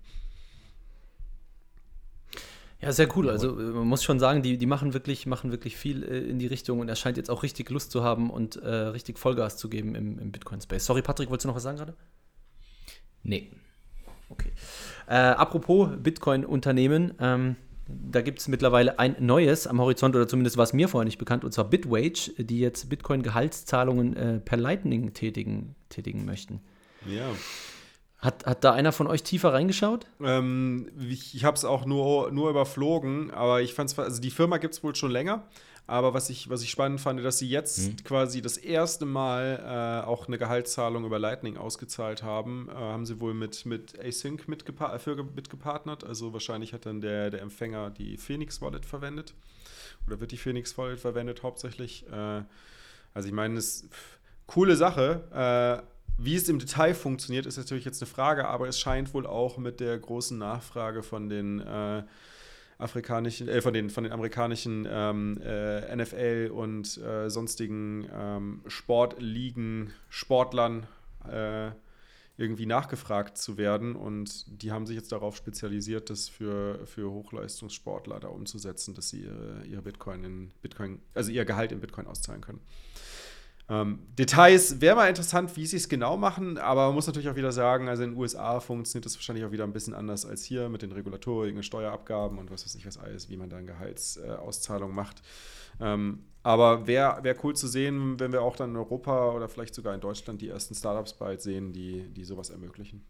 Ja, 2.79 2.91
sehr 2.91 3.15
cool. 3.17 3.29
Also 3.29 3.59
äh, 3.59 3.63
man 3.63 3.87
muss 3.87 4.03
schon 4.03 4.19
sagen, 4.19 4.43
die, 4.43 4.57
die 4.57 4.65
machen 4.65 4.93
wirklich, 4.93 5.25
machen 5.25 5.51
wirklich 5.51 5.75
viel 5.77 6.03
äh, 6.03 6.19
in 6.19 6.39
die 6.39 6.47
Richtung 6.47 6.79
und 6.79 6.89
er 6.89 6.95
scheint 6.95 7.17
jetzt 7.17 7.29
auch 7.29 7.43
richtig 7.43 7.69
Lust 7.69 7.91
zu 7.91 8.03
haben 8.03 8.29
und 8.29 8.57
äh, 8.57 8.67
richtig 8.67 9.17
Vollgas 9.17 9.57
zu 9.57 9.69
geben 9.69 9.95
im, 9.95 10.19
im 10.19 10.31
Bitcoin-Space. 10.31 10.85
Sorry, 10.85 11.01
Patrick, 11.01 11.29
wolltest 11.29 11.45
du 11.45 11.49
noch 11.49 11.55
was 11.55 11.63
sagen 11.63 11.77
gerade? 11.77 11.95
Nee. 13.23 13.51
Okay. 14.29 14.51
Äh, 15.07 15.15
apropos 15.15 15.89
Bitcoin-Unternehmen, 15.97 17.13
ähm, 17.19 17.55
da 17.87 18.21
gibt 18.21 18.39
es 18.39 18.47
mittlerweile 18.47 18.99
ein 18.99 19.15
neues 19.19 19.65
am 19.65 19.79
Horizont, 19.79 20.15
oder 20.15 20.27
zumindest 20.27 20.57
war 20.57 20.63
es 20.63 20.73
mir 20.73 20.89
vorher 20.89 21.05
nicht 21.05 21.17
bekannt, 21.17 21.45
und 21.45 21.53
zwar 21.53 21.69
Bitwage, 21.69 22.31
die 22.37 22.59
jetzt 22.59 22.89
Bitcoin-Gehaltszahlungen 22.89 24.15
äh, 24.15 24.39
per 24.39 24.57
Lightning 24.57 25.13
tätigen, 25.13 25.75
tätigen 25.89 26.25
möchten. 26.25 26.59
Ja. 27.05 27.29
Hat, 28.27 28.45
hat 28.45 28.63
da 28.65 28.73
einer 28.73 28.91
von 28.91 29.07
euch 29.07 29.23
tiefer 29.23 29.53
reingeschaut? 29.53 30.05
Ähm, 30.21 30.89
ich 30.99 31.33
ich 31.33 31.45
habe 31.45 31.55
es 31.55 31.63
auch 31.63 31.85
nur, 31.85 32.29
nur 32.31 32.49
überflogen, 32.49 33.31
aber 33.31 33.61
ich 33.61 33.73
fand 33.73 33.89
es, 33.89 33.97
also 33.97 34.19
die 34.19 34.31
Firma 34.31 34.57
gibt 34.57 34.73
es 34.73 34.83
wohl 34.83 34.95
schon 34.95 35.11
länger. 35.11 35.43
Aber 35.89 36.13
was 36.13 36.29
ich, 36.29 36.49
was 36.49 36.61
ich 36.61 36.69
spannend 36.69 36.99
fand, 36.99 37.23
dass 37.23 37.37
sie 37.37 37.47
jetzt 37.47 37.77
Mhm. 37.87 37.95
quasi 38.03 38.41
das 38.41 38.57
erste 38.57 39.05
Mal 39.05 40.03
äh, 40.03 40.05
auch 40.05 40.27
eine 40.27 40.37
Gehaltszahlung 40.37 41.05
über 41.05 41.17
Lightning 41.19 41.55
ausgezahlt 41.55 42.21
haben. 42.23 42.67
Äh, 42.69 42.73
haben 42.73 43.05
sie 43.05 43.21
wohl 43.21 43.33
mit, 43.33 43.65
mit 43.65 43.97
Async 43.97 44.49
mitgepa 44.49 44.99
für, 44.99 45.23
mitgepartnert. 45.23 46.03
Also 46.03 46.33
wahrscheinlich 46.33 46.73
hat 46.73 46.85
dann 46.85 46.99
der, 46.99 47.29
der 47.29 47.41
Empfänger 47.41 47.89
die 47.91 48.17
Phoenix 48.17 48.61
Wallet 48.61 48.85
verwendet. 48.85 49.33
Oder 50.05 50.19
wird 50.19 50.31
die 50.31 50.37
Phoenix 50.37 50.77
Wallet 50.77 50.99
verwendet 50.99 51.43
hauptsächlich. 51.43 52.05
Äh, 52.11 52.41
also 53.13 53.29
ich 53.29 53.33
meine, 53.33 53.57
es 53.57 53.87
coole 54.45 54.75
Sache. 54.75 55.83
Wie 56.17 56.35
es 56.35 56.49
im 56.49 56.57
Detail 56.57 56.95
funktioniert, 56.95 57.45
ist 57.45 57.57
natürlich 57.57 57.85
jetzt 57.85 58.01
eine 58.01 58.09
Frage, 58.09 58.47
aber 58.47 58.67
es 58.67 58.79
scheint 58.79 59.13
wohl 59.13 59.27
auch 59.27 59.57
mit 59.57 59.79
der 59.79 59.97
großen 59.97 60.37
Nachfrage 60.37 61.03
von 61.03 61.29
den 61.29 61.59
äh, 61.59 62.03
afrikanischen, 62.79 63.47
äh, 63.47 63.61
von 63.61 63.73
den, 63.73 63.89
von 63.91 64.03
den 64.03 64.13
amerikanischen 64.13 64.87
ähm, 64.89 65.39
äh, 65.43 65.95
NFL 65.95 66.51
und 66.53 66.97
äh, 66.97 67.29
sonstigen 67.29 68.07
ähm, 68.11 68.61
Sportligen, 68.65 69.93
Sportlern 70.09 70.87
äh, 71.29 71.69
irgendwie 72.37 72.67
nachgefragt 72.67 73.37
zu 73.37 73.57
werden. 73.57 73.95
Und 73.95 74.61
die 74.61 74.71
haben 74.71 74.85
sich 74.85 74.95
jetzt 74.95 75.11
darauf 75.11 75.35
spezialisiert, 75.35 76.09
das 76.09 76.29
für, 76.29 76.85
für 76.85 77.11
Hochleistungssportler 77.11 78.19
da 78.19 78.27
umzusetzen, 78.27 78.93
dass 78.93 79.09
sie 79.09 79.21
ihre, 79.21 79.65
ihre 79.65 79.81
Bitcoin 79.81 80.23
in 80.23 80.51
Bitcoin, 80.61 80.99
also 81.15 81.31
ihr 81.31 81.45
Gehalt 81.45 81.71
in 81.71 81.79
Bitcoin 81.79 82.05
auszahlen 82.05 82.41
können. 82.41 82.61
Ähm, 83.69 83.99
Details 84.17 84.79
wäre 84.79 84.95
mal 84.95 85.09
interessant, 85.09 85.55
wie 85.57 85.65
sie 85.65 85.75
es 85.75 85.89
genau 85.89 86.15
machen, 86.15 86.57
aber 86.57 86.85
man 86.85 86.95
muss 86.95 87.07
natürlich 87.07 87.27
auch 87.27 87.35
wieder 87.35 87.51
sagen, 87.51 87.89
also 87.89 88.03
in 88.03 88.11
den 88.11 88.17
USA 88.17 88.61
funktioniert 88.61 89.05
das 89.05 89.15
wahrscheinlich 89.15 89.43
auch 89.45 89.51
wieder 89.51 89.65
ein 89.65 89.73
bisschen 89.73 89.93
anders 89.93 90.25
als 90.25 90.43
hier 90.43 90.69
mit 90.69 90.81
den 90.81 90.93
Regulatorien, 90.93 91.61
Steuerabgaben 91.61 92.37
und 92.37 92.49
was 92.49 92.63
weiß 92.63 92.75
ich 92.75 92.85
was 92.85 92.97
alles, 92.97 93.29
wie 93.29 93.35
man 93.35 93.49
dann 93.49 93.67
Gehaltsauszahlung 93.67 94.95
macht. 94.95 95.21
Ähm, 95.81 96.23
aber 96.43 96.87
wäre 96.87 97.23
wär 97.23 97.35
cool 97.43 97.57
zu 97.57 97.67
sehen, 97.67 98.17
wenn 98.21 98.31
wir 98.31 98.41
auch 98.41 98.55
dann 98.55 98.69
in 98.69 98.77
Europa 98.77 99.31
oder 99.31 99.49
vielleicht 99.49 99.75
sogar 99.75 99.93
in 99.93 99.99
Deutschland 99.99 100.41
die 100.41 100.47
ersten 100.47 100.73
Startups 100.73 101.13
bald 101.13 101.41
sehen, 101.41 101.73
die, 101.73 102.07
die 102.13 102.23
sowas 102.23 102.49
ermöglichen. 102.49 103.05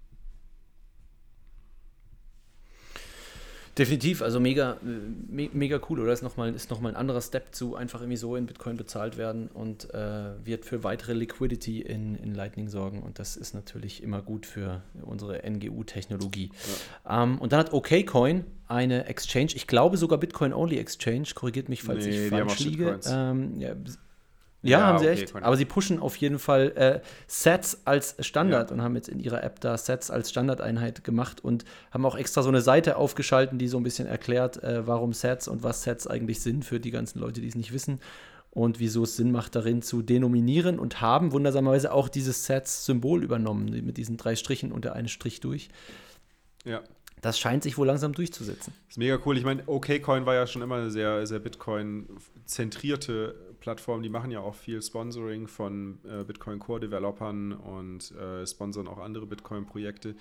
Definitiv, 3.78 4.22
also 4.22 4.40
mega, 4.40 4.78
me 4.82 5.50
mega 5.54 5.80
cool, 5.90 6.00
oder? 6.00 6.12
Ist 6.12 6.24
nochmal 6.24 6.54
ist 6.56 6.72
noch 6.72 6.80
mal 6.80 6.90
ein 6.90 6.96
anderer 6.96 7.22
Step 7.22 7.54
zu 7.54 7.76
einfach 7.76 8.02
irgendwie 8.02 8.18
so 8.18 8.36
in 8.36 8.48
Bitcoin 8.48 8.76
bezahlt 8.76 9.18
werden 9.18 9.50
und 9.54 9.94
äh, 9.94 10.34
wird 10.44 10.66
für 10.66 10.84
weitere 10.84 11.13
Liquidity 11.13 11.82
in, 11.82 12.16
in 12.16 12.34
Lightning 12.34 12.70
sorgen. 12.70 13.04
Und 13.04 13.20
das 13.20 13.38
ist 13.38 13.54
natürlich 13.54 14.02
immer 14.02 14.22
gut 14.22 14.46
für 14.46 14.82
unsere 15.04 15.44
NGU-Technologie. 15.44 16.52
Ähm, 17.08 17.38
und 17.38 17.52
dann 17.52 17.60
hat 17.60 17.74
OKCoin 17.74 18.46
eine 18.68 19.06
Exchange, 19.06 19.52
ich 19.54 19.68
glaube 19.68 19.98
sogar 19.98 20.18
Bitcoin-Only 20.20 20.78
Exchange, 20.78 21.28
korrigiert 21.36 21.70
mich, 21.70 21.84
falls 21.84 22.06
Nee, 22.06 22.26
ich 22.26 22.30
falsch 22.30 22.60
liege. 22.60 23.00
Ähm, 23.08 23.60
ja, 23.60 23.76
ja, 24.63 24.80
Ja, 24.80 24.86
haben 24.88 25.00
sie 25.00 25.06
okay, 25.10 25.22
echt. 25.24 25.36
Aber 25.36 25.56
sie 25.56 25.65
pushen 25.65 26.00
auf 26.00 26.15
jeden 26.15 26.39
Fall 26.39 26.72
äh, 26.76 27.02
Sets 27.28 27.82
als 27.86 28.15
Standard 28.26 28.70
Ja. 28.70 28.76
und 28.76 28.82
haben 28.82 28.96
jetzt 28.96 29.08
in 29.08 29.20
ihrer 29.20 29.43
App 29.43 29.60
da 29.62 29.78
Sets 29.78 30.10
als 30.12 30.30
Standardeinheit 30.30 31.04
gemacht 31.04 31.43
und 31.43 31.63
haben 31.91 32.06
auch 32.06 32.15
extra 32.17 32.41
so 32.41 32.50
eine 32.50 32.62
Seite 32.62 32.98
aufgeschalten, 32.98 33.60
die 33.60 33.67
so 33.67 33.78
ein 33.78 33.84
bisschen 33.84 34.08
erklärt, 34.08 34.62
äh, 34.63 34.86
warum 34.88 35.13
Sets 35.13 35.48
und 35.48 35.63
was 35.63 35.84
Sets 35.84 36.08
eigentlich 36.08 36.41
sind 36.41 36.65
für 36.65 36.80
die 36.80 36.91
ganzen 36.91 37.20
Leute, 37.20 37.39
die 37.41 37.48
es 37.48 37.56
nicht 37.56 37.72
wissen 37.72 38.00
und 38.50 38.80
wieso 38.80 39.04
es 39.04 39.15
Sinn 39.15 39.32
macht, 39.32 39.56
darin 39.56 39.84
zu 39.84 40.02
denominieren 40.02 40.80
und 40.80 41.00
haben 41.02 41.32
wundersamerweise 41.32 41.91
auch 41.93 42.10
dieses 42.10 42.46
Sets-Symbol 42.46 43.24
übernommen, 43.24 43.70
mit 43.86 43.98
diesen 43.98 44.17
drei 44.17 44.36
Strichen 44.36 44.72
und 44.72 44.84
der 44.86 44.93
eine 44.93 45.10
Strich 45.10 45.39
durch. 45.41 45.70
Ja. 46.65 46.82
Das 47.22 47.39
scheint 47.39 47.63
sich 47.63 47.78
wohl 47.80 47.88
langsam 47.88 48.13
durchzusetzen. 48.13 48.74
Das 48.88 48.93
ist 48.93 48.98
mega 48.98 49.17
cool. 49.26 49.38
Ich 49.38 49.43
meine, 49.43 49.63
OKCoin 49.67 50.26
war 50.28 50.36
ja 50.36 50.46
schon 50.48 50.62
immer 50.62 50.76
eine 50.76 50.91
sehr, 50.91 51.26
sehr 51.28 51.39
Bitcoin-zentrierte 51.39 53.36
Plattform, 53.67 54.01
die 54.01 54.08
machen 54.08 54.32
ja 54.32 54.39
auch 54.39 54.56
viel 54.56 54.82
Sponsoring 54.82 55.45
von 55.49 55.99
äh, 56.06 56.23
Bitcoin 56.23 56.58
Core 56.58 56.80
Developern 56.80 57.51
und 57.51 58.13
äh, 58.13 58.47
sponsern 58.47 58.88
auch 58.88 58.97
andere 58.97 59.25
Bitcoin-Projekte. 59.25 60.15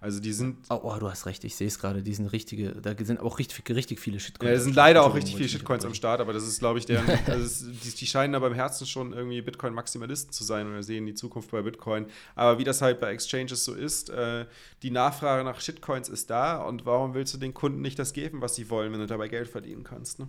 Also 0.00 0.20
die 0.20 0.32
sind. 0.32 0.58
Oh, 0.70 0.78
oh, 0.84 0.96
du 1.00 1.10
hast 1.10 1.26
recht, 1.26 1.42
ich 1.42 1.56
sehe 1.56 1.66
es 1.66 1.80
gerade, 1.80 2.04
die 2.04 2.14
sind 2.14 2.28
richtige, 2.28 2.76
da 2.80 2.94
sind 3.04 3.18
auch 3.18 3.40
richtig, 3.40 3.68
richtig 3.74 3.98
viele 3.98 4.20
Shitcoins. 4.20 4.48
Ja, 4.48 4.56
es 4.56 4.62
sind 4.62 4.76
leider 4.76 5.02
auch 5.02 5.16
richtig 5.16 5.34
viele 5.34 5.48
Shitcoins 5.48 5.84
am 5.84 5.94
Start, 5.94 6.20
aber 6.20 6.32
das 6.32 6.46
ist, 6.46 6.60
glaube 6.60 6.78
ich, 6.78 6.86
deren, 6.86 7.04
also 7.26 7.72
die, 7.72 7.90
die, 7.90 8.06
scheinen 8.06 8.36
aber 8.36 8.46
im 8.46 8.54
Herzen 8.54 8.86
schon 8.86 9.12
irgendwie 9.12 9.42
Bitcoin-Maximalisten 9.42 10.30
zu 10.32 10.44
sein 10.44 10.70
oder 10.70 10.84
sehen 10.84 11.04
die 11.04 11.14
Zukunft 11.14 11.50
bei 11.50 11.62
Bitcoin. 11.62 12.06
Aber 12.36 12.60
wie 12.60 12.64
das 12.64 12.82
halt 12.82 13.00
bei 13.00 13.10
Exchanges 13.10 13.64
so 13.64 13.74
ist, 13.74 14.10
äh, 14.10 14.46
die 14.84 14.92
Nachfrage 14.92 15.42
nach 15.42 15.60
Shitcoins 15.60 16.08
ist 16.08 16.30
da 16.30 16.62
und 16.62 16.86
warum 16.86 17.14
willst 17.14 17.34
du 17.34 17.38
den 17.38 17.52
Kunden 17.52 17.80
nicht 17.80 17.98
das 17.98 18.12
geben, 18.12 18.42
was 18.42 18.54
sie 18.54 18.70
wollen, 18.70 18.92
wenn 18.92 19.00
du 19.00 19.08
dabei 19.08 19.26
Geld 19.26 19.48
verdienen 19.48 19.82
kannst? 19.82 20.20
Ne? 20.20 20.28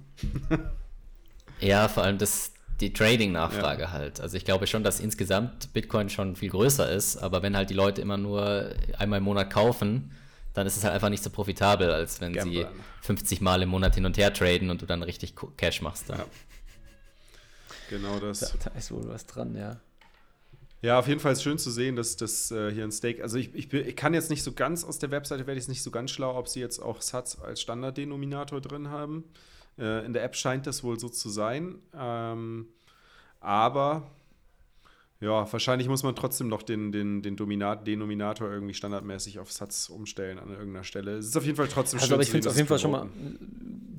Ja, 1.63 1.87
vor 1.87 2.03
allem 2.03 2.17
das, 2.17 2.51
die 2.79 2.93
Trading-Nachfrage 2.93 3.83
ja. 3.83 3.91
halt. 3.91 4.19
Also 4.19 4.37
ich 4.37 4.45
glaube 4.45 4.67
schon, 4.67 4.83
dass 4.83 4.99
insgesamt 4.99 5.71
Bitcoin 5.73 6.09
schon 6.09 6.35
viel 6.35 6.49
größer 6.49 6.89
ist, 6.89 7.17
aber 7.17 7.43
wenn 7.43 7.55
halt 7.55 7.69
die 7.69 7.75
Leute 7.75 8.01
immer 8.01 8.17
nur 8.17 8.71
einmal 8.97 9.19
im 9.19 9.23
Monat 9.23 9.51
kaufen, 9.51 10.11
dann 10.53 10.67
ist 10.67 10.77
es 10.77 10.83
halt 10.83 10.93
einfach 10.93 11.09
nicht 11.09 11.23
so 11.23 11.29
profitabel, 11.29 11.89
als 11.91 12.21
wenn 12.21 12.33
Gamble. 12.33 12.67
sie 12.69 13.05
50 13.05 13.41
Mal 13.41 13.61
im 13.61 13.69
Monat 13.69 13.95
hin 13.95 14.05
und 14.05 14.17
her 14.17 14.33
traden 14.33 14.69
und 14.69 14.81
du 14.81 14.85
dann 14.85 15.03
richtig 15.03 15.33
Cash 15.57 15.81
machst. 15.81 16.09
Ja. 16.09 16.25
Genau 17.89 18.19
das. 18.19 18.39
Da, 18.39 18.69
da, 18.69 18.77
ist 18.77 18.91
wohl 18.91 19.07
was 19.07 19.25
dran, 19.25 19.55
ja. 19.55 19.79
Ja, 20.81 20.99
auf 20.99 21.07
jeden 21.07 21.19
Fall 21.19 21.31
ist 21.31 21.39
es 21.39 21.43
schön 21.43 21.57
zu 21.57 21.71
sehen, 21.71 21.95
dass 21.95 22.17
das 22.17 22.51
äh, 22.51 22.71
hier 22.71 22.83
ein 22.83 22.91
Stake. 22.91 23.23
Also 23.23 23.37
ich, 23.37 23.55
ich, 23.55 23.71
ich, 23.71 23.95
kann 23.95 24.13
jetzt 24.13 24.29
nicht 24.29 24.43
so 24.43 24.51
ganz 24.51 24.83
aus 24.83 24.99
der 24.99 25.11
Webseite, 25.11 25.47
werde 25.47 25.57
ich 25.57 25.63
es 25.63 25.67
nicht 25.69 25.81
so 25.81 25.91
ganz 25.91 26.11
schlau, 26.11 26.37
ob 26.37 26.49
sie 26.49 26.59
jetzt 26.59 26.79
auch 26.79 27.01
Satz 27.01 27.39
als 27.39 27.61
Standarddenominator 27.61 28.59
drin 28.59 28.89
haben. 28.89 29.23
Äh, 29.77 30.05
in 30.05 30.13
der 30.13 30.23
App 30.23 30.35
scheint 30.35 30.67
das 30.67 30.83
wohl 30.83 30.99
so 30.99 31.09
zu 31.09 31.29
sein. 31.29 31.79
Ähm, 31.97 32.67
aber 33.39 34.03
ja, 35.23 35.51
wahrscheinlich 35.51 35.87
muss 35.87 36.03
man 36.03 36.15
trotzdem 36.15 36.49
noch 36.49 36.63
den, 36.63 36.91
den, 36.91 37.21
den 37.21 37.37
Dominat, 37.37 37.87
Denominator 37.87 38.51
irgendwie 38.51 38.73
standardmäßig 38.73 39.39
auf 39.39 39.51
Satz 39.51 39.89
umstellen 39.89 40.37
an 40.37 40.49
irgendeiner 40.49 40.83
Stelle. 40.83 41.17
Es 41.17 41.27
ist 41.27 41.37
auf 41.37 41.45
jeden 41.45 41.55
Fall 41.55 41.69
trotzdem 41.69 41.97
also, 41.99 42.07
schön. 42.07 42.13
Aber 42.15 42.23
ich 42.23 42.29
finde 42.29 42.47
es 42.47 42.51
auf 42.51 42.57
jeden 42.57 42.67
Fall 42.67 42.79
schon 42.79 42.91
mal. 42.91 43.07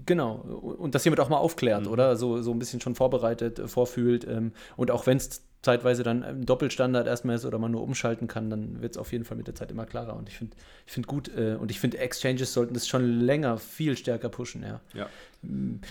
Genau. 0.07 0.35
Und 0.35 0.95
das 0.95 1.03
hiermit 1.03 1.21
auch 1.21 1.31
mal 1.31 1.39
aufklärt, 1.39 1.87
mhm. 1.87 1.93
oder? 1.93 2.17
So, 2.17 2.43
so 2.43 2.51
ein 2.51 2.59
bisschen 2.59 2.83
schon 2.83 2.95
vorbereitet, 2.95 3.59
äh, 3.59 3.69
vorfühlt. 3.69 4.27
Ähm, 4.29 4.53
und 4.77 4.91
auch 4.91 5.07
wenn 5.07 5.17
es 5.17 5.43
zeitweise 5.63 6.03
dann 6.03 6.23
ein 6.23 6.45
Doppelstandard 6.45 7.07
erstmal 7.07 7.37
ist 7.37 7.47
oder 7.47 7.59
man 7.59 7.73
nur 7.73 7.83
umschalten 7.83 8.29
kann, 8.29 8.51
dann 8.51 8.83
wird 8.83 8.93
es 8.93 8.99
auf 8.99 9.13
jeden 9.13 9.25
Fall 9.25 9.39
mit 9.39 9.47
der 9.47 9.55
Zeit 9.55 9.71
immer 9.71 9.87
klarer. 9.87 10.15
Und 10.17 10.29
ich 10.29 10.37
finde 10.37 10.57
ich 10.87 10.93
find 10.93 11.07
gut, 11.07 11.31
äh, 11.35 11.57
und 11.59 11.71
ich 11.71 11.81
finde, 11.81 11.99
Exchanges 11.99 12.53
sollten 12.53 12.75
das 12.75 12.87
schon 12.87 13.21
länger 13.21 13.57
viel 13.57 13.97
stärker 13.97 14.29
pushen, 14.29 14.63
ja. 14.63 14.81
ja. 14.93 15.09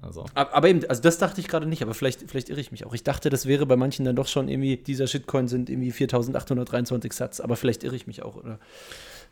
Also. 0.01 0.25
Aber 0.33 0.67
eben, 0.67 0.85
also 0.85 1.01
das 1.01 1.17
dachte 1.17 1.41
ich 1.41 1.47
gerade 1.47 1.65
nicht, 1.65 1.81
aber 1.81 1.93
vielleicht, 1.93 2.29
vielleicht 2.29 2.49
irre 2.49 2.59
ich 2.59 2.71
mich 2.71 2.85
auch. 2.85 2.93
Ich 2.93 3.03
dachte, 3.03 3.29
das 3.29 3.45
wäre 3.45 3.65
bei 3.65 3.75
manchen 3.75 4.05
dann 4.05 4.15
doch 4.15 4.27
schon 4.27 4.47
irgendwie, 4.49 4.77
dieser 4.77 5.07
Shitcoin 5.07 5.47
sind 5.47 5.69
irgendwie 5.69 5.91
4823 5.91 7.13
Satz, 7.13 7.39
aber 7.39 7.55
vielleicht 7.55 7.83
irre 7.83 7.95
ich 7.95 8.07
mich 8.07 8.23
auch. 8.23 8.35
Oder 8.35 8.59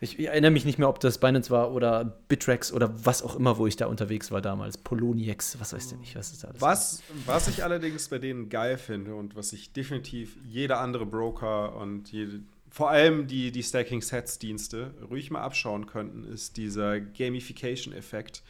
ich, 0.00 0.18
ich, 0.18 0.26
erinnere 0.26 0.50
mich 0.50 0.64
nicht 0.64 0.78
mehr, 0.78 0.88
ob 0.88 1.00
das 1.00 1.18
Binance 1.18 1.50
war 1.50 1.72
oder 1.72 2.04
Bittrex 2.28 2.72
oder 2.72 2.92
was 3.04 3.22
auch 3.22 3.36
immer, 3.36 3.58
wo 3.58 3.66
ich 3.66 3.76
da 3.76 3.86
unterwegs 3.86 4.30
war 4.30 4.40
damals. 4.40 4.78
Poloniex, 4.78 5.58
was 5.60 5.72
weiß 5.72 5.92
ich 5.92 5.98
nicht, 5.98 6.16
was 6.16 6.32
ist 6.32 6.44
alles. 6.44 6.60
Was, 6.60 7.02
was 7.26 7.48
ich 7.48 7.64
allerdings 7.64 8.08
bei 8.08 8.18
denen 8.18 8.48
geil 8.48 8.78
finde 8.78 9.14
und 9.14 9.36
was 9.36 9.52
ich 9.52 9.72
definitiv 9.72 10.36
jeder 10.46 10.80
andere 10.80 11.06
Broker 11.06 11.76
und 11.76 12.10
jede, 12.10 12.40
vor 12.70 12.90
allem 12.90 13.28
die, 13.28 13.52
die 13.52 13.62
Stacking-Sets-Dienste 13.62 14.94
ruhig 15.08 15.30
mal 15.30 15.42
abschauen 15.42 15.86
könnten, 15.86 16.24
ist 16.24 16.56
dieser 16.56 17.00
Gamification-Effekt 17.00 18.42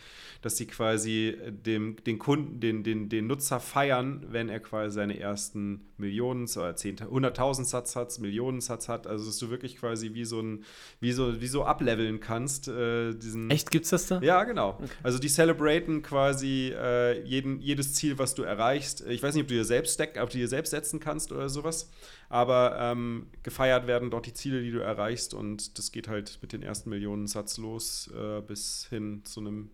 dass 0.45 0.59
sie 0.59 0.67
quasi 0.67 1.39
dem, 1.49 1.97
den 2.05 2.19
Kunden, 2.19 2.61
den, 2.61 2.83
den, 2.83 3.09
den 3.09 3.27
Nutzer 3.27 3.61
feiern, 3.61 4.27
wenn 4.29 4.51
er 4.51 4.61
quasi 4.61 4.97
seine 4.97 5.19
ersten 5.19 5.87
Millionen 5.97 6.45
oder 6.45 6.75
100.000 6.75 7.65
Satz 7.65 7.97
hat, 7.97 8.19
Millionen 8.19 8.61
Satz 8.61 8.91
hat. 8.91 9.07
Also 9.07 9.25
dass 9.25 9.39
du 9.39 9.49
wirklich 9.49 9.79
quasi 9.79 10.13
wie 10.13 10.27
so 10.27 10.43
ein, 10.43 10.65
wie 11.01 11.13
so, 11.13 11.41
wie 11.41 11.47
so 11.47 11.65
ableveln 11.65 12.21
kannst. 12.21 12.69
Äh, 12.69 13.15
diesen 13.15 13.51
Echt, 13.51 13.71
gibt's 13.71 13.89
das 13.89 14.07
da? 14.07 14.21
Ja, 14.21 14.45
genau. 14.45 14.79
Okay. 14.83 14.89
Also 15.03 15.19
die 15.19 15.29
celebraten 15.29 16.03
quasi 16.03 16.75
äh, 16.77 17.23
jeden, 17.23 17.61
jedes 17.61 17.95
Ziel, 17.95 18.19
was 18.19 18.35
du 18.35 18.43
erreichst. 18.43 19.01
Ich 19.09 19.23
weiß 19.23 19.35
nicht, 19.35 19.45
ob 19.45 19.49
du 19.49 19.55
dir 19.55 19.65
selbst 19.65 19.95
stack, 19.95 20.19
ob 20.21 20.29
du 20.29 20.37
dir 20.37 20.49
selbst 20.49 20.73
setzen 20.73 21.01
kannst 21.01 21.33
oder 21.33 21.49
sowas. 21.49 21.91
Aber 22.29 22.77
ähm, 22.79 23.29
gefeiert 23.43 23.87
werden 23.87 24.11
dort 24.11 24.27
die 24.27 24.35
Ziele, 24.35 24.61
die 24.61 24.73
du 24.73 24.81
erreichst. 24.81 25.33
Und 25.33 25.79
das 25.79 25.91
geht 25.91 26.07
halt 26.07 26.39
mit 26.43 26.53
den 26.53 26.63
ersten 26.63 26.91
Millionen 26.91 27.29
Satz 27.29 27.57
los 27.57 28.11
äh, 28.15 28.43
bis 28.43 28.89
hin 28.91 29.23
zu 29.25 29.41
einem 29.41 29.71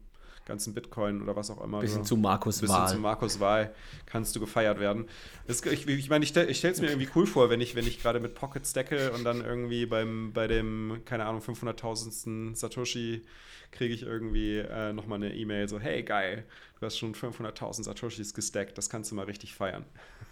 ganzen 0.50 0.74
Bitcoin 0.74 1.22
oder 1.22 1.36
was 1.36 1.50
auch 1.50 1.62
immer. 1.62 1.80
Bisschen 1.80 2.04
zu 2.04 2.16
Markus 2.16 2.60
Wahl. 2.60 2.82
Bisschen 2.82 2.96
zu 2.96 3.00
Markus 3.00 3.40
Wahl 3.40 3.72
kannst 4.04 4.36
du 4.36 4.40
gefeiert 4.40 4.78
werden. 4.78 5.06
Das, 5.46 5.64
ich, 5.64 5.86
ich 5.86 6.10
meine, 6.10 6.24
ich, 6.24 6.36
ich 6.36 6.58
stelle 6.58 6.74
es 6.74 6.80
mir 6.80 6.88
irgendwie 6.88 7.08
cool 7.14 7.26
vor, 7.26 7.48
wenn 7.48 7.60
ich, 7.60 7.74
wenn 7.74 7.86
ich 7.86 8.02
gerade 8.02 8.20
mit 8.20 8.34
Pocket 8.34 8.66
stacke 8.66 9.12
und 9.12 9.24
dann 9.24 9.44
irgendwie 9.44 9.86
beim, 9.86 10.32
bei 10.32 10.46
dem, 10.46 11.02
keine 11.04 11.24
Ahnung, 11.24 11.40
500.000. 11.40 12.56
Satoshi 12.56 13.22
kriege 13.70 13.94
ich 13.94 14.02
irgendwie 14.02 14.58
äh, 14.58 14.92
nochmal 14.92 15.16
eine 15.16 15.34
E-Mail 15.34 15.68
so, 15.68 15.78
hey, 15.78 16.02
geil, 16.02 16.44
du 16.78 16.86
hast 16.86 16.98
schon 16.98 17.14
500.000 17.14 17.84
Satoshis 17.84 18.34
gestackt, 18.34 18.76
das 18.76 18.90
kannst 18.90 19.10
du 19.10 19.14
mal 19.14 19.26
richtig 19.26 19.54
feiern. 19.54 19.84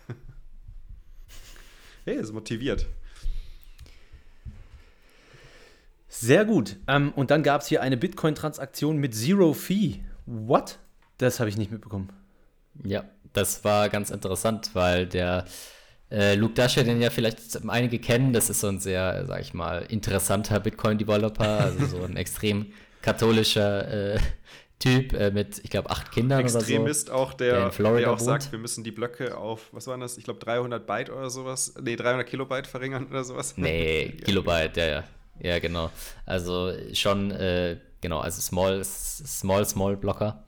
hey, 2.04 2.16
ist 2.16 2.32
motiviert. 2.32 2.86
Sehr 6.08 6.44
gut. 6.44 6.76
Ähm, 6.88 7.12
und 7.14 7.30
dann 7.30 7.42
gab 7.42 7.60
es 7.60 7.68
hier 7.68 7.82
eine 7.82 7.96
Bitcoin-Transaktion 7.96 8.96
mit 8.96 9.14
Zero 9.14 9.52
Fee. 9.52 10.00
What? 10.28 10.78
Das 11.16 11.40
habe 11.40 11.48
ich 11.48 11.56
nicht 11.56 11.70
mitbekommen. 11.70 12.10
Ja, 12.84 13.04
das 13.32 13.64
war 13.64 13.88
ganz 13.88 14.10
interessant, 14.10 14.70
weil 14.74 15.06
der 15.06 15.46
äh, 16.10 16.34
Luke 16.34 16.54
Dasher, 16.54 16.84
den 16.84 17.00
ja 17.00 17.10
vielleicht 17.10 17.66
einige 17.68 17.98
kennen, 17.98 18.32
das 18.32 18.50
ist 18.50 18.60
so 18.60 18.68
ein 18.68 18.78
sehr, 18.78 19.24
sag 19.26 19.40
ich 19.40 19.54
mal, 19.54 19.86
interessanter 19.88 20.60
Bitcoin-Developer, 20.60 21.60
also 21.60 21.86
so 21.86 22.02
ein 22.02 22.16
extrem 22.18 22.72
katholischer 23.02 24.14
äh, 24.14 24.18
Typ 24.78 25.12
äh, 25.12 25.30
mit, 25.30 25.60
ich 25.64 25.70
glaube, 25.70 25.90
acht 25.90 26.12
Kindern 26.12 26.40
Extremist 26.40 27.08
oder 27.08 27.18
so. 27.18 27.22
auch, 27.22 27.34
der, 27.34 27.70
der, 27.70 27.96
der 27.96 28.12
auch 28.12 28.18
sagt, 28.20 28.52
wir 28.52 28.60
müssen 28.60 28.84
die 28.84 28.92
Blöcke 28.92 29.36
auf, 29.36 29.70
was 29.72 29.88
waren 29.88 30.00
das? 30.00 30.18
Ich 30.18 30.24
glaube, 30.24 30.38
300 30.38 30.86
Byte 30.86 31.10
oder 31.10 31.30
sowas. 31.30 31.74
Nee, 31.80 31.96
300 31.96 32.26
Kilobyte 32.26 32.66
verringern 32.66 33.06
oder 33.08 33.24
sowas. 33.24 33.54
Nee, 33.56 34.10
Kilobyte, 34.24 34.76
ja, 34.76 34.86
ja. 34.86 35.04
Ja, 35.40 35.58
genau. 35.58 35.90
Also 36.26 36.72
schon, 36.92 37.30
äh, 37.30 37.76
genau, 38.00 38.20
also 38.20 38.40
Small, 38.40 38.84
Small, 38.84 39.64
Small 39.66 39.96
Blocker. 39.96 40.44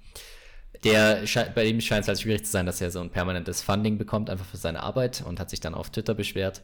Der 0.85 1.25
bei 1.55 1.65
ihm 1.67 1.81
scheint 1.81 2.03
es 2.03 2.09
halt 2.09 2.21
schwierig 2.21 2.45
zu 2.47 2.51
sein, 2.51 2.65
dass 2.65 2.81
er 2.81 2.91
so 2.91 3.01
ein 3.01 3.11
permanentes 3.11 3.61
Funding 3.61 3.99
bekommt, 3.99 4.31
einfach 4.31 4.47
für 4.47 4.57
seine 4.57 4.83
Arbeit 4.83 5.23
und 5.27 5.39
hat 5.39 5.51
sich 5.51 5.61
dann 5.61 5.75
auf 5.75 5.91
Twitter 5.91 6.15
beschwert. 6.15 6.63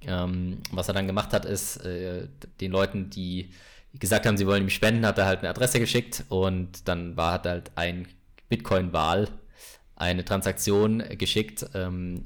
Ähm, 0.00 0.62
was 0.70 0.88
er 0.88 0.94
dann 0.94 1.06
gemacht 1.06 1.32
hat, 1.32 1.44
ist, 1.44 1.76
äh, 1.84 2.28
den 2.60 2.72
Leuten, 2.72 3.10
die 3.10 3.50
gesagt 3.94 4.26
haben, 4.26 4.36
sie 4.36 4.46
wollen 4.46 4.62
ihm 4.62 4.70
spenden, 4.70 5.04
hat 5.04 5.18
er 5.18 5.26
halt 5.26 5.40
eine 5.40 5.50
Adresse 5.50 5.78
geschickt 5.78 6.24
und 6.28 6.88
dann 6.88 7.16
war 7.16 7.34
hat 7.34 7.46
halt 7.46 7.72
ein 7.74 8.08
Bitcoin-Wahl 8.48 9.28
eine 9.96 10.24
Transaktion 10.24 11.02
geschickt, 11.18 11.66
ähm, 11.74 12.24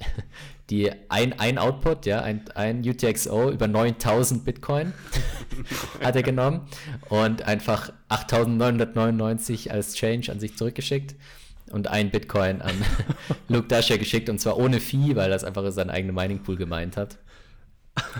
die 0.71 0.91
ein, 1.09 1.39
ein 1.39 1.59
Output, 1.59 2.07
ja, 2.07 2.23
ein, 2.23 2.45
ein 2.55 2.87
UTXO 2.87 3.51
über 3.51 3.69
9000 3.69 4.45
Bitcoin 4.45 4.93
hat 6.03 6.17
er 6.17 6.23
genommen 6.23 6.69
und 7.09 7.43
einfach 7.43 7.93
8999 8.09 9.73
als 9.73 9.95
Change 9.95 10.33
an 10.33 10.41
sich 10.41 10.57
zurückgeschickt 10.57 11.15
und 11.71 11.89
ein 11.89 12.11
Bitcoin 12.11 12.63
an 12.63 12.75
Luke 13.49 13.69
Dasher 13.69 13.99
geschickt 13.99 14.29
und 14.29 14.41
zwar 14.41 14.59
ohne 14.59 14.81
Fee, 14.81 15.15
weil 15.15 15.31
das 15.31 15.45
einfach 15.45 15.71
sein 15.71 15.91
eigener 15.91 16.13
Mining 16.13 16.43
Pool 16.43 16.57
gemeint 16.57 16.97
hat. 16.97 17.19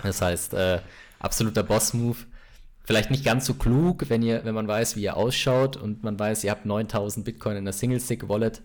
Das 0.03 0.21
heißt, 0.21 0.53
äh, 0.53 0.79
absoluter 1.19 1.63
Boss-Move. 1.63 2.17
Vielleicht 2.83 3.11
nicht 3.11 3.25
ganz 3.25 3.45
so 3.45 3.53
klug, 3.53 4.05
wenn, 4.09 4.23
ihr, 4.23 4.45
wenn 4.45 4.55
man 4.55 4.67
weiß, 4.67 4.95
wie 4.95 5.03
ihr 5.03 5.17
ausschaut 5.17 5.75
und 5.75 6.03
man 6.03 6.17
weiß, 6.17 6.45
ihr 6.45 6.51
habt 6.51 6.65
9000 6.65 7.25
Bitcoin 7.25 7.57
in 7.57 7.65
der 7.65 7.73
Single-Stick-Wallet 7.73 8.61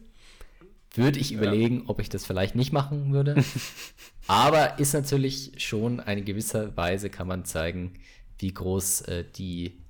würde 0.95 1.19
ich 1.19 1.33
überlegen, 1.33 1.81
ja. 1.81 1.83
ob 1.89 2.01
ich 2.01 2.09
das 2.09 2.27
vielleicht 2.27 2.55
nicht 2.55 2.73
machen 2.73 3.13
würde. 3.13 3.43
Aber 4.27 4.79
ist 4.79 4.93
natürlich 4.93 5.53
schon 5.57 6.01
eine 6.01 6.23
gewisse 6.23 6.77
Weise, 6.77 7.11
kann 7.11 7.27
man 7.27 7.45
zeigen, 7.45 7.95
wie 8.39 8.53
groß 8.53 9.03
äh, 9.03 9.25
die 9.37 9.83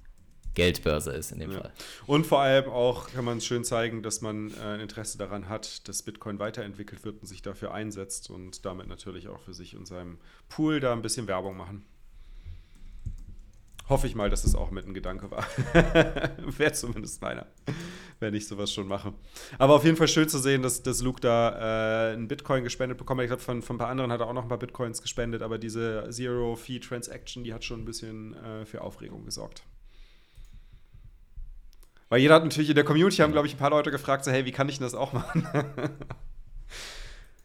Geldbörse 0.55 1.13
ist 1.13 1.33
in 1.33 1.39
dem 1.39 1.53
ja. 1.53 1.61
Fall. 1.61 1.73
Und 2.07 2.27
vor 2.27 2.41
allem 2.41 2.69
auch 2.69 3.11
kann 3.11 3.25
man 3.25 3.41
schön 3.41 3.65
zeigen, 3.65 4.03
dass 4.03 4.21
man 4.21 4.53
äh, 4.53 4.75
ein 4.75 4.81
Interesse 4.81 5.17
daran 5.19 5.49
hat, 5.49 5.89
dass 5.89 6.03
Bitcoin 6.03 6.39
weiterentwickelt 6.39 7.05
wird 7.05 7.21
und 7.21 7.27
sich 7.27 7.43
dafür 7.43 7.73
einsetzt 7.73 8.31
und 8.31 8.65
damit 8.65 8.89
natürlich 8.89 9.29
auch 9.29 9.41
für 9.41 9.55
sich 9.55 9.77
und 9.77 9.87
seinem 9.87 10.19
Pool 10.49 10.81
da 10.81 10.93
ein 10.93 11.03
bisschen 11.03 11.27
Werbung 11.27 11.57
machen. 11.57 11.85
hoffe 13.89 14.07
ich 14.07 14.15
mal, 14.15 14.29
dass 14.29 14.43
das 14.43 14.55
auch 14.55 14.71
mit 14.71 14.87
ein 14.87 14.95
Gedanke 14.95 15.31
war. 15.31 15.47
Wäre 16.59 16.73
zumindest 16.73 17.23
meiner, 17.23 17.47
wenn 18.23 18.33
ich 18.33 18.47
sowas 18.47 18.73
schon 18.73 18.89
mache. 18.89 19.13
Aber 19.59 19.75
auf 19.75 19.85
jeden 19.85 19.99
Fall 19.99 20.09
schön 20.09 20.29
zu 20.29 20.39
sehen, 20.39 20.63
dass, 20.63 20.83
dass 20.83 21.03
Luke 21.03 21.21
da 21.21 22.11
äh, 22.11 22.15
einen 22.15 22.29
Bitcoin 22.29 22.65
gespendet 22.65 22.97
bekommen 22.97 23.21
hat. 23.21 23.25
Ich 23.25 23.29
glaube, 23.31 23.43
von, 23.43 23.61
von 23.61 23.77
ein 23.77 23.79
paar 23.79 23.89
anderen 23.89 24.11
hat 24.11 24.21
er 24.21 24.29
auch 24.29 24.33
noch 24.33 24.45
ein 24.45 24.49
paar 24.49 24.59
Bitcoins 24.59 25.03
gespendet, 25.03 25.43
aber 25.43 25.59
diese 25.59 26.09
Zero-Fee-Transaction, 26.11 27.45
die 27.45 27.53
hat 27.53 27.65
schon 27.65 27.83
ein 27.83 27.85
bisschen 27.85 28.35
äh, 28.35 28.65
für 28.65 28.81
Aufregung 28.81 29.27
gesorgt. 29.27 29.65
Weil 32.09 32.21
jeder 32.21 32.35
hat 32.35 32.45
natürlich 32.45 32.69
in 32.69 32.75
der 32.75 32.85
Community, 32.85 33.17
haben, 33.19 33.33
glaube 33.33 33.47
ich, 33.47 33.55
ein 33.55 33.59
paar 33.59 33.71
Leute 33.71 33.91
gefragt, 33.91 34.25
so, 34.25 34.31
hey, 34.31 34.45
wie 34.45 34.53
kann 34.53 34.69
ich 34.69 34.77
denn 34.77 34.85
das 34.85 34.95
auch 34.95 35.15
machen? 35.15 35.49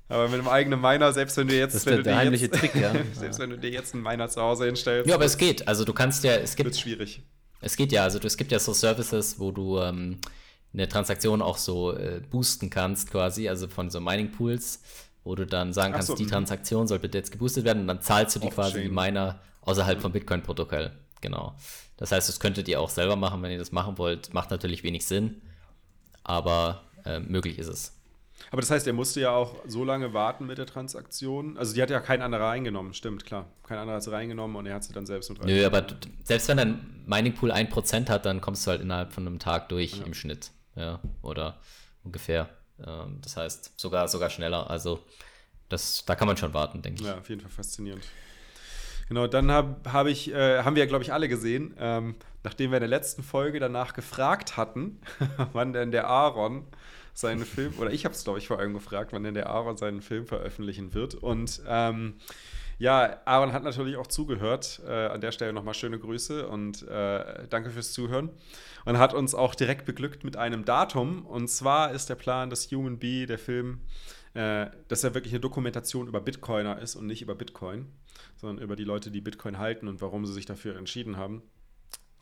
aber 0.10 0.28
mit 0.28 0.40
einem 0.40 0.50
eigenen 0.50 0.82
Miner, 0.82 1.14
selbst 1.14 1.38
wenn 1.38 1.48
du 1.48 1.58
jetzt. 1.58 1.74
Das 1.74 1.86
ist 1.86 2.06
der, 2.06 2.18
heimliche 2.18 2.48
jetzt, 2.48 2.60
Trick, 2.60 2.76
ja. 2.76 2.94
selbst 3.14 3.40
wenn 3.40 3.50
du 3.50 3.58
dir 3.58 3.70
jetzt 3.70 3.94
einen 3.94 4.04
Miner 4.04 4.28
zu 4.28 4.42
Hause 4.42 4.66
hinstellst, 4.66 5.08
Ja, 5.08 5.16
aber 5.16 5.24
es 5.24 5.38
geht. 5.38 5.66
Also 5.70 5.86
du 5.86 5.94
kannst 5.94 6.26
ja, 6.26 6.36
es 6.36 6.58
wird 6.58 6.68
gibt, 6.68 6.78
schwierig. 6.78 7.24
es 7.62 7.78
geht 7.78 7.94
ja, 7.94 8.04
also 8.04 8.20
es 8.20 8.36
gibt 8.36 8.52
ja 8.52 8.60
so 8.60 8.74
Services, 8.74 9.40
wo 9.40 9.52
du 9.52 9.80
ähm, 9.80 10.18
eine 10.78 10.88
Transaktion 10.88 11.42
auch 11.42 11.58
so 11.58 11.96
äh, 11.96 12.22
boosten 12.30 12.70
kannst, 12.70 13.12
quasi, 13.12 13.50
also 13.50 13.68
von 13.68 13.90
so 13.90 14.00
Mining 14.00 14.32
Pools, 14.32 14.82
wo 15.24 15.36
du 15.36 15.46
dann 15.46 15.74
sagen 15.74 15.94
kannst, 15.94 16.08
so, 16.08 16.16
die 16.16 16.26
mhm. 16.26 16.30
Transaktion 16.30 16.88
soll 16.88 17.00
bitte 17.00 17.18
jetzt 17.18 17.32
geboostet 17.32 17.66
werden 17.66 17.82
und 17.82 17.88
dann 17.88 18.02
zahlst 18.02 18.36
du 18.36 18.40
die 18.40 18.50
quasi 18.50 18.84
die. 18.84 18.90
Miner 18.90 19.40
außerhalb 19.62 20.00
vom 20.00 20.12
Bitcoin-Protokoll. 20.12 20.92
Genau. 21.22 21.56
Das 21.98 22.12
heißt, 22.12 22.30
das 22.30 22.40
könntet 22.40 22.68
ihr 22.68 22.80
auch 22.80 22.90
selber 22.90 23.16
machen, 23.16 23.42
wenn 23.42 23.52
ihr 23.52 23.58
das 23.58 23.72
machen 23.72 23.98
wollt. 23.98 24.34
Macht 24.34 24.52
natürlich 24.52 24.84
wenig 24.84 25.06
Sinn, 25.06 25.42
aber 26.24 26.84
äh, 27.06 27.20
möglich 27.20 27.58
ist 27.58 27.68
es. 27.68 27.94
Aber 28.52 28.62
das 28.62 28.70
heißt, 28.70 28.86
er 28.86 28.94
musste 28.94 29.20
ja 29.20 29.32
auch 29.32 29.56
so 29.66 29.84
lange 29.84 30.14
warten 30.14 30.46
mit 30.46 30.60
der 30.60 30.68
Transaktion. 30.68 31.58
Also 31.58 31.74
die 31.74 31.82
hat 31.82 31.90
ja 31.90 32.00
kein 32.00 32.22
anderer 32.22 32.46
reingenommen, 32.46 32.94
stimmt, 32.94 33.26
klar. 33.26 33.48
Kein 33.64 33.80
anderer 33.80 33.96
hat 33.96 34.04
sie 34.04 34.12
reingenommen 34.12 34.56
und 34.56 34.68
er 34.68 34.76
hat 34.76 34.84
sie 34.84 34.94
dann 34.94 35.08
selbst 35.08 35.30
mit 35.32 35.40
Nö, 35.40 35.46
reingenommen. 35.46 35.76
aber 35.76 35.82
du, 35.82 35.96
selbst 36.24 36.48
wenn 36.48 36.58
dein 36.58 37.04
Mining 37.08 37.34
Pool 37.34 37.52
1% 37.52 38.10
hat, 38.10 38.26
dann 38.28 38.40
kommst 38.40 38.66
du 38.68 38.72
halt 38.72 38.82
innerhalb 38.82 39.12
von 39.12 39.26
einem 39.26 39.40
Tag 39.40 39.70
durch 39.70 40.00
im 40.06 40.14
Schnitt. 40.14 40.52
Ja, 40.78 41.02
oder 41.22 41.60
ungefähr. 42.04 42.50
Ähm, 42.86 43.20
das 43.22 43.36
heißt, 43.36 43.80
sogar, 43.80 44.08
sogar 44.08 44.30
schneller. 44.30 44.70
Also, 44.70 45.00
das, 45.70 46.06
da 46.06 46.16
kann 46.16 46.28
man 46.28 46.38
schon 46.38 46.54
warten, 46.54 46.82
denke 46.82 47.02
ich. 47.02 47.08
Ja, 47.08 47.18
auf 47.18 47.28
jeden 47.30 47.42
Fall 47.42 47.52
faszinierend. 47.52 48.06
Genau, 49.10 49.28
dann 49.28 49.52
hab, 49.52 49.92
hab 49.92 50.08
ich, 50.08 50.32
äh, 50.32 50.64
haben 50.64 50.76
wir, 50.76 50.86
glaube 50.86 51.04
ich, 51.04 51.14
alle 51.14 51.30
gesehen, 51.30 51.76
ähm, 51.80 52.16
nachdem 52.44 52.72
wir 52.72 52.78
in 52.78 52.82
der 52.82 52.90
letzten 52.90 53.24
Folge 53.24 53.60
danach 53.60 53.94
gefragt 53.94 54.58
hatten, 54.58 55.02
wann 55.54 55.74
denn 55.74 55.92
der 55.92 56.08
Aaron 56.08 56.66
seinen 57.14 57.46
Film, 57.46 57.74
oder 57.80 57.92
ich 57.92 58.06
habe 58.06 58.14
es, 58.14 58.24
glaube 58.24 58.38
ich, 58.38 58.48
vor 58.48 58.60
allem 58.60 58.74
gefragt, 58.74 59.12
wann 59.14 59.24
denn 59.24 59.34
der 59.34 59.50
Aaron 59.50 59.78
seinen 59.78 60.02
Film 60.02 60.28
veröffentlichen 60.28 60.94
wird. 60.94 61.16
Und 61.16 61.62
ähm, 61.68 62.16
ja, 62.80 63.22
Aaron 63.26 63.54
hat 63.54 63.64
natürlich 63.64 63.98
auch 63.98 64.08
zugehört. 64.08 64.82
Äh, 64.88 65.08
an 65.08 65.22
der 65.22 65.32
Stelle 65.32 65.54
nochmal 65.54 65.74
schöne 65.74 65.98
Grüße 65.98 66.48
und 66.48 66.88
äh, 66.88 67.48
danke 67.50 67.72
fürs 67.72 67.92
Zuhören. 67.92 68.30
Und 68.86 69.00
hat 69.00 69.14
uns 69.14 69.36
auch 69.36 69.56
direkt 69.56 69.86
beglückt 69.86 70.24
mit 70.24 70.38
einem 70.38 70.64
Datum. 70.64 71.26
Und 71.26 71.50
zwar 71.50 71.92
ist 71.92 72.10
der 72.10 72.16
Plan, 72.16 72.50
dass 72.50 72.72
Human 72.72 73.00
Bee, 73.00 73.26
der 73.26 73.40
Film, 73.40 73.82
äh, 74.34 74.68
dass 74.88 75.04
er 75.04 75.14
wirklich 75.16 75.34
eine 75.34 75.42
Dokumentation 75.42 76.08
über 76.08 76.22
Bitcoiner 76.22 76.80
ist 76.80 76.96
und 76.96 77.08
nicht 77.08 77.22
über 77.22 77.36
Bitcoin, 77.36 77.88
sondern 78.36 78.64
über 78.64 78.76
die 78.76 78.84
Leute, 78.84 79.12
die 79.12 79.22
Bitcoin 79.22 79.58
halten 79.58 79.88
und 79.88 80.02
warum 80.02 80.26
sie 80.26 80.34
sich 80.34 80.46
dafür 80.46 80.78
entschieden 80.78 81.18
haben. 81.18 81.42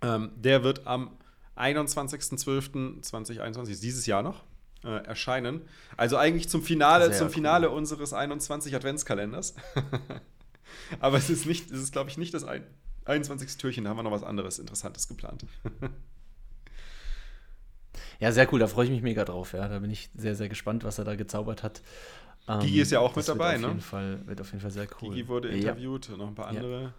Ähm, 0.02 0.32
der 0.36 0.64
wird 0.64 0.88
am 0.88 1.18
21.12.2021, 1.58 3.70
ist 3.70 3.84
dieses 3.84 4.06
Jahr 4.06 4.24
noch, 4.24 4.44
äh, 4.84 5.06
erscheinen. 5.06 5.62
Also 5.98 6.18
eigentlich 6.18 6.50
zum 6.50 6.64
Finale, 6.64 7.08
Sehr 7.08 7.18
zum 7.18 7.28
cool. 7.28 7.34
Finale 7.34 7.70
unseres 7.70 8.14
21 8.14 8.76
Adventskalenders. 8.76 9.56
Aber 11.00 11.18
es 11.18 11.30
ist 11.30 11.46
nicht, 11.46 11.72
es 11.72 11.80
ist, 11.80 11.92
glaube 11.92 12.10
ich, 12.10 12.18
nicht 12.18 12.34
das 12.34 12.44
ein, 12.44 12.64
21. 13.06 13.58
Türchen, 13.58 13.84
da 13.84 13.90
haben 13.92 13.98
wir 13.98 14.04
noch 14.04 14.12
was 14.12 14.24
anderes 14.24 14.60
Interessantes 14.60 15.08
geplant. 15.08 15.46
Ja, 18.20 18.32
sehr 18.32 18.52
cool, 18.54 18.60
da 18.60 18.68
freue 18.68 18.86
ich 18.86 18.92
mich 18.92 19.02
mega 19.02 19.26
drauf. 19.26 19.54
Ja, 19.54 19.68
da 19.68 19.80
bin 19.80 19.90
ich 19.92 20.10
sehr, 20.16 20.36
sehr 20.36 20.50
gespannt, 20.50 20.84
was 20.84 20.98
er 21.00 21.06
da 21.06 21.16
gezaubert 21.16 21.64
hat. 21.64 21.82
Ähm, 22.48 22.60
Gigi 22.62 22.82
ist 22.82 22.92
ja 22.92 23.00
auch 23.00 23.16
mit 23.16 23.28
dabei, 23.28 23.54
wird 23.54 23.62
ne? 23.62 23.68
Auf 23.68 23.74
jeden 23.74 23.82
Fall, 23.82 24.28
wird 24.28 24.42
auf 24.42 24.48
jeden 24.52 24.62
Fall 24.62 24.72
sehr 24.72 24.88
cool. 25.02 25.10
Gigi 25.10 25.28
wurde 25.28 25.50
Ja. 25.50 25.56
interviewt, 25.56 26.10
noch 26.18 26.28
ein 26.28 26.36
paar 26.36 26.52
Ja. 26.54 26.60
andere. 26.60 26.94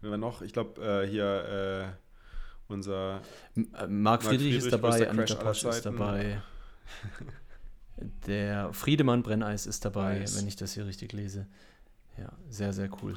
Wer 0.00 0.10
war 0.10 0.18
noch? 0.18 0.42
Ich 0.42 0.52
glaube, 0.52 0.80
äh, 0.82 1.06
hier 1.08 1.94
äh, 1.96 2.72
unser 2.72 3.20
äh, 3.56 3.86
Marc 3.86 4.22
Friedrich 4.22 4.54
ist 4.56 4.64
Friedrich, 4.64 4.70
dabei, 4.70 4.98
größter 4.98 5.10
Anita 5.10 5.34
Posch 5.36 5.64
ist 5.64 5.86
dabei. 5.86 6.42
Der 8.26 8.72
Friedemann 8.72 9.22
Brenneis 9.22 9.66
ist 9.66 9.84
dabei, 9.84 10.20
Nice. 10.20 10.36
wenn 10.38 10.46
ich 10.48 10.56
das 10.56 10.72
hier 10.72 10.86
richtig 10.86 11.12
lese. 11.12 11.46
Ja, 12.20 12.28
sehr, 12.50 12.72
sehr 12.72 12.88
cool. 13.02 13.16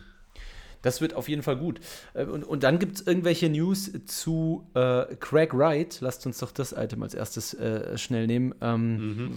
Das 0.82 1.00
wird 1.00 1.14
auf 1.14 1.30
jeden 1.30 1.44
Fall 1.44 1.56
gut. 1.56 1.80
Äh, 2.14 2.26
Und, 2.26 2.44
und 2.44 2.64
dann 2.64 2.78
gibt 2.78 2.96
es 2.98 3.08
irgendwelche 3.08 3.48
News 3.50 3.90
zu 4.06 4.68
äh, 4.74 5.16
Craig 5.18 5.54
Wright. 5.54 6.00
Lasst 6.02 6.26
uns 6.26 6.40
doch 6.40 6.52
das 6.52 6.74
Item 6.74 7.04
als 7.04 7.14
erstes 7.14 7.54
äh, 7.54 7.98
schnell 7.98 8.28
nehmen. 8.28 8.54
Ähm, 8.60 9.32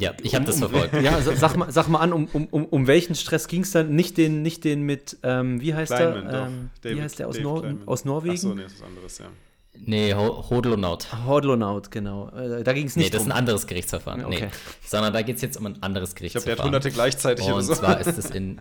Ja, 0.00 0.14
ich 0.22 0.34
habe 0.34 0.44
das 0.44 0.56
um, 0.60 0.68
verfolgt. 0.68 0.94
Ja, 1.00 1.20
sa- 1.22 1.36
sag 1.36 1.56
mal, 1.56 1.70
sag 1.70 1.86
mal 1.88 2.00
an, 2.00 2.12
um, 2.12 2.26
um, 2.32 2.46
um, 2.46 2.64
um 2.64 2.86
welchen 2.88 3.14
Stress 3.14 3.46
ging 3.46 3.62
es 3.62 3.70
dann? 3.70 3.94
Nicht 3.94 4.16
den, 4.16 4.42
nicht 4.42 4.64
den 4.64 4.82
mit, 4.82 5.16
ähm, 5.22 5.60
wie 5.60 5.74
heißt 5.74 5.92
Kleinman, 5.94 6.28
der? 6.28 6.46
Ähm, 6.46 6.70
wie 6.82 7.02
heißt 7.02 7.18
der 7.20 7.28
aus, 7.28 7.38
Nor 7.38 7.60
Kleinman. 7.62 7.86
aus 7.88 8.04
Norwegen? 8.04 8.34
Achso, 8.34 8.54
nee, 8.54 8.62
das 8.64 8.72
ist 8.72 8.80
was 8.80 8.88
anderes, 8.88 9.18
ja. 9.18 9.26
Nee, 9.84 10.14
Ho- 10.14 10.48
Hodlonaut. 10.50 11.06
Hordlonaut, 11.26 11.90
genau. 11.90 12.28
Äh, 12.30 12.62
da 12.64 12.72
ging 12.72 12.86
es 12.86 12.96
Nee, 12.96 13.02
nicht 13.04 13.14
das 13.14 13.22
ist 13.22 13.26
drum. 13.26 13.32
ein 13.32 13.38
anderes 13.38 13.66
Gerichtsverfahren. 13.66 14.24
Okay. 14.24 14.46
Nee, 14.46 14.50
sondern 14.84 15.12
da 15.12 15.22
geht 15.22 15.36
es 15.36 15.42
jetzt 15.42 15.56
um 15.56 15.66
ein 15.66 15.82
anderes 15.82 16.10
Ich 16.10 16.14
glaube, 16.16 16.30
der 16.30 16.30
Gerichtsverfahren. 16.32 16.58
hat 16.58 16.64
hunderte 16.64 16.90
gleichzeitig 16.90 17.44
oder 17.46 17.56
Und 17.56 17.62
so. 17.62 17.74
zwar 17.74 18.00
ist 18.00 18.06
es 18.18 18.30
in. 18.30 18.60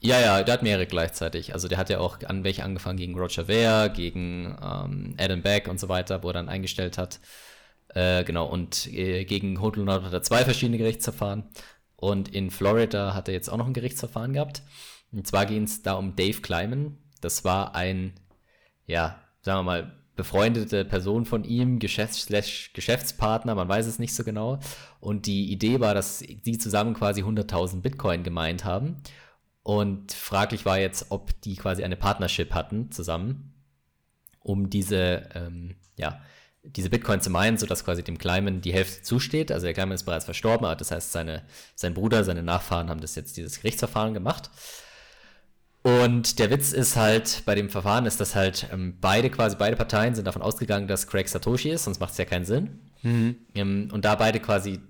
Ja, 0.00 0.20
ja, 0.20 0.42
der 0.42 0.54
hat 0.54 0.62
mehrere 0.62 0.86
gleichzeitig. 0.86 1.54
Also 1.54 1.66
der 1.68 1.78
hat 1.78 1.88
ja 1.88 1.98
auch 1.98 2.18
an 2.26 2.44
welche 2.44 2.62
angefangen 2.64 2.98
gegen 2.98 3.18
Roger 3.18 3.46
Ver, 3.46 3.88
gegen 3.88 4.56
ähm, 4.62 5.14
Adam 5.18 5.40
Beck 5.42 5.66
und 5.68 5.80
so 5.80 5.88
weiter, 5.88 6.22
wo 6.22 6.28
er 6.28 6.34
dann 6.34 6.48
eingestellt 6.50 6.98
hat. 6.98 7.20
Äh, 7.88 8.24
genau, 8.24 8.46
und 8.46 8.86
äh, 8.92 9.24
gegen 9.24 9.60
Hodlonaut 9.60 10.02
hat 10.02 10.12
er 10.12 10.22
zwei 10.22 10.44
verschiedene 10.44 10.78
Gerichtsverfahren. 10.78 11.44
Und 11.96 12.28
in 12.34 12.50
Florida 12.50 13.14
hat 13.14 13.28
er 13.28 13.34
jetzt 13.34 13.48
auch 13.48 13.56
noch 13.56 13.66
ein 13.66 13.72
Gerichtsverfahren 13.72 14.34
gehabt. 14.34 14.62
Und 15.10 15.26
zwar 15.26 15.46
ging 15.46 15.62
es 15.62 15.82
da 15.82 15.94
um 15.94 16.16
Dave 16.16 16.40
Kleiman. 16.42 16.98
Das 17.22 17.44
war 17.44 17.74
ein, 17.74 18.12
ja, 18.86 19.20
sagen 19.40 19.60
wir 19.60 19.62
mal, 19.62 19.92
befreundete 20.16 20.84
Person 20.84 21.26
von 21.26 21.44
ihm, 21.44 21.78
Geschäfts 21.78 22.26
Geschäftspartner, 22.72 23.54
man 23.54 23.68
weiß 23.68 23.86
es 23.86 23.98
nicht 23.98 24.14
so 24.14 24.24
genau. 24.24 24.60
Und 25.00 25.26
die 25.26 25.50
Idee 25.50 25.80
war, 25.80 25.94
dass 25.94 26.18
die 26.20 26.58
zusammen 26.58 26.94
quasi 26.94 27.22
100.000 27.22 27.80
Bitcoin 27.80 28.22
gemeint 28.22 28.64
haben. 28.64 29.02
Und 29.62 30.12
fraglich 30.12 30.66
war 30.66 30.78
jetzt, 30.78 31.06
ob 31.08 31.40
die 31.40 31.56
quasi 31.56 31.82
eine 31.82 31.96
Partnership 31.96 32.54
hatten 32.54 32.92
zusammen, 32.92 33.54
um 34.40 34.70
diese, 34.70 35.28
ähm, 35.34 35.76
ja, 35.96 36.20
diese 36.62 36.90
Bitcoin 36.90 37.20
zu 37.20 37.30
meinen, 37.30 37.58
sodass 37.58 37.84
quasi 37.84 38.02
dem 38.02 38.18
Kleiman 38.18 38.60
die 38.60 38.72
Hälfte 38.72 39.02
zusteht. 39.02 39.50
Also 39.50 39.66
der 39.66 39.74
Kleiman 39.74 39.94
ist 39.94 40.04
bereits 40.04 40.24
verstorben, 40.24 40.74
das 40.78 40.90
heißt, 40.90 41.12
seine, 41.12 41.42
sein 41.74 41.94
Bruder, 41.94 42.24
seine 42.24 42.42
Nachfahren 42.42 42.88
haben 42.88 43.00
das 43.00 43.14
jetzt 43.16 43.36
dieses 43.36 43.58
Gerichtsverfahren 43.60 44.14
gemacht. 44.14 44.50
Und 45.86 46.38
der 46.38 46.50
Witz 46.50 46.72
ist 46.72 46.96
halt, 46.96 47.42
bei 47.44 47.54
dem 47.54 47.68
Verfahren 47.68 48.06
ist 48.06 48.18
das 48.18 48.34
halt, 48.34 48.68
ähm, 48.72 48.96
beide 49.02 49.28
quasi, 49.28 49.54
beide 49.58 49.76
Parteien 49.76 50.14
sind 50.14 50.26
davon 50.26 50.40
ausgegangen, 50.40 50.88
dass 50.88 51.06
Craig 51.06 51.28
Satoshi 51.28 51.68
ist, 51.68 51.84
sonst 51.84 52.00
macht 52.00 52.12
es 52.12 52.18
ja 52.18 52.24
keinen 52.24 52.46
Sinn. 52.46 52.80
Ähm, 53.54 53.90
und 53.92 54.06
da 54.06 54.14
beide 54.14 54.40
quasi 54.40 54.80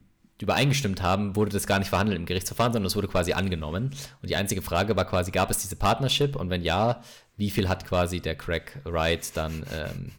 übereingestimmt 0.41 1.03
haben, 1.03 1.35
wurde 1.35 1.51
das 1.51 1.67
gar 1.67 1.81
nicht 1.81 1.89
verhandelt 1.89 2.17
im 2.17 2.27
Gerichtsverfahren, 2.27 2.73
sondern 2.73 2.87
es 2.87 2.95
wurde 2.95 3.09
quasi 3.09 3.33
angenommen. 3.33 3.91
Und 4.23 4.31
die 4.31 4.37
einzige 4.37 4.63
Frage 4.63 4.95
war 4.95 5.05
quasi, 5.05 5.33
gab 5.33 5.51
es 5.51 5.59
diese 5.59 5.75
Partnership? 5.75 6.37
Und 6.37 6.49
wenn 6.51 6.63
ja, 6.63 7.03
wie 7.37 7.51
viel 7.51 7.69
hat 7.69 7.85
quasi 7.87 8.21
der 8.21 8.37
Craig 8.37 8.81
Wright 8.85 9.37
dann 9.37 9.65
ähm, 9.73 10.13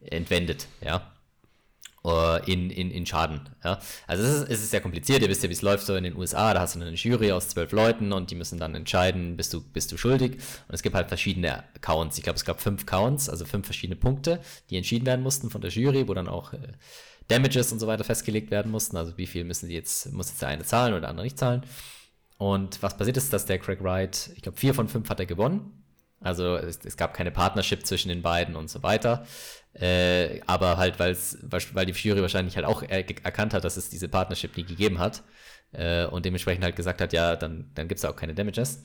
entwendet, 0.00 0.66
ja? 0.80 1.12
Äh, 2.04 2.52
In, 2.52 2.70
in, 2.70 2.90
in 2.90 3.06
Schaden. 3.06 3.48
Ja? 3.64 3.78
Also 4.06 4.22
es 4.22 4.30
ist, 4.30 4.50
es 4.50 4.62
ist 4.62 4.70
sehr 4.70 4.80
kompliziert, 4.80 5.20
ihr 5.20 5.28
wisst 5.28 5.42
ja, 5.42 5.48
wie 5.48 5.54
es 5.54 5.62
läuft 5.62 5.84
so 5.84 5.96
in 5.96 6.04
den 6.04 6.16
USA, 6.16 6.54
da 6.54 6.60
hast 6.60 6.76
du 6.76 6.80
eine 6.80 6.92
Jury 6.92 7.32
aus 7.32 7.48
zwölf 7.48 7.72
Leuten 7.72 8.12
und 8.12 8.30
die 8.30 8.34
müssen 8.36 8.58
dann 8.58 8.74
entscheiden, 8.74 9.36
bist 9.36 9.52
du, 9.52 9.60
bist 9.60 9.90
du 9.90 9.96
schuldig. 9.96 10.34
Und 10.34 10.74
es 10.74 10.82
gibt 10.82 10.94
halt 10.94 11.08
verschiedene 11.08 11.64
Counts. 11.80 12.16
Ich 12.16 12.24
glaube, 12.24 12.36
es 12.36 12.44
gab 12.44 12.60
fünf 12.60 12.86
Counts, 12.86 13.28
also 13.28 13.44
fünf 13.44 13.66
verschiedene 13.66 13.96
Punkte, 13.96 14.40
die 14.70 14.76
entschieden 14.76 15.06
werden 15.06 15.22
mussten 15.22 15.50
von 15.50 15.60
der 15.60 15.70
Jury, 15.70 16.08
wo 16.08 16.14
dann 16.14 16.28
auch 16.28 16.52
äh, 16.52 16.58
Damages 17.26 17.72
und 17.72 17.78
so 17.78 17.86
weiter 17.86 18.04
festgelegt 18.04 18.50
werden 18.50 18.70
mussten. 18.70 18.96
Also 18.96 19.18
wie 19.18 19.26
viel 19.26 19.44
müssen 19.44 19.68
die 19.68 19.74
jetzt, 19.74 20.12
muss 20.12 20.28
jetzt 20.28 20.40
der 20.40 20.48
eine 20.48 20.64
zahlen 20.64 20.92
oder 20.92 21.02
der 21.02 21.10
andere 21.10 21.24
nicht 21.24 21.38
zahlen. 21.38 21.62
Und 22.38 22.82
was 22.82 22.96
passiert 22.96 23.16
ist, 23.16 23.32
dass 23.32 23.46
der 23.46 23.58
Craig 23.58 23.82
Wright, 23.82 24.30
ich 24.36 24.42
glaube, 24.42 24.56
vier 24.56 24.72
von 24.72 24.88
fünf 24.88 25.10
hat 25.10 25.20
er 25.20 25.26
gewonnen. 25.26 25.84
Also 26.20 26.56
es, 26.56 26.78
es 26.84 26.96
gab 26.96 27.14
keine 27.14 27.30
Partnership 27.30 27.86
zwischen 27.86 28.08
den 28.08 28.22
beiden 28.22 28.56
und 28.56 28.70
so 28.70 28.82
weiter. 28.82 29.26
Äh, 29.80 30.40
aber 30.46 30.76
halt, 30.76 30.98
weil's, 30.98 31.38
weil 31.72 31.86
die 31.86 31.92
Jury 31.92 32.20
wahrscheinlich 32.20 32.56
halt 32.56 32.66
auch 32.66 32.82
er, 32.82 33.08
erkannt 33.24 33.54
hat, 33.54 33.64
dass 33.64 33.76
es 33.76 33.90
diese 33.90 34.08
Partnership 34.08 34.56
nie 34.56 34.64
gegeben 34.64 34.98
hat. 34.98 35.22
Äh, 35.72 36.06
und 36.06 36.24
dementsprechend 36.24 36.64
halt 36.64 36.76
gesagt 36.76 37.00
hat, 37.00 37.12
ja, 37.12 37.36
dann, 37.36 37.70
dann 37.74 37.88
gibt 37.88 37.98
es 37.98 38.04
auch 38.04 38.16
keine 38.16 38.34
Damages. 38.34 38.82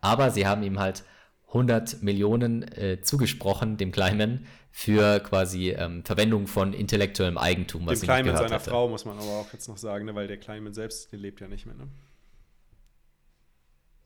Aber 0.00 0.30
sie 0.30 0.46
haben 0.46 0.62
ihm 0.62 0.78
halt 0.78 1.04
100 1.48 2.02
Millionen 2.02 2.62
äh, 2.76 3.00
zugesprochen, 3.02 3.76
dem 3.76 3.92
Kleiman, 3.92 4.46
für 4.70 5.20
quasi 5.20 5.70
ähm, 5.70 6.02
Verwendung 6.02 6.46
von 6.46 6.72
intellektuellem 6.72 7.36
Eigentum, 7.36 7.86
was 7.86 8.00
Dem 8.00 8.06
gehört 8.06 8.38
seiner 8.38 8.54
hätte. 8.54 8.70
Frau 8.70 8.88
muss 8.88 9.04
man 9.04 9.18
aber 9.18 9.40
auch 9.40 9.52
jetzt 9.52 9.68
noch 9.68 9.76
sagen, 9.76 10.06
ne? 10.06 10.14
weil 10.14 10.26
der 10.26 10.38
Kleinen 10.38 10.72
selbst, 10.72 11.12
der 11.12 11.18
lebt 11.18 11.40
ja 11.40 11.48
nicht 11.48 11.66
mehr. 11.66 11.74
Ne? 11.74 11.88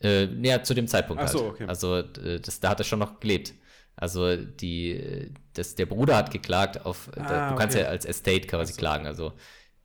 Äh, 0.03 0.47
ja, 0.47 0.63
zu 0.63 0.75
dem 0.75 0.89
Zeitpunkt 0.89 1.23
Ach 1.23 1.29
so, 1.29 1.45
halt. 1.45 1.51
okay. 1.53 1.65
Also 1.67 1.99
äh, 1.99 2.41
das, 2.41 2.59
da 2.59 2.71
hat 2.71 2.81
er 2.81 2.85
schon 2.85 2.99
noch 2.99 3.21
gelebt. 3.21 3.55
Also 3.97 4.37
die, 4.37 5.33
das, 5.55 5.75
der 5.75 5.87
Bruder 5.87 6.17
hat 6.17 6.31
geklagt 6.31 6.85
auf, 6.85 7.11
Ah, 7.17 7.51
du 7.51 7.57
kannst 7.57 7.77
okay. 7.77 7.85
ja 7.85 7.91
als 7.91 8.05
Estate 8.05 8.47
quasi 8.47 8.75
klagen. 8.75 9.07
Also 9.07 9.33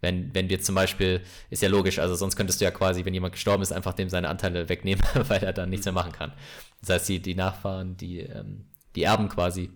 wenn, 0.02 0.34
wenn 0.34 0.50
wir 0.50 0.60
zum 0.62 0.76
Beispiel, 0.76 1.22
ist 1.50 1.62
ja 1.62 1.70
logisch, 1.70 2.00
also 2.00 2.16
sonst 2.16 2.36
könntest 2.36 2.60
du 2.60 2.66
ja 2.66 2.72
quasi, 2.72 3.06
wenn 3.06 3.14
jemand 3.14 3.34
gestorben 3.34 3.64
ist, 3.64 3.72
einfach 3.72 3.94
dem 3.94 4.10
seine 4.10 4.30
Anteile 4.30 4.68
wegnehmen, 4.68 5.04
weil 5.28 5.44
er 5.44 5.54
dann 5.54 5.70
nichts 5.70 5.86
mehr 5.86 5.94
machen 5.94 6.12
kann. 6.12 6.34
Das 6.82 6.90
heißt, 6.90 7.10
die, 7.10 7.22
die 7.22 7.36
Nachfahren, 7.36 7.96
die, 7.98 8.20
ähm, 8.20 8.66
die 8.96 9.04
Erben 9.04 9.30
quasi, 9.30 9.70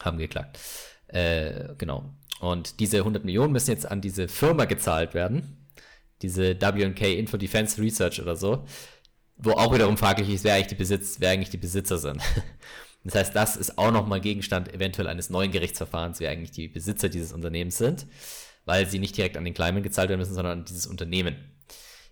haben 0.00 0.18
geklagt. 0.18 0.58
Äh, 1.08 1.74
genau. 1.76 2.14
Und 2.40 2.78
diese 2.78 2.98
100 2.98 3.24
Millionen 3.24 3.52
müssen 3.52 3.70
jetzt 3.70 3.90
an 3.90 4.00
diese 4.00 4.28
Firma 4.28 4.64
gezahlt 4.64 5.12
werden. 5.12 5.66
Diese 6.22 6.54
WK 6.60 7.18
Info 7.18 7.36
Defense 7.36 7.80
Research 7.82 8.22
oder 8.22 8.36
so. 8.36 8.64
Wo 9.36 9.52
auch 9.52 9.74
wiederum 9.74 9.96
fraglich 9.96 10.28
ist, 10.30 10.44
wer 10.44 10.54
eigentlich 10.54 10.68
die 10.68 10.74
Besitz, 10.76 11.16
wer 11.18 11.30
eigentlich 11.30 11.50
die 11.50 11.58
Besitzer 11.58 11.98
sind. 11.98 12.22
Das 13.04 13.14
heißt, 13.14 13.34
das 13.34 13.56
ist 13.56 13.78
auch 13.78 13.90
nochmal 13.90 14.20
Gegenstand 14.20 14.72
eventuell 14.72 15.08
eines 15.08 15.30
neuen 15.30 15.50
Gerichtsverfahrens, 15.50 16.20
wer 16.20 16.30
eigentlich 16.30 16.50
die 16.50 16.68
Besitzer 16.68 17.08
dieses 17.08 17.32
Unternehmens 17.32 17.78
sind, 17.78 18.06
weil 18.64 18.86
sie 18.86 18.98
nicht 18.98 19.16
direkt 19.16 19.36
an 19.36 19.44
den 19.44 19.54
Kleiman 19.54 19.82
gezahlt 19.82 20.08
werden 20.08 20.20
müssen, 20.20 20.34
sondern 20.34 20.60
an 20.60 20.64
dieses 20.64 20.86
Unternehmen. 20.86 21.36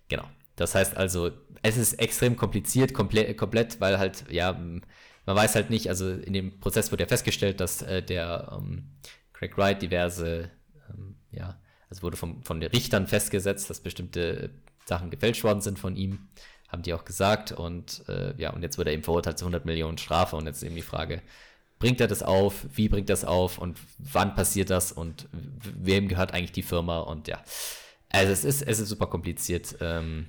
Genau. 0.07 0.23
Das 0.55 0.73
heißt 0.73 0.97
also, 0.97 1.31
es 1.61 1.77
ist 1.77 1.93
extrem 1.93 2.35
kompliziert, 2.35 2.93
komplett, 2.93 3.37
komplett 3.37 3.79
weil 3.79 3.99
halt, 3.99 4.25
ja, 4.31 4.53
man 4.53 4.81
weiß 5.35 5.55
halt 5.55 5.69
nicht, 5.69 5.89
also 5.89 6.09
in 6.09 6.33
dem 6.33 6.59
Prozess 6.59 6.91
wurde 6.91 7.03
ja 7.03 7.07
festgestellt, 7.07 7.59
dass 7.59 7.81
äh, 7.81 8.01
der 8.01 8.57
ähm, 8.57 8.91
Craig 9.33 9.57
Wright 9.57 9.81
diverse, 9.81 10.49
ähm, 10.89 11.15
ja, 11.31 11.59
also 11.89 12.01
wurde 12.01 12.17
vom, 12.17 12.43
von 12.43 12.59
den 12.59 12.71
Richtern 12.71 13.07
festgesetzt, 13.07 13.69
dass 13.69 13.81
bestimmte 13.81 14.49
Sachen 14.85 15.09
gefälscht 15.09 15.43
worden 15.43 15.61
sind 15.61 15.77
von 15.77 15.95
ihm, 15.95 16.29
haben 16.67 16.81
die 16.81 16.93
auch 16.93 17.05
gesagt. 17.05 17.51
Und 17.51 18.03
äh, 18.07 18.33
ja, 18.37 18.51
und 18.51 18.61
jetzt 18.63 18.77
wurde 18.77 18.89
er 18.89 18.93
eben 18.93 19.03
verurteilt 19.03 19.37
zu 19.37 19.45
100 19.45 19.65
Millionen 19.65 19.97
Strafe. 19.97 20.35
Und 20.35 20.45
jetzt 20.45 20.57
ist 20.57 20.63
eben 20.63 20.75
die 20.75 20.81
Frage, 20.81 21.21
bringt 21.79 22.01
er 22.01 22.07
das 22.07 22.23
auf, 22.23 22.65
wie 22.73 22.89
bringt 22.89 23.09
das 23.09 23.25
auf? 23.25 23.57
Und 23.57 23.79
wann 23.97 24.35
passiert 24.35 24.69
das? 24.69 24.91
Und 24.91 25.27
wem 25.31 26.07
gehört 26.07 26.33
eigentlich 26.33 26.51
die 26.51 26.63
Firma? 26.63 26.99
Und 26.99 27.27
ja, 27.27 27.41
also 28.09 28.31
es 28.31 28.43
ist, 28.43 28.61
es 28.61 28.79
ist 28.79 28.89
super 28.89 29.07
kompliziert. 29.07 29.75
Ähm, 29.81 30.27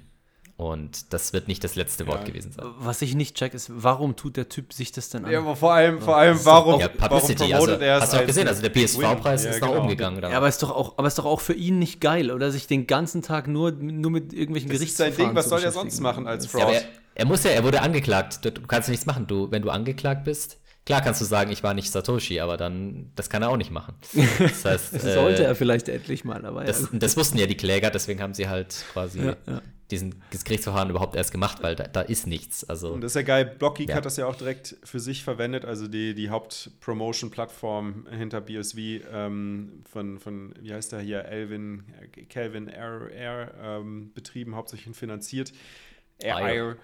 und 0.59 1.13
das 1.15 1.33
wird 1.33 1.47
nicht 1.47 1.63
das 1.63 1.77
letzte 1.77 2.07
Wort 2.09 2.25
gewesen 2.25 2.51
sein. 2.53 2.67
Was 2.81 3.01
ich 3.01 3.15
nicht 3.15 3.37
check, 3.37 3.55
ist, 3.55 3.71
warum 3.73 4.17
tut 4.17 4.37
der 4.37 4.49
Typ 4.49 4.73
sich 4.73 4.91
das 4.91 5.09
denn 5.09 5.25
an? 5.25 5.31
Ja, 5.31 5.39
aber 5.39 5.55
vor 5.55 5.73
allem, 5.73 6.01
vor 6.01 6.17
allem 6.17 6.37
warum, 6.45 6.81
Ja, 6.81 6.89
warum 6.99 7.21
Publicity, 7.21 7.51
promotet 7.53 7.75
also, 7.75 7.85
er 7.85 7.97
es 7.97 8.03
hast 8.03 8.13
du 8.13 8.17
auch 8.19 8.27
gesehen, 8.27 8.49
also 8.49 8.63
der 8.63 8.71
PSV-Preis 8.71 9.45
ist 9.45 9.55
Ja, 9.55 9.61
nach 9.61 9.69
genau. 9.69 9.79
oben 9.81 9.89
gegangen. 9.89 10.19
Oder? 10.19 10.31
Ja, 10.31 10.37
aber 10.37 10.49
ist 10.49 10.61
doch 10.63 10.73
auch, 10.73 10.99
aber 10.99 11.07
ist 11.07 11.17
doch 11.17 11.27
auch 11.27 11.41
für 11.41 11.55
ihn 11.55 11.79
nicht 11.79 12.01
geil, 12.01 12.33
oder 12.33 12.51
sich 12.51 12.67
den 12.67 12.89
ganzen 12.89 13.23
Tag 13.23 13.47
nur, 13.47 13.71
nur 13.71 14.11
mit 14.11 14.33
irgendwelchen 14.33 14.69
Das 14.69 14.81
ist 14.81 14.97
sein 14.97 15.07
Gerichtsverfahren 15.15 15.29
Ding, 15.31 15.37
was 15.37 15.45
zu 15.45 15.51
soll 15.51 15.59
er 15.61 15.67
beschäftigen. 15.71 15.91
sonst 15.91 16.01
machen 16.01 16.27
als 16.27 16.45
Ja, 16.47 16.51
Fraud? 16.51 16.63
aber 16.63 16.73
er, 16.75 16.83
er 17.15 17.25
muss 17.27 17.45
ja, 17.45 17.51
er 17.53 17.63
wurde 17.63 17.81
angeklagt. 17.81 18.45
Du, 18.45 18.51
du 18.51 18.63
kannst 18.67 18.89
nichts 18.89 19.07
machen. 19.07 19.29
Du, 19.29 19.51
wenn 19.53 19.63
du 19.63 19.71
angeklagt 19.71 20.25
bist, 20.25 20.59
klar 20.89 21.03
kannst 21.03 21.21
du 21.21 21.27
sagen, 21.27 21.53
ich 21.53 21.63
war 21.63 21.75
nicht 21.75 21.91
Satoshi, 21.93 22.41
aber 22.41 22.57
dann, 22.57 23.13
das 23.15 23.29
kann 23.29 23.43
er 23.43 23.51
auch 23.51 23.59
nicht 23.59 23.71
machen. 23.71 23.95
Das 24.39 24.65
heißt, 24.65 24.95
Das 24.95 25.03
sollte 25.03 25.43
äh, 25.43 25.49
er 25.49 25.55
vielleicht 25.55 25.87
endlich 25.91 26.25
mal, 26.25 26.47
aber 26.47 26.65
das, 26.65 26.81
ja. 26.81 26.89
das 26.93 27.15
wussten 27.19 27.37
ja 27.37 27.47
die 27.47 27.59
Kläger, 27.59 27.91
deswegen 27.91 28.23
haben 28.23 28.33
sie 28.33 28.49
halt 28.49 28.87
quasi 28.95 29.21
Ja, 29.21 29.37
ja. 29.47 29.61
diesen 29.91 30.15
Gerichtsverfahren 30.31 30.89
überhaupt 30.89 31.15
erst 31.15 31.31
gemacht, 31.31 31.59
weil 31.63 31.77
da, 31.77 31.85
da 31.85 32.01
ist 32.01 32.27
nichts. 32.27 32.67
Also 32.71 32.93
Und 32.93 33.03
das 33.03 33.11
ist 33.11 33.17
ja 33.17 33.23
geil. 33.23 33.45
Blockgeek 33.45 33.91
Ja. 33.91 33.97
hat 33.97 34.07
das 34.07 34.17
ja 34.17 34.25
auch 34.25 34.35
direkt 34.35 34.77
für 34.83 34.99
sich 34.99 35.23
verwendet, 35.23 35.67
also 35.67 35.89
die, 35.89 36.15
die 36.15 36.31
Haupt-Promotion-Plattform 36.31 38.07
hinter 38.11 38.41
BSV 38.41 38.79
ähm, 39.13 39.85
von, 39.93 40.19
von, 40.19 40.55
wie 40.59 40.73
heißt 40.73 40.93
der 40.93 41.01
hier, 41.01 41.27
Elvin, 41.27 41.85
Calvin 42.31 42.67
R, 42.67 43.11
R 43.13 43.55
ähm, 43.63 44.13
betrieben, 44.15 44.57
hauptsächlich 44.57 44.97
finanziert. 44.97 45.53
R 46.17 46.77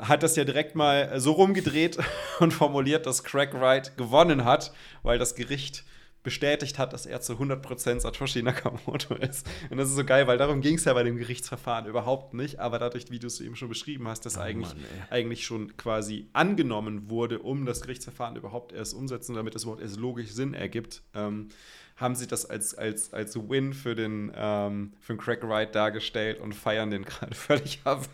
hat 0.00 0.22
das 0.22 0.36
ja 0.36 0.44
direkt 0.44 0.74
mal 0.74 1.20
so 1.20 1.32
rumgedreht 1.32 1.98
und 2.40 2.52
formuliert, 2.52 3.06
dass 3.06 3.24
Craig 3.24 3.54
Wright 3.54 3.96
gewonnen 3.96 4.44
hat, 4.44 4.72
weil 5.02 5.18
das 5.18 5.34
Gericht 5.34 5.84
bestätigt 6.22 6.78
hat, 6.78 6.92
dass 6.92 7.06
er 7.06 7.20
zu 7.20 7.34
100% 7.34 8.00
Satoshi 8.00 8.42
Nakamoto 8.42 9.14
ist. 9.14 9.48
Und 9.70 9.78
das 9.78 9.88
ist 9.88 9.96
so 9.96 10.04
geil, 10.04 10.26
weil 10.26 10.36
darum 10.36 10.60
ging 10.60 10.74
es 10.74 10.84
ja 10.84 10.92
bei 10.92 11.02
dem 11.02 11.16
Gerichtsverfahren 11.16 11.86
überhaupt 11.86 12.34
nicht, 12.34 12.58
aber 12.58 12.78
dadurch, 12.78 13.10
wie 13.10 13.18
du 13.18 13.26
es 13.26 13.40
eben 13.40 13.56
schon 13.56 13.68
beschrieben 13.68 14.06
hast, 14.06 14.26
dass 14.26 14.36
eigentlich, 14.36 14.74
Mann, 14.74 14.84
eigentlich 15.08 15.46
schon 15.46 15.76
quasi 15.78 16.28
angenommen 16.34 17.08
wurde, 17.08 17.38
um 17.38 17.64
das 17.64 17.80
Gerichtsverfahren 17.80 18.36
überhaupt 18.36 18.72
erst 18.72 18.94
umsetzen, 18.94 19.34
damit 19.34 19.54
es 19.54 19.62
überhaupt 19.62 19.82
erst 19.82 19.96
logisch 19.96 20.30
Sinn 20.30 20.52
ergibt, 20.52 21.02
ähm, 21.14 21.48
haben 21.96 22.14
sie 22.14 22.26
das 22.26 22.44
als, 22.44 22.74
als, 22.74 23.12
als 23.14 23.36
Win 23.36 23.72
für 23.72 23.94
den, 23.94 24.32
ähm, 24.34 24.92
für 25.00 25.14
den 25.14 25.20
Craig 25.20 25.42
Wright 25.42 25.74
dargestellt 25.74 26.40
und 26.40 26.54
feiern 26.54 26.90
den 26.90 27.04
gerade 27.06 27.34
völlig 27.34 27.80
ab. 27.84 28.06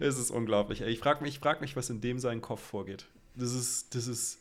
Es 0.00 0.18
ist 0.18 0.30
unglaublich. 0.30 0.80
Ich 0.82 0.98
frage 0.98 1.22
mich, 1.22 1.34
ich 1.34 1.40
frag 1.40 1.60
mich, 1.60 1.76
was 1.76 1.90
in 1.90 2.00
dem 2.00 2.18
seinen 2.18 2.40
Kopf 2.40 2.60
vorgeht. 2.62 3.06
Das 3.36 3.52
ist, 3.52 3.94
das 3.94 4.06
ist, 4.06 4.38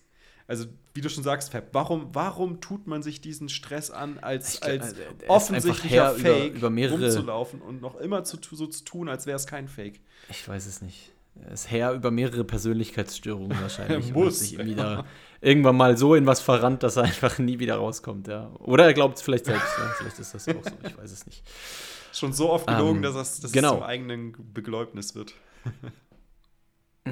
also 0.47 0.65
wie 0.93 1.01
du 1.01 1.09
schon 1.09 1.23
sagst, 1.23 1.51
Fab, 1.51 1.73
warum, 1.73 2.09
warum 2.13 2.59
tut 2.61 2.87
man 2.87 3.03
sich 3.03 3.21
diesen 3.21 3.49
Stress 3.49 3.91
an, 3.91 4.17
als, 4.19 4.55
Ich 4.55 4.63
als 4.63 4.83
also, 4.83 5.01
er 5.21 5.29
offensichtlicher 5.29 5.89
her 5.89 6.15
über- 6.15 6.19
Fake 6.29 6.55
über 6.55 6.69
mehrere- 6.69 7.01
rumzulaufen 7.03 7.61
und 7.61 7.81
noch 7.81 7.95
immer 7.97 8.23
zu, 8.23 8.37
so 8.55 8.65
zu 8.67 8.83
tun, 8.83 9.09
als 9.09 9.25
wäre 9.25 9.35
es 9.35 9.45
kein 9.47 9.67
Fake? 9.67 9.99
Ich 10.29 10.47
weiß 10.47 10.65
es 10.65 10.81
nicht. 10.81 11.11
Ist 11.51 11.71
Herr 11.71 11.93
über 11.93 12.11
mehrere 12.11 12.43
Persönlichkeitsstörungen 12.43 13.59
wahrscheinlich. 13.61 14.09
Er 14.09 14.13
muss, 14.13 14.39
sich 14.39 14.57
wieder 14.57 15.05
irgendwann 15.41 15.77
mal 15.77 15.97
so 15.97 16.15
in 16.15 16.25
was 16.25 16.41
verrannt, 16.41 16.83
dass 16.83 16.97
er 16.97 17.03
einfach 17.03 17.39
nie 17.39 17.59
wieder 17.59 17.75
rauskommt. 17.75 18.27
Ja. 18.27 18.51
Oder 18.59 18.85
er 18.85 18.93
glaubt 18.93 19.17
es 19.17 19.21
vielleicht 19.21 19.45
selbst. 19.45 19.67
Ja. 19.77 19.93
Vielleicht 19.97 20.19
ist 20.19 20.33
das 20.33 20.47
auch 20.49 20.63
so. 20.63 20.71
Ich 20.87 20.97
weiß 20.97 21.11
es 21.11 21.25
nicht. 21.25 21.43
Schon 22.11 22.33
so 22.33 22.49
oft 22.49 22.67
gelogen, 22.67 22.97
Ähm, 22.97 23.03
dass, 23.03 23.15
es, 23.15 23.39
dass 23.39 23.51
genau. 23.51 23.75
zum 23.75 23.83
eigenen 23.83 24.35
Begläubnis 24.53 25.15
wird. 25.15 25.33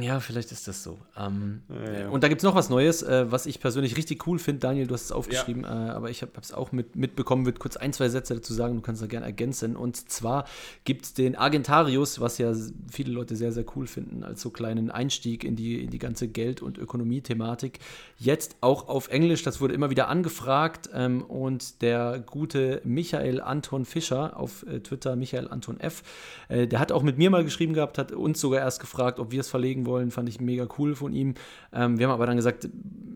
Ja, 0.01 0.19
vielleicht 0.19 0.51
ist 0.51 0.67
das 0.67 0.83
so. 0.83 0.97
Ähm, 1.17 1.61
Ja, 1.69 1.99
ja. 1.99 2.09
Und 2.09 2.23
da 2.23 2.27
gibt 2.27 2.39
es 2.39 2.43
noch 2.43 2.55
was 2.55 2.69
Neues, 2.69 3.03
äh, 3.03 3.31
was 3.31 3.45
ich 3.45 3.59
persönlich 3.59 3.97
richtig 3.97 4.27
cool 4.27 4.39
finde. 4.39 4.59
Daniel, 4.59 4.87
du 4.87 4.93
hast 4.93 5.05
es 5.05 5.11
aufgeschrieben, 5.11 5.63
äh, 5.63 5.67
aber 5.67 6.09
ich 6.09 6.21
habe 6.21 6.31
es 6.41 6.53
auch 6.53 6.71
mit, 6.71 6.95
mitbekommen, 6.95 7.45
würde 7.45 7.59
kurz 7.59 7.77
ein, 7.77 7.93
zwei 7.93 8.09
Sätze 8.09 8.35
dazu 8.35 8.53
sagen, 8.53 8.75
du 8.75 8.81
kannst 8.81 9.01
da 9.01 9.07
gerne 9.07 9.25
ergänzen. 9.25 9.75
Und 9.75 10.09
zwar 10.09 10.45
gibt 10.83 11.05
es 11.05 11.13
den 11.13 11.35
Argentarius, 11.35 12.19
was 12.19 12.37
ja 12.37 12.53
viele 12.91 13.11
Leute 13.11 13.35
sehr, 13.35 13.51
sehr 13.51 13.65
cool 13.75 13.87
finden, 13.87 14.23
als 14.23 14.41
so 14.41 14.49
kleinen 14.49 14.91
Einstieg 14.91 15.43
in 15.43 15.55
die, 15.55 15.83
in 15.83 15.89
die 15.89 15.99
ganze 15.99 16.27
Geld- 16.27 16.61
und 16.61 16.77
Ökonomie-Thematik. 16.77 17.79
Jetzt 18.17 18.57
auch 18.61 18.87
auf 18.87 19.09
Englisch, 19.09 19.43
das 19.43 19.61
wurde 19.61 19.73
immer 19.73 19.89
wieder 19.89 20.07
angefragt. 20.07 20.89
Ähm, 20.93 21.23
und 21.23 21.81
der 21.81 22.19
gute 22.19 22.81
Michael 22.83 23.41
Anton 23.41 23.85
Fischer 23.85 24.37
auf 24.37 24.63
äh, 24.67 24.79
Twitter, 24.79 25.15
Michael 25.15 25.47
Anton 25.47 25.79
F., 25.79 26.03
äh, 26.49 26.67
der 26.67 26.79
hat 26.79 26.91
auch 26.91 27.03
mit 27.03 27.17
mir 27.17 27.29
mal 27.29 27.43
geschrieben 27.43 27.73
gehabt, 27.73 27.97
hat 27.97 28.11
uns 28.11 28.39
sogar 28.39 28.59
erst 28.59 28.79
gefragt, 28.79 29.19
ob 29.19 29.31
wir 29.31 29.39
es 29.39 29.49
verlegen 29.49 29.85
wollen. 29.88 30.11
Fand 30.11 30.29
ich 30.29 30.39
mega 30.39 30.67
cool 30.77 30.93
von 30.93 31.13
ihm. 31.13 31.33
Ähm, 31.73 31.97
wir 31.97 32.05
haben 32.07 32.13
aber 32.13 32.27
dann 32.27 32.35
gesagt, 32.35 32.69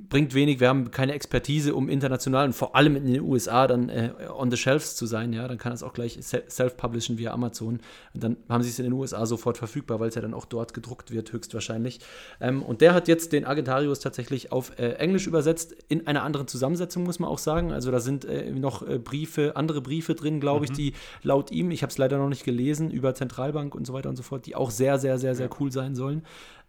bringt 0.09 0.33
wenig, 0.33 0.59
wir 0.59 0.67
haben 0.67 0.91
keine 0.91 1.13
Expertise, 1.13 1.73
um 1.73 1.87
international 1.87 2.47
und 2.47 2.53
vor 2.53 2.75
allem 2.75 2.95
in 2.97 3.05
den 3.05 3.21
USA 3.21 3.65
dann 3.67 3.87
äh, 3.89 4.09
on 4.35 4.51
the 4.51 4.57
shelves 4.57 4.95
zu 4.95 5.05
sein. 5.05 5.31
Ja, 5.31 5.47
dann 5.47 5.57
kann 5.57 5.71
es 5.71 5.83
auch 5.83 5.93
gleich 5.93 6.17
se- 6.21 6.43
self-publishen 6.49 7.17
via 7.17 7.31
Amazon. 7.31 7.79
Und 8.13 8.23
dann 8.23 8.37
haben 8.49 8.61
sie 8.63 8.69
es 8.69 8.79
in 8.79 8.83
den 8.85 8.93
USA 8.93 9.25
sofort 9.25 9.57
verfügbar, 9.57 9.99
weil 9.99 10.09
es 10.09 10.15
ja 10.15 10.21
dann 10.21 10.33
auch 10.33 10.45
dort 10.45 10.73
gedruckt 10.73 11.11
wird, 11.11 11.31
höchstwahrscheinlich. 11.31 11.99
Ähm, 12.41 12.61
und 12.61 12.81
der 12.81 12.93
hat 12.93 13.07
jetzt 13.07 13.31
den 13.31 13.45
Argentarius 13.45 13.99
tatsächlich 13.99 14.51
auf 14.51 14.77
äh, 14.79 14.93
Englisch 14.93 15.27
übersetzt, 15.27 15.75
in 15.87 16.07
einer 16.07 16.23
anderen 16.23 16.47
Zusammensetzung, 16.47 17.03
muss 17.03 17.19
man 17.19 17.29
auch 17.29 17.37
sagen. 17.39 17.71
Also 17.71 17.91
da 17.91 17.99
sind 18.01 18.25
äh, 18.25 18.51
noch 18.51 18.85
äh, 18.85 18.97
Briefe, 18.99 19.55
andere 19.55 19.81
Briefe 19.81 20.13
drin, 20.15 20.39
glaube 20.41 20.65
ich, 20.65 20.71
die 20.71 20.93
laut 21.23 21.51
ihm, 21.51 21.71
ich 21.71 21.83
habe 21.83 21.91
es 21.91 21.97
leider 21.97 22.17
noch 22.17 22.29
nicht 22.29 22.43
gelesen, 22.43 22.91
über 22.91 23.15
Zentralbank 23.15 23.75
und 23.75 23.87
so 23.87 23.93
weiter 23.93 24.09
und 24.09 24.15
so 24.17 24.23
fort, 24.23 24.45
die 24.45 24.55
auch 24.55 24.71
sehr, 24.71 24.99
sehr, 24.99 25.17
sehr, 25.17 25.35
sehr 25.35 25.49
cool 25.59 25.71
sein 25.71 25.95
sollen. 25.95 26.23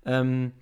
Ähm, 0.05 0.53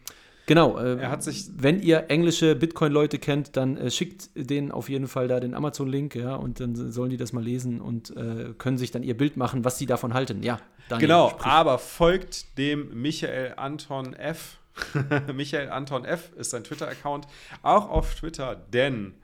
genau. 0.47 0.79
Äh, 0.79 0.99
Er 1.01 1.11
hat 1.11 1.23
sich- 1.23 1.47
wenn 1.57 1.81
ihr 1.81 2.07
englische 2.09 2.55
Bitcoin-Leute 2.57 3.19
kennt, 3.19 3.57
dann 3.57 3.77
äh, 3.77 3.91
schickt 3.91 4.31
denen 4.35 4.71
auf 4.73 4.89
jeden 4.89 5.09
Fall 5.09 5.29
da 5.29 5.41
den 5.41 5.55
Amazon-Link, 5.55 6.15
ja, 6.15 6.35
und 6.35 6.61
dann 6.61 6.75
sollen 6.93 7.11
die 7.11 7.17
das 7.17 7.33
mal 7.33 7.43
lesen 7.43 7.81
und 7.81 8.17
äh, 8.17 8.53
können 8.59 8.79
sich 8.79 8.91
dann 8.91 9.03
ihr 9.03 9.17
Bild 9.17 9.37
machen, 9.37 9.65
was 9.65 9.79
sie 9.79 9.87
davon 9.87 10.15
halten. 10.15 10.43
Ja, 10.43 10.61
Daniel, 10.89 11.09
Genau, 11.09 11.29
sprich. 11.31 11.47
aber 11.47 11.79
folgt 11.79 12.59
dem 12.59 13.01
Michael 13.01 13.55
Anton 13.57 14.15
F. 14.15 14.59
Michael 15.35 15.69
Anton 15.71 16.05
F. 16.05 16.31
ist 16.37 16.51
sein 16.51 16.65
Twitter-Account, 16.65 17.27
auch 17.63 17.89
auf 17.91 18.15
Twitter, 18.15 18.57
denn 18.73 19.15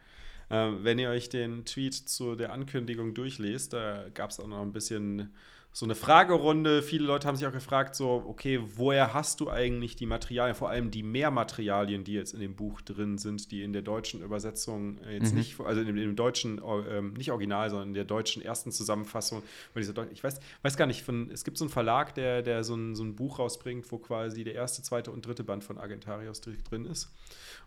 ähm, 0.51 0.79
wenn 0.83 0.99
ihr 0.99 1.09
euch 1.11 1.29
den 1.29 1.65
Tweet 1.65 1.95
zu 1.95 2.37
der 2.37 2.53
Ankündigung 2.53 3.15
durchlest, 3.15 3.73
da 3.73 4.05
gab 4.15 4.31
es 4.31 4.39
auch 4.39 4.47
noch 4.47 4.63
ein 4.63 4.73
bisschen 4.73 5.31
so 5.77 5.85
eine 5.85 5.95
Fragerunde. 5.95 6.81
Viele 6.81 7.05
Leute 7.05 7.29
haben 7.29 7.37
sich 7.37 7.47
auch 7.47 7.53
gefragt, 7.53 7.97
so, 7.97 8.25
okay, 8.27 8.63
woher 8.77 9.13
hast 9.13 9.41
du 9.41 9.51
eigentlich 9.51 9.95
die 9.95 10.07
Materialien, 10.07 10.55
vor 10.57 10.71
allem 10.71 10.91
die 10.91 11.03
Mehrmaterialien, 11.03 12.03
die 12.03 12.15
jetzt 12.15 12.33
in 12.33 12.41
dem 12.41 12.57
Buch 12.57 12.81
drin 12.81 13.19
sind, 13.19 13.51
die 13.51 13.63
in 13.63 13.75
der 13.75 13.83
deutschen 13.83 14.23
Übersetzung 14.23 14.97
äh, 15.03 15.19
jetzt 15.19 15.35
nicht, 15.35 15.61
also 15.61 15.83
in 15.83 15.87
dem, 15.87 15.99
in 15.99 16.05
dem 16.05 16.17
deutschen, 16.17 16.63
äh, 16.63 16.97
ähm, 16.97 17.13
nicht 17.13 17.31
original, 17.31 17.69
sondern 17.69 17.89
in 17.89 17.95
der 17.95 18.07
deutschen 18.07 18.41
ersten 18.41 18.73
Zusammenfassung, 18.73 19.43
ich 19.75 20.25
weiß, 20.25 20.41
weiß 20.63 20.77
gar 20.79 20.87
nicht, 20.87 21.03
von, 21.03 21.31
es 21.31 21.45
gibt 21.45 21.59
so 21.59 21.67
einen 21.67 21.71
Verlag, 21.71 22.15
der, 22.15 22.41
der 22.41 22.65
so, 22.65 22.75
ein, 22.75 22.95
so 22.95 23.05
ein 23.05 23.15
Buch 23.15 23.39
rausbringt, 23.39 23.93
wo 23.93 23.99
quasi 23.99 24.45
der 24.45 24.55
erste, 24.55 24.81
zweite 24.81 25.11
und 25.11 25.27
dritte 25.27 25.45
Band 25.45 25.63
von 25.63 25.77
Argentarius 25.77 26.41
drin 26.41 26.87
ist. 26.87 27.13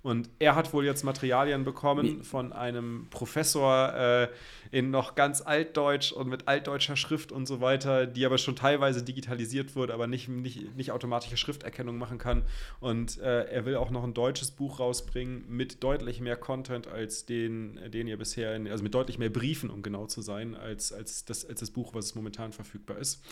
Und 0.01 0.29
er 0.39 0.55
hat 0.55 0.73
wohl 0.73 0.85
jetzt 0.85 1.03
Materialien 1.03 1.65
bekommen 1.65 2.23
von 2.23 2.53
einem 2.53 3.07
Professor 3.09 3.93
äh, 3.93 4.29
in 4.71 4.91
noch 4.91 5.15
ganz 5.15 5.41
altdeutsch 5.41 6.11
und 6.13 6.29
mit 6.29 6.47
altdeutscher 6.47 6.95
Schrift 6.95 7.31
und 7.31 7.45
so 7.47 7.59
weiter, 7.59 7.98
die 8.07 8.25
aber 8.25 8.37
schon 8.37 8.55
teilweise 8.55 9.03
digitalisiert 9.03 9.75
wurde, 9.75 9.93
aber 9.93 10.07
nicht, 10.07 10.27
nicht, 10.27 10.75
nicht 10.75 10.91
automatische 10.91 11.37
Schrifterkennung 11.37 11.97
machen 11.97 12.17
kann. 12.17 12.43
Und 12.79 13.17
äh, 13.19 13.45
er 13.45 13.65
will 13.65 13.75
auch 13.75 13.89
noch 13.89 14.03
ein 14.03 14.13
deutsches 14.13 14.51
Buch 14.51 14.79
rausbringen 14.79 15.45
mit 15.47 15.83
deutlich 15.83 16.21
mehr 16.21 16.35
Content 16.35 16.87
als 16.87 17.25
den, 17.25 17.79
den 17.91 18.07
ihr 18.07 18.17
bisher, 18.17 18.55
in, 18.55 18.67
also 18.67 18.83
mit 18.83 18.93
deutlich 18.93 19.17
mehr 19.17 19.29
Briefen, 19.29 19.69
um 19.69 19.81
genau 19.81 20.05
zu 20.05 20.21
sein, 20.21 20.55
als, 20.55 20.91
als, 20.91 21.25
das, 21.25 21.45
als 21.45 21.59
das 21.59 21.71
Buch, 21.71 21.93
was 21.93 22.15
momentan 22.15 22.53
verfügbar 22.53 22.97
ist. 22.97 23.23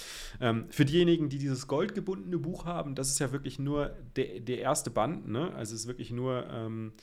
Ähm, 0.41 0.65
für 0.70 0.86
diejenigen, 0.86 1.30
die 1.30 1.38
dieses 1.38 1.68
goldgebundene 1.68 2.38
Buch 2.38 2.65
haben, 2.65 2.95
das 2.95 3.09
ist 3.09 3.20
ja 3.20 3.32
wirklich 3.32 3.59
nur 3.59 3.95
der, 4.15 4.39
der 4.39 4.59
erste 4.59 4.89
Band, 4.89 5.28
ne? 5.28 5.53
Also 5.53 5.76
es 5.76 5.82
ist 5.82 5.88
wirklich 5.88 6.11
nur. 6.11 6.47
Ähm, 6.51 6.93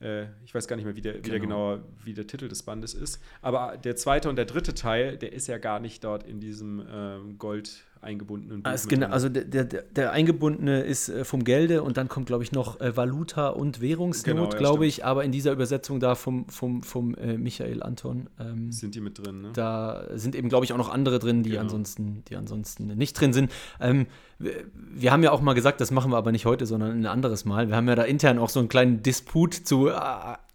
äh, 0.00 0.26
ich 0.44 0.54
weiß 0.54 0.68
gar 0.68 0.76
nicht 0.76 0.84
mehr, 0.84 0.96
wie 0.96 1.00
der, 1.00 1.16
wie 1.16 1.30
der 1.30 1.40
genau. 1.40 1.74
genauer, 1.74 1.84
wie 2.04 2.14
der 2.14 2.26
Titel 2.26 2.48
des 2.48 2.62
Bandes 2.62 2.94
ist. 2.94 3.20
Aber 3.42 3.76
der 3.76 3.96
zweite 3.96 4.28
und 4.28 4.36
der 4.36 4.44
dritte 4.44 4.74
Teil, 4.74 5.16
der 5.16 5.32
ist 5.32 5.46
ja 5.48 5.58
gar 5.58 5.80
nicht 5.80 6.04
dort 6.04 6.24
in 6.24 6.40
diesem 6.40 6.86
ähm, 6.90 7.38
Gold 7.38 7.84
eingebundenen 8.00 8.62
Buch. 8.62 8.70
Also, 8.70 8.88
genau, 8.88 9.08
also 9.08 9.28
der, 9.28 9.44
der, 9.44 9.64
der, 9.64 10.12
eingebundene 10.12 10.82
ist 10.82 11.08
äh, 11.08 11.24
vom 11.24 11.44
Gelde 11.44 11.82
und 11.82 11.96
dann 11.96 12.08
kommt, 12.08 12.26
glaube 12.26 12.44
ich, 12.44 12.52
noch 12.52 12.80
äh, 12.80 12.96
Valuta 12.96 13.48
und 13.48 13.80
Währungsnot, 13.80 14.36
genau, 14.36 14.50
ja, 14.50 14.58
glaube 14.58 14.86
ich. 14.86 15.04
Aber 15.04 15.24
in 15.24 15.32
dieser 15.32 15.52
Übersetzung 15.52 16.00
da 16.00 16.14
vom, 16.14 16.48
vom, 16.48 16.82
vom 16.82 17.14
äh, 17.14 17.36
Michael 17.36 17.82
Anton 17.82 18.28
ähm, 18.38 18.72
sind 18.72 18.94
die 18.94 19.00
mit 19.00 19.18
drin. 19.18 19.42
Ne? 19.42 19.50
Da 19.54 20.06
sind 20.14 20.34
eben, 20.34 20.48
glaube 20.48 20.64
ich, 20.64 20.72
auch 20.72 20.78
noch 20.78 20.90
andere 20.90 21.18
drin, 21.18 21.42
die, 21.42 21.50
genau. 21.50 21.62
ansonsten, 21.62 22.22
die 22.28 22.36
ansonsten 22.36 22.86
nicht 22.86 23.18
drin 23.20 23.32
sind. 23.32 23.50
Ähm, 23.80 24.06
wir, 24.38 24.52
wir, 24.72 25.12
haben 25.12 25.22
ja 25.22 25.32
auch 25.32 25.40
mal 25.40 25.54
gesagt, 25.54 25.80
das 25.80 25.90
machen 25.90 26.10
wir 26.12 26.16
aber 26.16 26.32
nicht 26.32 26.46
heute, 26.46 26.66
sondern 26.66 27.00
ein 27.00 27.06
anderes 27.06 27.44
Mal. 27.44 27.68
Wir 27.68 27.76
haben 27.76 27.88
ja 27.88 27.94
da 27.94 28.04
intern 28.04 28.38
auch 28.38 28.50
so 28.50 28.60
einen 28.60 28.68
kleinen 28.68 29.02
Disput 29.02 29.54
zu, 29.54 29.88
äh, 29.88 29.92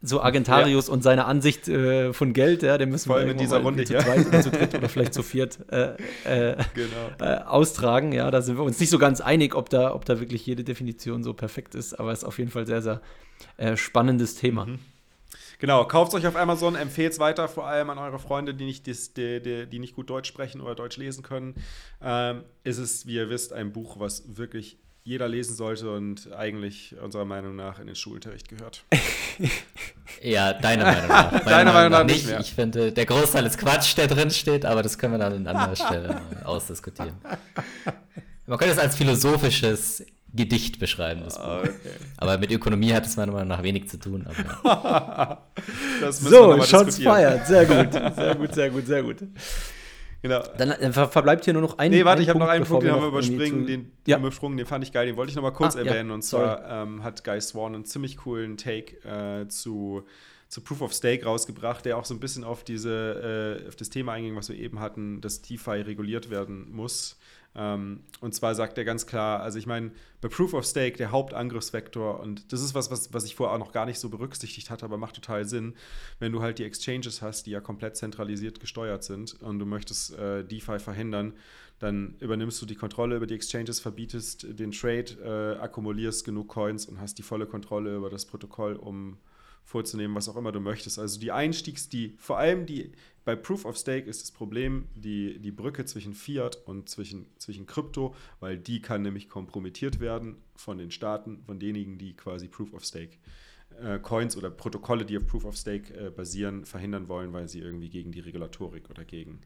zu 0.03 0.21
Argentarius 0.21 0.87
ja. 0.87 0.93
und 0.93 1.03
seiner 1.03 1.27
Ansicht 1.27 1.67
äh, 1.67 2.13
von 2.13 2.33
Geld. 2.33 2.63
Ja, 2.63 2.77
den 2.77 2.89
müssen 2.89 3.07
Vor 3.07 3.17
allem 3.17 3.29
in 3.29 3.37
dieser 3.37 3.61
Runde 3.61 3.83
zu 3.85 3.97
zweit 3.97 4.27
oder 4.27 4.41
zu 4.41 4.51
dritt 4.51 4.75
oder 4.75 4.89
vielleicht 4.89 5.13
zu 5.13 5.23
viert 5.23 5.59
äh, 5.71 5.95
genau 6.73 7.09
äh, 7.19 7.37
austragen. 7.43 8.11
Ja, 8.11 8.29
da 8.31 8.41
sind 8.41 8.57
wir 8.57 8.63
uns 8.63 8.79
nicht 8.79 8.89
so 8.89 8.97
ganz 8.97 9.21
einig, 9.21 9.55
ob 9.55 9.69
da, 9.69 9.93
ob 9.93 10.05
da 10.05 10.19
wirklich 10.19 10.45
jede 10.45 10.63
Definition 10.63 11.23
so 11.23 11.33
perfekt 11.33 11.75
ist, 11.75 11.99
aber 11.99 12.11
es 12.11 12.19
ist 12.19 12.25
auf 12.25 12.37
jeden 12.37 12.51
Fall 12.51 12.65
sehr, 12.65 12.81
sehr 12.81 13.01
äh, 13.57 13.77
spannendes 13.77 14.35
Thema. 14.35 14.65
Mhm. 14.65 14.79
Genau, 15.59 15.85
kauft 15.85 16.11
es 16.11 16.19
euch 16.19 16.27
auf 16.27 16.35
Amazon, 16.35 16.75
empfehlt 16.75 17.13
es 17.13 17.19
weiter, 17.19 17.47
vor 17.47 17.67
allem 17.67 17.89
an 17.89 17.97
eure 17.97 18.19
Freunde, 18.19 18.53
die 18.53 18.65
nicht, 18.65 18.85
die, 18.85 19.41
die, 19.41 19.65
die 19.65 19.79
nicht 19.79 19.95
gut 19.95 20.09
Deutsch 20.09 20.27
sprechen 20.27 20.59
oder 20.59 20.75
Deutsch 20.75 20.97
lesen 20.97 21.23
können. 21.23 21.55
Ähm, 22.01 22.43
ist 22.65 22.79
es, 22.79 23.07
wie 23.07 23.13
ihr 23.13 23.29
wisst, 23.29 23.53
ein 23.53 23.71
Buch, 23.71 23.97
was 23.97 24.35
wirklich 24.35 24.77
jeder 25.05 25.27
lesen 25.27 25.55
sollte 25.55 25.91
und 25.91 26.31
eigentlich 26.33 26.95
unserer 27.01 27.25
Meinung 27.25 27.55
nach 27.55 27.79
in 27.79 27.87
den 27.87 27.95
Schulunterricht 27.95 28.47
gehört. 28.47 28.85
ja, 30.21 30.53
deiner 30.53 30.85
Meinung 30.85 31.07
nach. 31.09 31.31
Meiner 31.31 31.45
Deiner 31.45 31.73
Meinung 31.73 31.91
nach 31.91 32.05
nicht. 32.05 32.25
Mehr. 32.25 32.39
Ich 32.39 32.53
finde, 32.53 32.91
der 32.93 33.05
Großteil 33.05 33.45
ist 33.45 33.57
Quatsch, 33.57 33.97
der 33.97 34.07
drin 34.07 34.31
steht, 34.31 34.65
aber 34.65 34.81
das 34.81 34.97
können 34.97 35.13
wir 35.13 35.19
dann 35.19 35.33
an 35.33 35.47
anderer 35.47 35.75
Stelle 35.75 36.21
ausdiskutieren. 36.45 37.15
Man 38.45 38.57
könnte 38.57 38.73
es 38.73 38.79
als 38.79 38.95
philosophisches 38.95 40.05
Gedicht 40.33 40.79
beschreiben, 40.79 41.21
das 41.25 41.37
Buch. 41.37 41.59
Okay. 41.59 41.73
Aber 42.17 42.37
mit 42.37 42.51
Ökonomie 42.51 42.93
hat 42.93 43.05
es 43.05 43.17
meiner 43.17 43.33
Meinung 43.33 43.49
nach 43.49 43.61
wenig 43.61 43.89
zu 43.89 43.99
tun. 43.99 44.25
so, 46.11 46.63
Shots 46.63 46.97
fired. 46.97 47.45
Sehr 47.45 47.65
gut, 47.65 47.93
sehr 47.93 48.35
gut, 48.35 48.53
sehr 48.53 48.69
gut, 48.69 48.87
sehr 48.87 49.03
gut. 49.03 49.17
Genau. 50.23 50.41
Dann, 50.57 50.73
dann 50.79 50.93
ver 50.93 51.09
verbleibt 51.09 51.43
hier 51.43 51.51
nur 51.51 51.61
noch 51.61 51.77
ein 51.77 51.91
Nee, 51.91 52.05
warte, 52.05 52.21
ich 52.21 52.29
habe 52.29 52.39
noch 52.39 52.47
einen 52.47 52.63
Punkt, 52.63 52.85
den 52.85 52.93
haben 52.93 53.01
wir 53.01 53.09
überspringen, 53.09 53.67
den, 53.67 53.91
ja. 54.07 54.17
übersprungen, 54.17 54.57
den 54.57 54.65
fand 54.65 54.81
ich 54.85 54.93
geil, 54.93 55.05
den 55.05 55.17
wollte 55.17 55.31
ich 55.31 55.35
noch 55.35 55.43
mal 55.43 55.51
kurz 55.51 55.75
ah, 55.75 55.79
erwähnen. 55.79 56.07
Ja. 56.07 56.15
Und 56.15 56.21
zwar 56.21 56.65
ähm, 56.65 57.03
hat 57.03 57.25
Guy 57.25 57.41
Swan 57.41 57.75
einen 57.75 57.83
ziemlich 57.83 58.15
coolen 58.15 58.55
Take 58.55 58.95
äh, 59.05 59.49
zu, 59.49 60.03
zu 60.47 60.61
Proof 60.61 60.81
of 60.81 60.93
Stake 60.93 61.25
rausgebracht, 61.25 61.83
der 61.83 61.97
auch 61.97 62.05
so 62.05 62.13
ein 62.13 62.21
bisschen 62.21 62.45
auf, 62.45 62.63
diese, 62.63 63.59
äh, 63.65 63.67
auf 63.67 63.75
das 63.75 63.89
Thema 63.89 64.13
einging, 64.13 64.37
was 64.37 64.47
wir 64.47 64.55
eben 64.55 64.79
hatten, 64.79 65.19
dass 65.19 65.41
DeFi 65.41 65.81
reguliert 65.81 66.29
werden 66.29 66.71
muss. 66.71 67.19
Ähm, 67.55 68.01
und 68.19 68.33
zwar 68.33 68.55
sagt 68.55 68.77
er 68.77 68.85
ganz 68.85 69.05
klar, 69.05 69.41
also 69.41 69.59
ich 69.59 69.67
meine, 69.67 69.91
bei 70.21 70.27
Proof 70.27 70.53
of 70.53 70.65
Stake 70.65 70.97
der 70.97 71.11
Hauptangriffsvektor, 71.11 72.19
und 72.19 72.51
das 72.51 72.61
ist 72.61 72.73
was, 72.73 72.89
was, 72.89 73.13
was 73.13 73.25
ich 73.25 73.35
vorher 73.35 73.53
auch 73.53 73.59
noch 73.59 73.71
gar 73.71 73.85
nicht 73.85 73.99
so 73.99 74.09
berücksichtigt 74.09 74.69
hatte, 74.69 74.85
aber 74.85 74.97
macht 74.97 75.15
total 75.15 75.45
Sinn, 75.45 75.75
wenn 76.19 76.31
du 76.31 76.41
halt 76.41 76.59
die 76.59 76.63
Exchanges 76.63 77.21
hast, 77.21 77.45
die 77.45 77.51
ja 77.51 77.61
komplett 77.61 77.95
zentralisiert 77.95 78.59
gesteuert 78.59 79.03
sind 79.03 79.39
und 79.41 79.59
du 79.59 79.65
möchtest 79.65 80.17
äh, 80.17 80.43
DeFi 80.43 80.79
verhindern, 80.79 81.33
dann 81.79 82.15
übernimmst 82.19 82.61
du 82.61 82.65
die 82.65 82.75
Kontrolle 82.75 83.17
über 83.17 83.27
die 83.27 83.35
Exchanges, 83.35 83.79
verbietest 83.79 84.47
den 84.57 84.71
Trade, 84.71 85.57
äh, 85.57 85.61
akkumulierst 85.61 86.23
genug 86.23 86.47
Coins 86.47 86.85
und 86.85 86.99
hast 86.99 87.17
die 87.17 87.23
volle 87.23 87.45
Kontrolle 87.45 87.95
über 87.95 88.09
das 88.09 88.25
Protokoll, 88.25 88.75
um 88.75 89.17
vorzunehmen, 89.63 90.15
was 90.15 90.29
auch 90.29 90.35
immer 90.35 90.51
du 90.51 90.59
möchtest. 90.59 90.99
Also 90.99 91.19
die 91.19 91.31
Einstiegs, 91.31 91.89
die, 91.89 92.15
vor 92.17 92.37
allem 92.37 92.65
die, 92.65 92.91
bei 93.25 93.35
Proof 93.35 93.65
of 93.65 93.77
Stake 93.77 94.09
ist 94.09 94.21
das 94.21 94.31
Problem 94.31 94.87
die, 94.95 95.39
die 95.39 95.51
Brücke 95.51 95.85
zwischen 95.85 96.13
Fiat 96.13 96.57
und 96.65 96.89
zwischen, 96.89 97.25
zwischen 97.37 97.65
Krypto, 97.65 98.15
weil 98.39 98.57
die 98.57 98.81
kann 98.81 99.01
nämlich 99.01 99.29
kompromittiert 99.29 99.99
werden 99.99 100.37
von 100.55 100.77
den 100.77 100.91
Staaten, 100.91 101.41
von 101.45 101.59
denjenigen, 101.59 101.97
die 101.97 102.15
quasi 102.15 102.47
Proof 102.47 102.73
of 102.73 102.83
Stake 102.83 103.17
äh, 103.81 103.99
Coins 103.99 104.37
oder 104.37 104.49
Protokolle, 104.51 105.05
die 105.05 105.17
auf 105.17 105.25
Proof 105.25 105.45
of 105.45 105.55
Stake 105.55 105.93
äh, 105.93 106.09
basieren, 106.09 106.65
verhindern 106.65 107.07
wollen, 107.07 107.33
weil 107.33 107.47
sie 107.47 107.59
irgendwie 107.59 107.89
gegen 107.89 108.11
die 108.11 108.19
Regulatorik 108.19 108.89
oder 108.89 109.05
gegen 109.05 109.39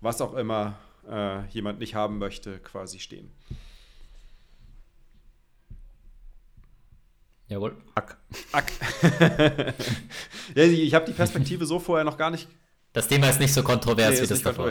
was 0.00 0.20
auch 0.20 0.34
immer 0.34 0.78
äh, 1.08 1.46
jemand 1.48 1.78
nicht 1.78 1.94
haben 1.94 2.18
möchte, 2.18 2.58
quasi 2.58 2.98
stehen. 2.98 3.30
Jawohl. 7.50 7.76
Ack. 7.96 8.16
Ack. 8.52 8.72
ja, 10.54 10.64
ich 10.64 10.94
habe 10.94 11.04
die 11.04 11.12
Perspektive 11.12 11.66
so 11.66 11.80
vorher 11.80 12.04
noch 12.04 12.16
gar 12.16 12.30
nicht. 12.30 12.48
Das 12.92 13.08
Thema 13.08 13.28
ist 13.28 13.40
nicht 13.40 13.52
so 13.52 13.64
kontrovers 13.64 14.16
nee, 14.16 14.22
wie 14.22 14.26
das 14.28 14.42
davor. 14.42 14.66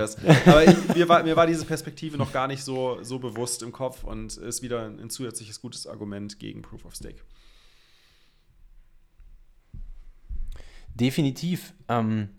Aber 0.46 0.64
ich, 0.64 0.96
mir, 0.96 1.08
war, 1.10 1.24
mir 1.24 1.36
war 1.36 1.46
diese 1.46 1.66
Perspektive 1.66 2.18
noch 2.18 2.32
gar 2.32 2.48
nicht 2.48 2.64
so, 2.64 2.98
so 3.02 3.20
bewusst 3.20 3.64
im 3.64 3.74
Kopf 3.74 4.06
und 4.06 4.38
ist 4.38 4.62
wieder 4.62 4.86
ein 4.86 5.10
zusätzliches 5.10 5.62
gutes 5.62 5.88
Argument 5.88 6.40
gegen 6.40 6.62
Proof 6.62 6.86
of 6.86 6.96
Stake. 6.96 7.20
Definitiv. 11.00 11.74
Ähm, 11.88 12.30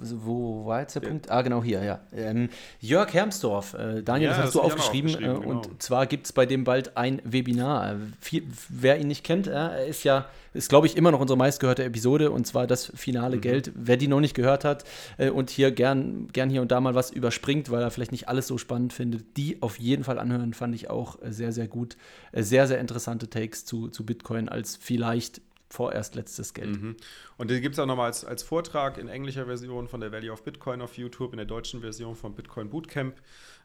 wo 0.00 0.66
war 0.66 0.80
jetzt 0.80 0.94
der 0.94 1.02
ja. 1.02 1.08
Punkt? 1.08 1.30
Ah, 1.30 1.42
genau 1.42 1.62
hier, 1.62 1.82
ja. 1.82 2.00
Ähm, 2.12 2.48
Jörg 2.80 3.12
Hermsdorf, 3.12 3.74
äh, 3.74 4.02
Daniel, 4.02 4.30
ja, 4.30 4.36
das 4.36 4.46
hast 4.46 4.54
du 4.54 4.60
aufgeschrieben. 4.60 5.14
Äh, 5.14 5.18
genau. 5.18 5.40
Und 5.40 5.82
zwar 5.82 6.06
gibt 6.06 6.26
es 6.26 6.32
bei 6.32 6.46
dem 6.46 6.64
bald 6.64 6.96
ein 6.96 7.20
Webinar. 7.24 7.96
Viel, 8.20 8.44
wer 8.68 8.98
ihn 8.98 9.08
nicht 9.08 9.24
kennt, 9.24 9.46
äh, 9.46 9.50
er 9.50 9.86
ist 9.86 10.04
ja, 10.04 10.26
ist 10.54 10.68
glaube 10.68 10.86
ich 10.86 10.96
immer 10.96 11.10
noch 11.10 11.20
unsere 11.20 11.36
meistgehörte 11.36 11.84
Episode 11.84 12.30
und 12.30 12.46
zwar 12.46 12.66
das 12.66 12.90
finale 12.94 13.36
mhm. 13.36 13.40
Geld. 13.42 13.72
Wer 13.74 13.96
die 13.96 14.08
noch 14.08 14.20
nicht 14.20 14.34
gehört 14.34 14.64
hat 14.64 14.84
äh, 15.18 15.30
und 15.30 15.50
hier 15.50 15.70
gern, 15.72 16.28
gern 16.32 16.48
hier 16.48 16.62
und 16.62 16.72
da 16.72 16.80
mal 16.80 16.94
was 16.94 17.10
überspringt, 17.10 17.70
weil 17.70 17.82
er 17.82 17.90
vielleicht 17.90 18.12
nicht 18.12 18.28
alles 18.28 18.46
so 18.46 18.56
spannend 18.56 18.92
findet, 18.92 19.36
die 19.36 19.60
auf 19.62 19.78
jeden 19.78 20.04
Fall 20.04 20.18
anhören, 20.18 20.54
fand 20.54 20.74
ich 20.74 20.88
auch 20.88 21.18
sehr, 21.22 21.52
sehr 21.52 21.68
gut. 21.68 21.96
Äh, 22.32 22.42
sehr, 22.42 22.66
sehr 22.66 22.80
interessante 22.80 23.28
Takes 23.28 23.66
zu, 23.66 23.88
zu 23.88 24.06
Bitcoin 24.06 24.48
als 24.48 24.76
vielleicht 24.76 25.42
vorerst 25.68 26.14
letztes 26.14 26.54
Geld. 26.54 26.80
Mhm. 26.80 26.96
Und 27.36 27.50
den 27.50 27.60
gibt 27.60 27.74
es 27.74 27.78
auch 27.78 27.86
nochmal 27.86 28.06
als, 28.06 28.24
als 28.24 28.42
Vortrag 28.42 28.98
in 28.98 29.08
englischer 29.08 29.46
Version 29.46 29.88
von 29.88 30.00
der 30.00 30.12
Value 30.12 30.32
of 30.32 30.42
Bitcoin 30.42 30.80
auf 30.80 30.96
YouTube, 30.96 31.32
in 31.32 31.36
der 31.36 31.46
deutschen 31.46 31.80
Version 31.80 32.14
von 32.14 32.34
Bitcoin 32.34 32.70
Bootcamp. 32.70 33.16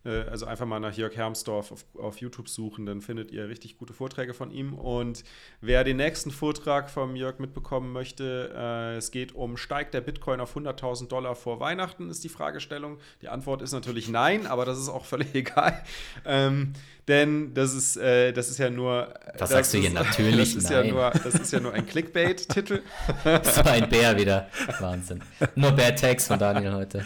Äh, 0.05 0.23
also 0.23 0.45
einfach 0.45 0.65
mal 0.65 0.79
nach 0.79 0.93
Jörg 0.93 1.15
Hermsdorf 1.15 1.71
auf, 1.71 1.85
auf, 1.97 2.17
YouTube 2.17 2.49
suchen, 2.49 2.85
dann 2.85 3.01
findet 3.01 3.31
ihr 3.31 3.47
richtig 3.47 3.77
gute 3.77 3.93
Vorträge 3.93 4.33
von 4.33 4.51
ihm. 4.51 4.73
Und 4.73 5.23
wer 5.61 5.83
den 5.83 5.97
nächsten 5.97 6.31
Vortrag 6.31 6.89
von 6.89 7.15
Jörg 7.15 7.39
mitbekommen 7.39 7.91
möchte, 7.91 8.51
äh, 8.55 8.97
es 8.97 9.11
geht 9.11 9.33
um, 9.33 9.57
steigt 9.57 9.93
der 9.93 10.01
Bitcoin 10.01 10.39
auf 10.39 10.55
100.000 10.55 11.07
Dollar 11.07 11.35
vor 11.35 11.59
Weihnachten, 11.59 12.09
ist 12.09 12.23
die 12.23 12.29
Fragestellung. 12.29 12.97
Die 13.21 13.29
Antwort 13.29 13.61
ist 13.61 13.71
natürlich 13.71 14.09
nein, 14.09 14.45
aber 14.45 14.65
das 14.65 14.77
ist 14.77 14.89
auch 14.89 15.05
völlig 15.05 15.33
egal. 15.35 15.83
Ähm, 16.25 16.73
denn 17.07 17.53
das 17.53 17.73
ist, 17.73 17.97
äh, 17.97 18.31
das 18.31 18.49
ist 18.49 18.59
ja 18.59 18.69
nur. 18.69 19.13
Was 19.37 19.49
sagst 19.49 19.73
du 19.73 19.77
hier 19.77 19.91
natürlich? 19.91 20.33
Das 20.53 20.63
ist, 20.63 20.69
nein. 20.69 20.85
Ja 20.87 20.91
nur, 20.91 21.11
das 21.11 21.35
ist 21.35 21.51
ja 21.51 21.59
nur 21.59 21.73
ein 21.73 21.85
Clickbait-Titel. 21.85 22.81
so 23.43 23.61
ein 23.63 23.89
Bär 23.89 24.17
wieder. 24.17 24.49
Wahnsinn. 24.79 25.21
Nur 25.55 25.71
Bad 25.71 25.99
Tags 25.99 26.27
von 26.27 26.39
Daniel 26.39 26.73
heute. 26.73 27.05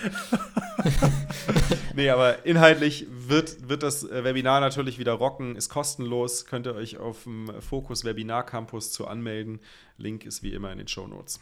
nee, 1.96 2.10
aber 2.10 2.46
inhaltlich 2.46 3.08
wird, 3.10 3.70
wird 3.70 3.84
das 3.84 4.04
äh, 4.04 4.24
Webinar 4.24 4.60
natürlich 4.60 5.00
wieder 5.00 5.14
rocken, 5.14 5.56
ist 5.56 5.70
kostenlos. 5.70 6.46
Könnt 6.46 6.68
ihr 6.68 6.76
euch 6.76 6.98
auf 6.98 7.24
dem 7.24 7.50
Fokus 7.62 8.06
Webinar 8.06 8.46
Campus 8.46 8.92
zu 8.92 9.08
anmelden. 9.08 9.60
Link 9.98 10.26
ist 10.26 10.44
wie 10.44 10.54
immer 10.54 10.72
in 10.72 10.78
den 10.78 10.88
Show 10.88 11.08
Notes. 11.08 11.40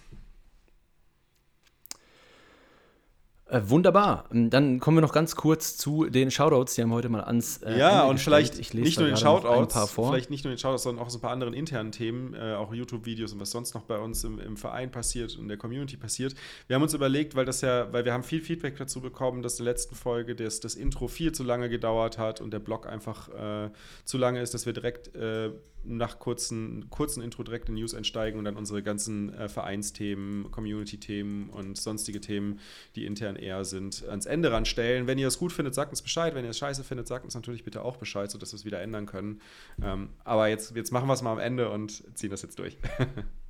Äh, 3.47 3.61
wunderbar. 3.65 4.25
Ähm, 4.31 4.49
dann 4.49 4.79
kommen 4.79 4.97
wir 4.97 5.01
noch 5.01 5.13
ganz 5.13 5.35
kurz 5.35 5.77
zu 5.77 6.05
den 6.05 6.31
Shoutouts. 6.31 6.73
Die 6.73 6.81
haben 6.81 6.91
heute 6.91 7.09
mal 7.09 7.23
ans. 7.23 7.57
Äh, 7.61 7.77
ja, 7.77 7.99
Ende 8.01 8.09
und 8.09 8.19
vielleicht 8.19 8.73
nicht 8.73 8.97
nur 8.99 9.07
den 9.07 9.17
Shoutouts, 9.17 9.91
vielleicht 9.91 10.31
nicht 10.31 10.45
nur 10.45 10.53
den 10.53 10.57
Shoutouts, 10.57 10.81
sondern 10.81 11.05
auch 11.05 11.11
so 11.11 11.19
ein 11.19 11.21
paar 11.21 11.29
anderen 11.29 11.53
internen 11.53 11.91
Themen, 11.91 12.33
äh, 12.33 12.55
auch 12.55 12.73
YouTube-Videos 12.73 13.33
und 13.33 13.39
was 13.39 13.51
sonst 13.51 13.75
noch 13.75 13.83
bei 13.83 13.99
uns 13.99 14.23
im, 14.23 14.39
im, 14.39 14.57
Verein 14.57 14.89
passiert 14.89 15.35
und 15.35 15.43
in 15.43 15.47
der 15.47 15.57
Community 15.57 15.95
passiert. 15.95 16.33
Wir 16.65 16.75
haben 16.75 16.81
uns 16.81 16.95
überlegt, 16.95 17.35
weil 17.35 17.45
das 17.45 17.61
ja, 17.61 17.93
weil 17.93 18.03
wir 18.03 18.13
haben 18.13 18.23
viel 18.23 18.41
Feedback 18.41 18.77
dazu 18.77 18.99
bekommen, 18.99 19.43
dass 19.43 19.59
in 19.59 19.65
der 19.65 19.73
letzten 19.73 19.93
Folge 19.93 20.35
das, 20.35 20.59
das 20.59 20.73
Intro 20.73 21.07
viel 21.07 21.31
zu 21.31 21.43
lange 21.43 21.69
gedauert 21.69 22.17
hat 22.17 22.41
und 22.41 22.51
der 22.51 22.59
Blog 22.59 22.87
einfach 22.87 23.29
äh, 23.29 23.69
zu 24.05 24.17
lange 24.17 24.41
ist, 24.41 24.55
dass 24.55 24.65
wir 24.65 24.73
direkt 24.73 25.15
äh, 25.15 25.51
nach 25.85 26.19
kurzen, 26.19 26.89
kurzen 26.89 27.21
Intro 27.21 27.43
direkt 27.43 27.69
in 27.69 27.75
News 27.75 27.93
einsteigen 27.93 28.39
und 28.39 28.45
dann 28.45 28.55
unsere 28.55 28.83
ganzen 28.83 29.33
äh, 29.33 29.47
Vereinsthemen, 29.49 30.51
Community-Themen 30.51 31.49
und 31.49 31.77
sonstige 31.77 32.21
Themen, 32.21 32.59
die 32.95 33.05
intern 33.05 33.35
eher 33.35 33.65
sind, 33.65 34.03
ans 34.07 34.25
Ende 34.25 34.51
ranstellen. 34.51 35.07
Wenn 35.07 35.17
ihr 35.17 35.27
es 35.27 35.37
gut 35.37 35.53
findet, 35.53 35.75
sagt 35.75 35.91
uns 35.91 36.01
Bescheid. 36.01 36.35
Wenn 36.35 36.43
ihr 36.43 36.51
es 36.51 36.57
scheiße 36.57 36.83
findet, 36.83 37.07
sagt 37.07 37.25
uns 37.25 37.35
natürlich 37.35 37.63
bitte 37.63 37.83
auch 37.83 37.97
Bescheid, 37.97 38.29
sodass 38.29 38.51
wir 38.53 38.57
es 38.57 38.65
wieder 38.65 38.81
ändern 38.81 39.05
können. 39.05 39.41
Ähm, 39.81 40.09
aber 40.23 40.47
jetzt, 40.47 40.75
jetzt 40.75 40.91
machen 40.91 41.07
wir 41.07 41.13
es 41.13 41.21
mal 41.21 41.31
am 41.31 41.39
Ende 41.39 41.69
und 41.69 42.03
ziehen 42.17 42.29
das 42.29 42.41
jetzt 42.41 42.59
durch. 42.59 42.77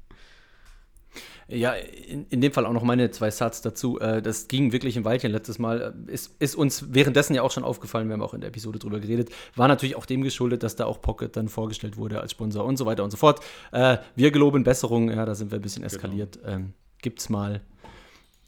Ja, 1.48 1.74
in, 1.74 2.26
in 2.30 2.42
dem 2.42 2.52
Fall 2.52 2.66
auch 2.66 2.74
noch 2.74 2.84
meine 2.84 3.12
zwei 3.12 3.30
Satz 3.30 3.62
dazu. 3.62 4.00
Äh, 4.00 4.22
das 4.22 4.48
ging 4.48 4.72
wirklich 4.72 4.98
ein 4.98 5.06
Weilchen 5.06 5.32
letztes 5.32 5.60
Mal. 5.60 5.94
Äh, 6.08 6.12
ist, 6.12 6.36
ist 6.40 6.56
uns 6.56 6.94
währenddessen 6.94 7.36
ja 7.36 7.42
auch 7.42 7.52
schon 7.52 7.64
aufgefallen, 7.64 8.08
wir 8.08 8.14
haben 8.14 8.22
auch 8.22 8.34
in 8.34 8.42
der 8.42 8.50
Episode 8.50 8.80
drüber 8.80 9.00
geredet. 9.00 9.30
War 9.56 9.68
natürlich 9.68 9.96
auch 9.96 10.06
dem 10.06 10.24
geschuldet, 10.24 10.64
dass 10.64 10.76
da 10.76 10.86
auch 10.86 11.02
Pocket 11.02 11.36
dann 11.36 11.48
vorgestellt 11.48 11.98
wurde 11.98 12.20
als 12.22 12.32
Sponsor 12.32 12.66
und 12.66 12.78
so 12.78 12.86
weiter 12.86 13.04
und 13.04 13.12
so 13.12 13.18
fort. 13.18 13.42
Äh, 13.72 13.98
wir 14.16 14.32
geloben 14.32 14.64
Besserung, 14.64 15.10
ja, 15.10 15.26
da 15.26 15.36
sind 15.36 15.52
wir 15.52 15.60
ein 15.60 15.62
bisschen 15.62 15.84
genau. 15.84 15.94
eskaliert. 15.94 16.40
Genau. 16.42 16.56
Ähm, 16.56 16.74
gibt's 17.02 17.30
mal. 17.30 17.62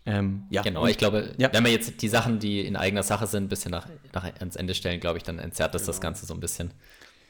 Ähm, 0.08 0.44
ja. 0.50 0.62
Genau, 0.62 0.88
ich 0.88 0.98
glaube, 0.98 1.34
ja. 1.38 1.52
wenn 1.52 1.66
wir 1.66 1.72
jetzt 1.72 2.02
die 2.02 2.08
Sachen, 2.08 2.40
die 2.40 2.66
in 2.66 2.76
eigener 2.78 3.04
Sache 3.04 3.28
sind, 3.28 3.44
ein 3.44 3.50
bisschen 3.50 3.72
nach, 3.72 3.88
nach 4.14 4.24
ans 4.24 4.56
Ende 4.56 4.74
stellen, 4.74 5.00
glaube 5.00 5.18
ich, 5.18 5.24
dann 5.24 5.38
entzerrt 5.38 5.76
das 5.76 5.82
genau. 5.82 5.92
das 5.92 6.02
Ganze 6.02 6.26
so 6.26 6.34
ein 6.34 6.40
bisschen. 6.40 6.72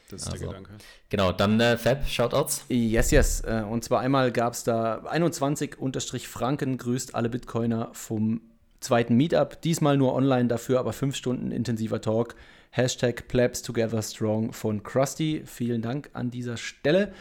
Das 0.09 0.21
ist 0.21 0.31
also, 0.31 0.45
der 0.45 0.47
Gedanke. 0.49 0.71
Genau, 1.09 1.31
dann 1.31 1.59
äh, 1.59 1.77
Fab, 1.77 2.07
Shoutouts. 2.07 2.65
Yes, 2.69 3.11
yes. 3.11 3.41
Äh, 3.41 3.63
und 3.69 3.83
zwar 3.83 3.99
einmal 3.99 4.31
gab 4.31 4.53
es 4.53 4.63
da 4.63 4.99
21-Franken 4.99 6.77
grüßt 6.77 7.13
alle 7.13 7.29
Bitcoiner 7.29 7.89
vom 7.93 8.41
zweiten 8.79 9.15
Meetup. 9.15 9.61
Diesmal 9.61 9.97
nur 9.97 10.13
online 10.13 10.47
dafür, 10.47 10.79
aber 10.79 10.93
fünf 10.93 11.15
Stunden 11.15 11.51
intensiver 11.51 12.01
Talk. 12.01 12.35
Hashtag 12.71 13.27
Plebs 13.27 13.61
Together 13.61 14.01
Strong 14.01 14.53
von 14.53 14.83
Krusty. 14.83 15.43
Vielen 15.45 15.81
Dank 15.81 16.09
an 16.13 16.31
dieser 16.31 16.57
Stelle. 16.57 17.13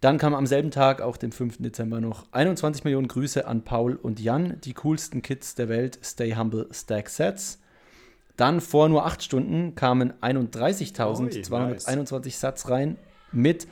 Dann 0.00 0.18
kam 0.18 0.34
am 0.34 0.46
selben 0.46 0.70
Tag, 0.70 1.00
auch 1.00 1.16
dem 1.16 1.32
5. 1.32 1.58
Dezember, 1.58 2.00
noch 2.00 2.26
21 2.30 2.84
Millionen 2.84 3.08
Grüße 3.08 3.46
an 3.46 3.64
Paul 3.64 3.96
und 3.96 4.20
Jan, 4.20 4.60
die 4.60 4.74
coolsten 4.74 5.22
Kids 5.22 5.56
der 5.56 5.68
Welt, 5.68 5.98
Stay 6.04 6.36
Humble 6.36 6.68
Stack 6.72 7.08
Sets. 7.08 7.58
Dann 8.38 8.62
vor 8.62 8.88
nur 8.88 9.04
acht 9.04 9.22
Stunden 9.22 9.74
kamen 9.74 10.14
31.221 10.22 12.24
nice. 12.24 12.40
Satz 12.40 12.70
rein 12.70 12.96
mit 13.32 13.68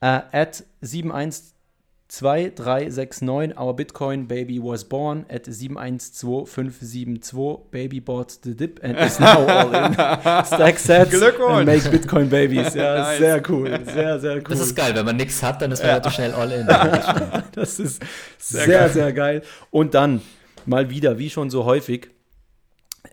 äh, 0.00 0.20
at 0.32 0.64
712369 0.80 3.56
Our 3.56 3.76
Bitcoin 3.76 4.26
Baby 4.26 4.60
was 4.60 4.84
born 4.84 5.24
at 5.28 5.46
712572 5.46 7.70
Baby 7.70 8.00
bought 8.00 8.40
the 8.42 8.56
dip 8.56 8.82
and 8.82 8.98
is 8.98 9.20
now 9.20 9.46
all 9.46 9.72
in. 9.72 9.94
Stack 9.94 10.80
Sets 10.80 11.22
and 11.22 11.66
make 11.66 11.88
Bitcoin 11.88 12.28
Babies. 12.28 12.74
Ja, 12.74 12.98
nice. 12.98 13.18
sehr 13.18 13.40
cool. 13.48 13.78
Sehr, 13.84 14.18
sehr 14.18 14.38
cool. 14.38 14.44
Das 14.48 14.58
ist 14.58 14.74
geil. 14.74 14.92
Wenn 14.96 15.04
man 15.04 15.18
nichts 15.18 15.40
hat, 15.40 15.62
dann 15.62 15.70
ist 15.70 15.84
man 15.84 15.86
ja. 15.86 15.94
relativ 15.94 16.14
schnell 16.14 16.32
all 16.32 16.50
in. 16.50 16.66
das 17.52 17.78
ist 17.78 18.02
sehr, 18.38 18.64
sehr, 18.64 18.80
geil. 18.80 18.90
sehr 18.90 19.12
geil. 19.12 19.42
Und 19.70 19.94
dann 19.94 20.20
mal 20.66 20.90
wieder, 20.90 21.18
wie 21.18 21.30
schon 21.30 21.48
so 21.48 21.64
häufig, 21.64 22.10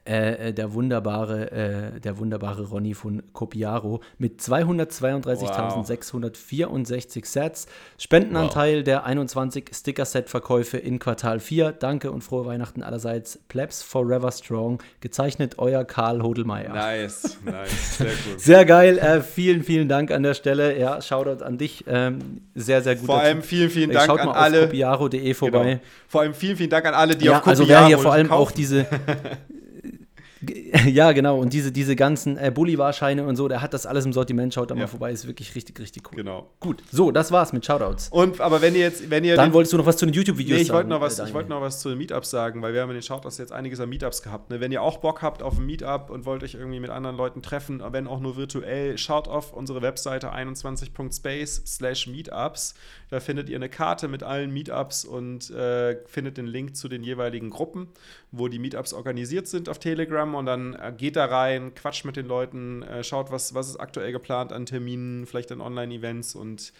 äh, 0.05 0.49
äh, 0.49 0.53
der 0.53 0.73
wunderbare, 0.73 1.51
äh, 1.51 1.99
der 1.99 2.17
wunderbare 2.17 2.63
Ronny 2.63 2.93
von 2.93 3.23
Copiaro 3.33 3.99
mit 4.17 4.39
232.664 4.41 6.69
wow. 6.69 6.87
Sets. 7.25 7.67
Spendenanteil 7.97 8.77
wow. 8.77 8.85
der 8.85 9.03
21 9.05 9.71
Sticker-Set-Verkäufe 9.73 10.77
in 10.77 10.99
Quartal 10.99 11.41
4. 11.41 11.73
Danke 11.73 12.11
und 12.11 12.21
frohe 12.21 12.45
Weihnachten 12.45 12.83
allerseits. 12.83 13.37
Plebs 13.49 13.83
Forever 13.83 14.31
Strong. 14.31 14.81
Gezeichnet 15.01 15.55
euer 15.57 15.83
Karl 15.83 16.21
Hodelmeier. 16.21 16.71
Nice, 16.73 17.37
nice, 17.43 17.97
sehr 17.97 18.07
gut. 18.07 18.15
sehr 18.39 18.63
geil. 18.65 18.97
Äh, 18.97 19.19
vielen, 19.21 19.63
vielen 19.63 19.89
Dank 19.89 20.11
an 20.11 20.23
der 20.23 20.35
Stelle. 20.35 20.77
Ja, 20.77 21.01
Shoutout 21.01 21.43
an 21.43 21.57
dich. 21.57 21.83
Ähm, 21.87 22.39
sehr, 22.55 22.81
sehr 22.81 22.95
gut. 22.95 23.07
Vor 23.07 23.19
allem 23.19 23.41
vielen, 23.41 23.69
vielen 23.69 23.91
Dank 23.91 24.05
Schaut 24.05 24.21
an 24.21 24.27
mal 24.27 24.35
alle. 24.35 24.59
Auf 24.59 24.65
copiaro.de 24.67 25.33
vorbei. 25.33 25.65
Genau. 25.65 25.81
Vor 26.07 26.21
allem 26.21 26.33
vielen, 26.33 26.55
vielen 26.55 26.69
Dank 26.69 26.85
an 26.85 26.93
alle, 26.93 27.17
die 27.17 27.25
ja, 27.25 27.33
auf 27.33 27.39
Copiaro 27.39 27.59
Also 27.59 27.67
wer 27.67 27.87
hier 27.87 27.99
vor 27.99 28.13
allem 28.13 28.29
kaufen. 28.29 28.41
auch 28.41 28.51
diese 28.51 28.85
Ja, 30.87 31.11
genau. 31.11 31.39
Und 31.39 31.53
diese, 31.53 31.71
diese 31.71 31.95
ganzen 31.95 32.37
äh, 32.37 32.51
Bolivar-Scheine 32.53 33.25
und 33.25 33.35
so, 33.35 33.47
der 33.47 33.61
hat 33.61 33.73
das 33.73 33.85
alles 33.85 34.05
im 34.05 34.13
Sortiment. 34.13 34.53
Schaut 34.53 34.71
da 34.71 34.75
ja. 34.75 34.81
mal 34.81 34.87
vorbei. 34.87 35.11
Ist 35.11 35.27
wirklich 35.27 35.55
richtig, 35.55 35.79
richtig 35.79 36.03
cool. 36.11 36.17
Genau. 36.17 36.49
Gut. 36.59 36.83
So, 36.91 37.11
das 37.11 37.31
war's 37.31 37.53
mit 37.53 37.65
Shoutouts. 37.65 38.09
Und, 38.09 38.39
aber 38.39 38.61
wenn 38.61 38.75
ihr 38.75 38.81
jetzt, 38.81 39.09
wenn 39.09 39.23
ihr. 39.23 39.35
Dann 39.35 39.53
wolltest 39.53 39.73
du 39.73 39.77
noch 39.77 39.85
was 39.85 39.97
zu 39.97 40.05
den 40.05 40.13
YouTube-Videos 40.13 40.57
nee, 40.57 40.63
ich 40.63 40.73
wollte 40.73 40.89
noch 40.89 41.01
was, 41.01 41.19
ich 41.19 41.33
wollte 41.33 41.49
noch 41.49 41.61
was 41.61 41.79
zu 41.79 41.89
den 41.89 41.97
Meetups 41.97 42.29
sagen, 42.29 42.61
weil 42.61 42.73
wir 42.73 42.81
haben 42.81 42.89
in 42.89 42.95
den 42.95 43.03
Shoutouts 43.03 43.37
jetzt 43.37 43.51
einiges 43.51 43.79
an 43.79 43.89
Meetups 43.89 44.21
gehabt. 44.21 44.49
Ne? 44.49 44.59
Wenn 44.59 44.71
ihr 44.71 44.81
auch 44.81 44.97
Bock 44.97 45.21
habt 45.21 45.43
auf 45.43 45.57
ein 45.57 45.65
Meetup 45.65 46.09
und 46.09 46.25
wollt 46.25 46.43
euch 46.43 46.55
irgendwie 46.55 46.79
mit 46.79 46.89
anderen 46.89 47.17
Leuten 47.17 47.41
treffen, 47.41 47.81
wenn 47.91 48.07
auch 48.07 48.19
nur 48.19 48.37
virtuell, 48.37 48.97
schaut 48.97 49.27
auf 49.27 49.53
unsere 49.53 49.81
Webseite 49.81 50.33
21.space 50.33 51.63
slash 51.65 52.07
Meetups. 52.07 52.75
Da 53.09 53.19
findet 53.19 53.49
ihr 53.49 53.55
eine 53.55 53.69
Karte 53.69 54.07
mit 54.07 54.23
allen 54.23 54.51
Meetups 54.51 55.05
und 55.05 55.49
äh, 55.51 55.97
findet 56.05 56.37
den 56.37 56.47
Link 56.47 56.75
zu 56.75 56.87
den 56.87 57.03
jeweiligen 57.03 57.49
Gruppen, 57.49 57.87
wo 58.31 58.47
die 58.47 58.59
Meetups 58.59 58.93
organisiert 58.93 59.47
sind 59.47 59.69
auf 59.69 59.79
Telegram. 59.79 60.35
Und 60.37 60.45
dann 60.45 60.73
äh, 60.73 60.93
geht 60.95 61.15
da 61.15 61.25
rein, 61.25 61.73
quatscht 61.73 62.05
mit 62.05 62.15
den 62.15 62.27
Leuten, 62.27 62.83
äh, 62.83 63.03
schaut, 63.03 63.31
was, 63.31 63.53
was 63.53 63.69
ist 63.69 63.77
aktuell 63.77 64.11
geplant 64.11 64.53
an 64.53 64.65
Terminen, 64.65 65.25
vielleicht 65.25 65.51
an 65.51 65.61
Online-Events 65.61 66.35
und 66.35 66.73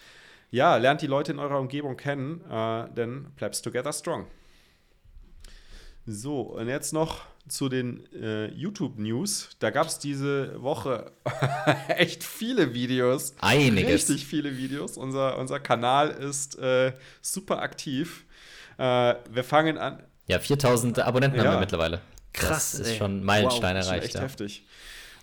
ja, 0.50 0.76
lernt 0.76 1.02
die 1.02 1.06
Leute 1.06 1.32
in 1.32 1.38
eurer 1.38 1.60
Umgebung 1.60 1.96
kennen, 1.96 2.40
äh, 2.50 2.88
denn 2.94 3.26
Plebs 3.36 3.60
Together 3.60 3.92
Strong. 3.92 4.26
So, 6.06 6.40
und 6.40 6.68
jetzt 6.68 6.94
noch 6.94 7.26
zu 7.48 7.68
den 7.68 8.04
äh, 8.14 8.46
YouTube-News. 8.48 9.50
Da 9.58 9.70
gab 9.70 9.86
es 9.88 9.98
diese 9.98 10.62
Woche 10.62 11.12
echt 11.88 12.24
viele 12.24 12.74
Videos. 12.74 13.34
Einiges. 13.40 14.08
Richtig 14.08 14.26
viele 14.26 14.56
Videos. 14.56 14.96
Unser, 14.96 15.38
unser 15.38 15.60
Kanal 15.60 16.10
ist 16.10 16.58
äh, 16.58 16.92
super 17.20 17.60
aktiv. 17.60 18.24
Äh, 18.78 19.14
wir 19.30 19.44
fangen 19.44 19.76
an. 19.78 20.02
Ja, 20.26 20.38
4000 20.38 21.00
Abonnenten 21.00 21.38
ja. 21.38 21.44
haben 21.44 21.54
wir 21.54 21.60
mittlerweile. 21.60 22.00
Krass. 22.32 22.72
Das 22.72 22.80
ist 22.80 22.88
ey. 22.88 22.96
schon 22.96 23.24
Meilenstein 23.24 23.76
wow, 23.76 23.86
erreicht. 23.86 24.04
Echt 24.06 24.14
ja. 24.14 24.20
heftig. 24.20 24.66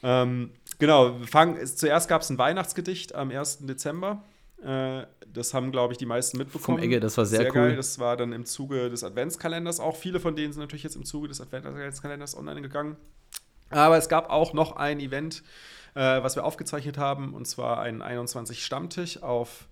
Ähm, 0.04 0.52
genau, 0.80 1.18
fangen, 1.26 1.66
zuerst 1.66 2.08
gab 2.08 2.22
es 2.22 2.30
ein 2.30 2.38
Weihnachtsgedicht 2.38 3.16
am 3.16 3.32
1. 3.32 3.66
Dezember. 3.66 4.24
Äh, 4.64 5.06
das 5.28 5.54
haben, 5.54 5.72
glaube 5.72 5.94
ich, 5.94 5.98
die 5.98 6.06
meisten 6.06 6.38
mitbekommen. 6.38 6.78
Vom 6.78 6.84
Egge, 6.84 7.00
das 7.00 7.18
war 7.18 7.26
sehr, 7.26 7.40
sehr 7.40 7.50
cool. 7.50 7.70
Geil. 7.70 7.76
Das 7.76 8.00
war 8.00 8.16
dann 8.18 8.32
im 8.32 8.46
Zuge 8.46 8.90
des 8.90 9.04
Adventskalenders 9.04 9.80
auch. 9.80 9.96
Viele 9.96 10.20
von 10.20 10.36
denen 10.36 10.54
sind 10.54 10.62
natürlich 10.62 10.84
jetzt 10.84 10.96
im 10.96 11.06
Zuge 11.06 11.28
des 11.28 11.42
Adventskalenders 11.42 12.38
online 12.38 12.62
gegangen. 12.62 12.96
Aber 13.70 13.98
es 13.98 14.10
gab 14.10 14.30
auch 14.30 14.54
noch 14.54 14.76
ein 14.78 15.00
Event, 15.00 15.44
äh, 15.96 16.00
was 16.00 16.36
wir 16.36 16.46
aufgezeichnet 16.46 16.98
haben, 16.98 17.34
und 17.34 17.46
zwar 17.48 17.82
ein 17.82 18.02
21 18.02 18.64
Stammtisch 18.64 19.22
auf 19.22 19.68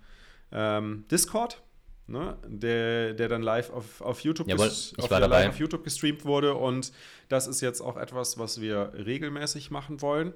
ähm, 0.52 1.06
Discord. 1.10 1.62
Ne, 2.06 2.38
der, 2.46 3.14
der 3.14 3.30
dann 3.30 3.42
live 3.42 3.70
auf, 3.70 4.02
auf 4.02 4.20
YouTube 4.20 4.50
Jawohl, 4.50 4.68
ich 4.68 5.10
war 5.10 5.22
dabei. 5.22 5.48
auf 5.48 5.58
YouTube 5.58 5.86
gestreamt 5.86 6.26
wurde 6.26 6.54
und 6.54 6.92
das 7.30 7.48
ist 7.48 7.62
jetzt 7.62 7.80
auch 7.80 7.96
etwas, 7.96 8.38
was 8.38 8.60
wir 8.60 8.92
regelmäßig 8.94 9.72
machen 9.72 10.02
wollen. 10.02 10.34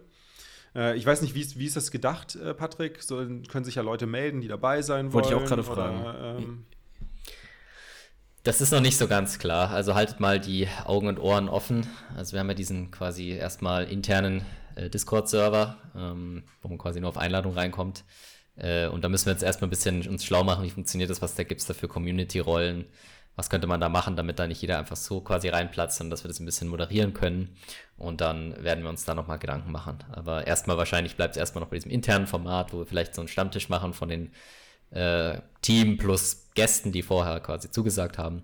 Äh, 0.73 0.95
ich 0.95 1.05
weiß 1.05 1.21
nicht, 1.21 1.35
wie, 1.35 1.45
wie 1.59 1.65
ist 1.65 1.75
das 1.75 1.91
gedacht, 1.91 2.35
äh, 2.35 2.53
Patrick? 2.53 3.03
So, 3.03 3.17
können 3.17 3.65
sich 3.65 3.75
ja 3.75 3.81
Leute 3.81 4.05
melden, 4.07 4.39
die 4.39 4.47
dabei 4.47 4.81
sein 4.81 5.11
Wollte 5.11 5.31
wollen. 5.31 5.41
Wollte 5.41 5.55
ich 5.59 5.69
auch 5.69 5.73
gerade 5.73 5.93
fragen. 6.03 6.39
ähm, 6.39 6.65
das 8.43 8.61
ist 8.61 8.71
noch 8.71 8.79
nicht 8.79 8.97
so 8.97 9.09
ganz 9.09 9.39
klar. 9.39 9.71
Also 9.71 9.93
haltet 9.93 10.21
mal 10.21 10.39
die 10.39 10.69
Augen 10.85 11.07
und 11.07 11.19
Ohren 11.19 11.49
offen. 11.49 11.85
Also 12.15 12.31
wir 12.31 12.39
haben 12.39 12.47
ja 12.47 12.53
diesen 12.53 12.91
quasi 12.91 13.31
erstmal 13.31 13.83
internen 13.83 14.45
äh, 14.75 14.89
Discord-Server, 14.89 15.75
ähm, 15.97 16.43
wo 16.61 16.69
man 16.69 16.77
quasi 16.77 17.01
nur 17.01 17.09
auf 17.09 17.17
Einladung 17.17 17.53
reinkommt. 17.53 18.05
Äh, 18.57 18.87
und 18.87 19.03
da 19.03 19.09
müssen 19.09 19.27
wir 19.27 19.33
jetzt 19.33 19.43
erstmal 19.43 19.67
ein 19.67 19.71
bisschen 19.71 20.07
uns 20.07 20.25
schlau 20.25 20.43
machen, 20.43 20.63
wie 20.63 20.69
funktioniert 20.69 21.09
das, 21.09 21.21
was 21.21 21.35
da 21.35 21.43
gibt 21.43 21.61
es 21.61 21.67
da 21.67 21.73
für 21.73 21.87
Community-Rollen 21.87 22.85
was 23.37 23.51
könnte 23.51 23.67
man 23.67 23.79
da 23.79 23.87
machen, 23.87 24.15
damit 24.15 24.39
da 24.39 24.47
nicht 24.47 24.61
jeder 24.61 24.79
einfach 24.79 24.95
so 24.95 25.21
quasi 25.21 25.47
reinplatzt 25.47 26.01
und 26.01 26.09
dass 26.09 26.23
wir 26.23 26.27
das 26.27 26.39
ein 26.39 26.45
bisschen 26.45 26.67
moderieren 26.67 27.13
können. 27.13 27.55
Und 27.95 28.19
dann 28.19 28.61
werden 28.63 28.83
wir 28.83 28.89
uns 28.89 29.05
da 29.05 29.13
nochmal 29.13 29.37
Gedanken 29.37 29.71
machen. 29.71 29.99
Aber 30.11 30.47
erstmal 30.47 30.77
wahrscheinlich 30.77 31.15
bleibt 31.15 31.35
es 31.35 31.39
erstmal 31.39 31.63
noch 31.63 31.69
bei 31.69 31.77
diesem 31.77 31.91
internen 31.91 32.25
Format, 32.25 32.73
wo 32.73 32.79
wir 32.79 32.87
vielleicht 32.87 33.13
so 33.13 33.21
einen 33.21 33.27
Stammtisch 33.27 33.69
machen 33.69 33.93
von 33.93 34.09
den 34.09 34.31
äh, 34.89 35.39
Team 35.61 35.97
plus 35.99 36.47
Gästen, 36.55 36.91
die 36.91 37.03
vorher 37.03 37.39
quasi 37.39 37.69
zugesagt 37.69 38.17
haben. 38.17 38.41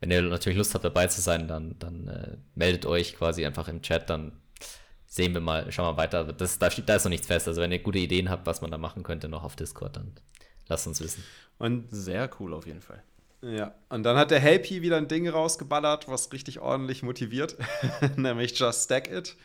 Wenn 0.00 0.10
ihr 0.10 0.22
natürlich 0.22 0.58
Lust 0.58 0.74
habt, 0.74 0.84
dabei 0.84 1.06
zu 1.06 1.20
sein, 1.20 1.46
dann, 1.46 1.78
dann 1.78 2.08
äh, 2.08 2.36
meldet 2.56 2.86
euch 2.86 3.14
quasi 3.14 3.46
einfach 3.46 3.68
im 3.68 3.80
Chat, 3.80 4.10
dann 4.10 4.32
sehen 5.10 5.34
wir 5.34 5.40
mal, 5.40 5.70
schauen 5.72 5.94
wir 5.94 5.96
weiter. 5.98 6.24
Das, 6.32 6.58
da, 6.58 6.70
steht, 6.70 6.88
da 6.88 6.94
ist 6.94 7.04
noch 7.04 7.10
nichts 7.10 7.26
fest. 7.26 7.48
Also 7.48 7.60
wenn 7.60 7.72
ihr 7.72 7.80
gute 7.80 7.98
Ideen 7.98 8.30
habt, 8.30 8.46
was 8.46 8.62
man 8.62 8.70
da 8.70 8.78
machen 8.78 9.02
könnte, 9.02 9.28
noch 9.28 9.42
auf 9.42 9.56
Discord, 9.56 9.96
dann 9.96 10.12
lasst 10.68 10.86
uns 10.86 11.00
wissen. 11.00 11.24
Und 11.58 11.88
sehr 11.90 12.30
cool 12.38 12.54
auf 12.54 12.66
jeden 12.66 12.80
Fall. 12.80 13.02
Ja, 13.42 13.74
und 13.88 14.04
dann 14.04 14.16
hat 14.16 14.30
der 14.30 14.38
Helpy 14.38 14.82
wieder 14.82 14.98
ein 14.98 15.08
Ding 15.08 15.28
rausgeballert, 15.28 16.08
was 16.08 16.32
richtig 16.32 16.60
ordentlich 16.60 17.02
motiviert, 17.02 17.56
nämlich 18.16 18.58
Just 18.58 18.84
Stack 18.84 19.10
It. 19.10 19.36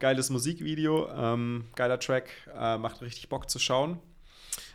Geiles 0.00 0.30
Musikvideo, 0.30 1.08
ähm, 1.10 1.66
geiler 1.76 2.00
Track, 2.00 2.30
äh, 2.52 2.78
macht 2.78 3.00
richtig 3.00 3.28
Bock 3.28 3.48
zu 3.48 3.58
schauen. 3.58 4.00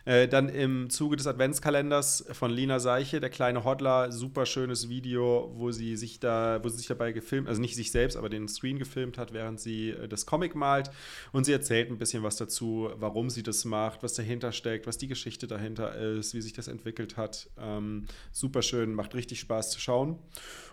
Äh, 0.10 0.28
dann 0.28 0.50
im 0.50 0.90
Zuge 0.90 1.18
des 1.18 1.28
Adventskalenders 1.28 2.26
von 2.32 2.50
Lina 2.50 2.80
Seiche, 2.80 3.20
der 3.20 3.30
kleine 3.30 3.64
Hodler, 3.64 4.12
super 4.12 4.48
schönes 4.48 4.90
Video, 4.90 5.52
wo 5.54 5.70
sie 5.70 5.96
sich 5.98 6.20
da, 6.20 6.60
wo 6.64 6.70
sie 6.70 6.78
sich 6.78 6.88
dabei 6.88 7.12
gefilmt, 7.12 7.48
also 7.48 7.62
nicht 7.62 7.76
sich 7.76 7.92
selbst, 7.92 8.18
aber 8.18 8.28
den 8.28 8.48
Screen 8.48 8.80
gefilmt 8.80 9.20
hat, 9.20 9.34
während 9.34 9.60
sie 9.60 9.92
äh, 9.92 10.08
das 10.08 10.26
Comic 10.26 10.56
malt. 10.56 10.90
Und 11.32 11.44
sie 11.44 11.54
erzählt 11.54 11.92
ein 11.92 12.00
bisschen 12.00 12.24
was 12.24 12.38
dazu, 12.38 12.90
warum 12.96 13.30
sie 13.30 13.44
das 13.44 13.66
macht, 13.66 14.02
was 14.02 14.16
dahinter 14.16 14.52
steckt, 14.52 14.88
was 14.88 14.98
die 14.98 15.08
Geschichte 15.08 15.46
dahinter 15.46 15.94
ist, 15.94 16.34
wie 16.34 16.42
sich 16.42 16.54
das 16.54 16.70
entwickelt 16.70 17.16
hat. 17.16 17.48
Ähm, 17.60 18.08
super 18.32 18.64
schön, 18.64 18.96
macht 18.96 19.14
richtig 19.14 19.40
Spaß 19.42 19.70
zu 19.70 19.80
schauen. 19.80 20.18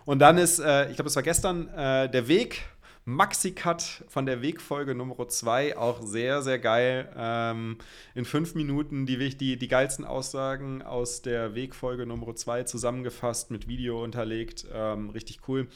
Und 0.05 0.17
dann 0.17 0.39
ist, 0.39 0.57
äh, 0.57 0.89
ich 0.89 0.95
glaube, 0.95 1.09
es 1.09 1.15
war 1.15 1.21
gestern, 1.21 1.67
äh, 1.67 2.09
der 2.09 2.27
Weg 2.27 2.63
Maxi-Cut 3.07 4.03
von 4.09 4.25
der 4.25 4.41
Wegfolge 4.41 4.93
Nummer 4.93 5.29
2, 5.29 5.77
auch 5.77 6.01
sehr, 6.01 6.41
sehr 6.41 6.59
geil. 6.59 7.09
Ähm, 7.15 7.77
in 8.15 8.25
fünf 8.25 8.53
Minuten 8.53 9.05
die, 9.05 9.29
die, 9.29 9.55
die 9.55 9.67
geilsten 9.69 10.03
Aussagen 10.03 10.81
aus 10.81 11.21
der 11.21 11.55
Wegfolge 11.55 12.05
Nummer 12.05 12.35
2 12.35 12.63
zusammengefasst, 12.63 13.49
mit 13.49 13.69
Video 13.69 14.03
unterlegt. 14.03 14.65
Ähm, 14.73 15.09
richtig 15.11 15.39
cool. 15.47 15.69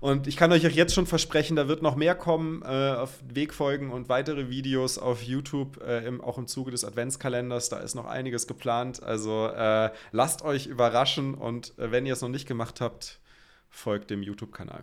Und 0.00 0.26
ich 0.26 0.38
kann 0.38 0.50
euch 0.52 0.66
auch 0.66 0.70
jetzt 0.70 0.94
schon 0.94 1.04
versprechen, 1.04 1.54
da 1.54 1.68
wird 1.68 1.82
noch 1.82 1.96
mehr 1.96 2.14
kommen 2.14 2.62
äh, 2.62 2.94
auf 2.94 3.10
Wegfolgen 3.28 3.90
und 3.90 4.08
weitere 4.08 4.48
Videos 4.48 4.96
auf 4.96 5.22
YouTube, 5.22 5.82
äh, 5.86 6.06
im, 6.06 6.22
auch 6.22 6.38
im 6.38 6.46
Zuge 6.46 6.70
des 6.70 6.86
Adventskalenders. 6.86 7.68
Da 7.68 7.80
ist 7.80 7.94
noch 7.94 8.06
einiges 8.06 8.46
geplant. 8.46 9.02
Also 9.02 9.48
äh, 9.48 9.90
lasst 10.12 10.40
euch 10.40 10.66
überraschen 10.66 11.34
und 11.34 11.78
äh, 11.78 11.92
wenn 11.92 12.06
ihr 12.06 12.14
es 12.14 12.22
noch 12.22 12.30
nicht 12.30 12.48
gemacht 12.48 12.80
habt, 12.80 13.20
folgt 13.68 14.08
dem 14.08 14.22
YouTube-Kanal. 14.22 14.82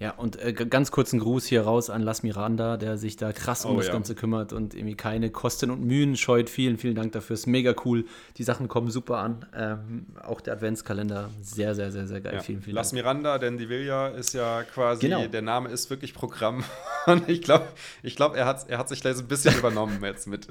Ja, 0.00 0.12
und 0.12 0.40
äh, 0.40 0.52
ganz 0.52 0.92
kurzen 0.92 1.18
Gruß 1.18 1.46
hier 1.46 1.62
raus 1.62 1.90
an 1.90 2.02
Las 2.02 2.22
Miranda, 2.22 2.76
der 2.76 2.98
sich 2.98 3.16
da 3.16 3.32
krass 3.32 3.64
um 3.64 3.72
Oh, 3.74 3.76
das 3.78 3.88
ja. 3.88 3.92
Ganze 3.94 4.14
kümmert 4.14 4.52
und 4.52 4.74
irgendwie 4.74 4.94
keine 4.94 5.28
Kosten 5.30 5.72
und 5.72 5.82
Mühen 5.84 6.16
scheut. 6.16 6.48
Vielen, 6.48 6.78
vielen 6.78 6.94
Dank 6.94 7.10
dafür. 7.12 7.34
Ist 7.34 7.46
mega 7.48 7.74
cool. 7.84 8.04
Die 8.36 8.44
Sachen 8.44 8.68
kommen 8.68 8.90
super 8.92 9.18
an. 9.18 9.44
Ähm, 9.56 10.06
auch 10.22 10.40
der 10.40 10.52
Adventskalender, 10.54 11.30
sehr, 11.42 11.74
sehr, 11.74 11.90
sehr, 11.90 12.06
sehr 12.06 12.20
geil. 12.20 12.34
Ja. 12.34 12.40
Vielen, 12.42 12.62
vielen 12.62 12.76
Las 12.76 12.90
Dank. 12.90 13.02
Miranda, 13.02 13.38
denn 13.38 13.58
die 13.58 13.68
Villa 13.68 14.08
ist 14.08 14.34
ja 14.34 14.62
quasi, 14.62 15.08
Genau. 15.08 15.26
der 15.26 15.42
Name 15.42 15.68
ist 15.68 15.90
wirklich 15.90 16.14
Programm. 16.14 16.62
Und 17.06 17.28
ich 17.28 17.42
glaube, 17.42 17.66
ich 18.04 18.14
glaub, 18.14 18.36
er, 18.36 18.46
hat, 18.46 18.68
er 18.70 18.78
hat 18.78 18.88
sich 18.88 19.00
gleich 19.00 19.16
so 19.16 19.22
ein 19.22 19.28
bisschen 19.28 19.54
übernommen 19.58 19.98
jetzt 20.04 20.28
mit. 20.28 20.46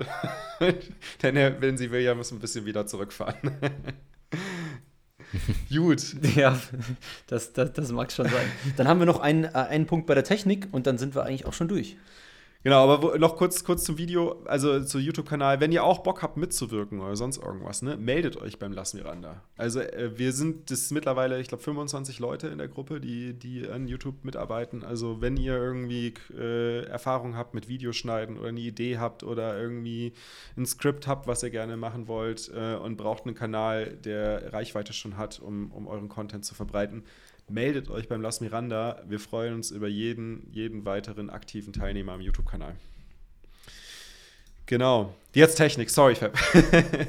denn 1.23 1.37
er, 1.37 1.61
wenn 1.61 1.77
sie 1.77 1.89
will, 1.91 2.01
ja, 2.01 2.15
muss 2.15 2.31
ein 2.31 2.39
bisschen 2.39 2.65
wieder 2.65 2.85
zurückfahren. 2.85 3.35
Gut. 5.69 6.15
Ja, 6.35 6.57
das, 7.27 7.53
das, 7.53 7.73
das 7.73 7.91
mag 7.91 8.11
schon 8.11 8.27
sein. 8.27 8.45
Dann 8.75 8.87
haben 8.87 8.99
wir 8.99 9.05
noch 9.05 9.19
einen, 9.19 9.45
äh, 9.45 9.49
einen 9.49 9.85
Punkt 9.85 10.07
bei 10.07 10.15
der 10.15 10.23
Technik 10.23 10.67
und 10.71 10.87
dann 10.87 10.97
sind 10.97 11.15
wir 11.15 11.23
eigentlich 11.23 11.45
auch 11.45 11.53
schon 11.53 11.67
durch. 11.67 11.97
Genau, 12.63 12.83
aber 12.83 13.01
wo, 13.01 13.17
noch 13.17 13.35
kurz, 13.35 13.63
kurz 13.63 13.83
zum 13.83 13.97
Video, 13.97 14.43
also 14.45 14.83
zu 14.83 14.99
YouTube-Kanal. 14.99 15.59
Wenn 15.59 15.71
ihr 15.71 15.83
auch 15.83 15.99
Bock 15.99 16.21
habt 16.21 16.37
mitzuwirken 16.37 16.99
oder 16.99 17.15
sonst 17.15 17.37
irgendwas, 17.37 17.81
ne, 17.81 17.97
meldet 17.97 18.37
euch 18.37 18.57
beim 18.57 18.73
Las 18.73 18.93
Miranda. 18.93 19.43
Also 19.57 19.79
äh, 19.79 20.17
wir 20.17 20.33
sind 20.33 20.71
das 20.71 20.91
mittlerweile, 20.91 21.39
ich 21.39 21.47
glaube, 21.47 21.63
25 21.63 22.19
Leute 22.19 22.47
in 22.47 22.57
der 22.57 22.67
Gruppe, 22.67 22.99
die, 22.99 23.33
die 23.33 23.67
an 23.67 23.87
YouTube 23.87 24.25
mitarbeiten. 24.25 24.83
Also 24.83 25.21
wenn 25.21 25.37
ihr 25.37 25.55
irgendwie 25.55 26.13
äh, 26.37 26.83
Erfahrung 26.85 27.35
habt 27.37 27.53
mit 27.53 27.67
Videoschneiden 27.67 28.37
oder 28.37 28.49
eine 28.49 28.59
Idee 28.59 28.97
habt 28.97 29.23
oder 29.23 29.57
irgendwie 29.57 30.13
ein 30.57 30.65
Skript 30.65 31.07
habt, 31.07 31.27
was 31.27 31.43
ihr 31.43 31.51
gerne 31.51 31.77
machen 31.77 32.07
wollt 32.07 32.51
äh, 32.53 32.75
und 32.75 32.97
braucht 32.97 33.25
einen 33.25 33.35
Kanal, 33.35 33.97
der 34.03 34.51
Reichweite 34.51 34.93
schon 34.93 35.15
hat, 35.15 35.39
um, 35.39 35.71
um 35.71 35.87
euren 35.87 36.09
Content 36.09 36.43
zu 36.43 36.55
verbreiten, 36.55 37.03
meldet 37.49 37.89
euch 37.89 38.07
beim 38.07 38.21
Las 38.21 38.41
Miranda. 38.41 39.01
Wir 39.07 39.19
freuen 39.19 39.53
uns 39.53 39.71
über 39.71 39.87
jeden, 39.87 40.47
jeden 40.51 40.85
weiteren 40.85 41.29
aktiven 41.29 41.73
Teilnehmer 41.73 42.13
am 42.13 42.21
YouTube-Kanal. 42.21 42.75
Genau. 44.67 45.13
Jetzt 45.33 45.55
Technik, 45.55 45.89
sorry, 45.89 46.15
Fab. 46.15 46.37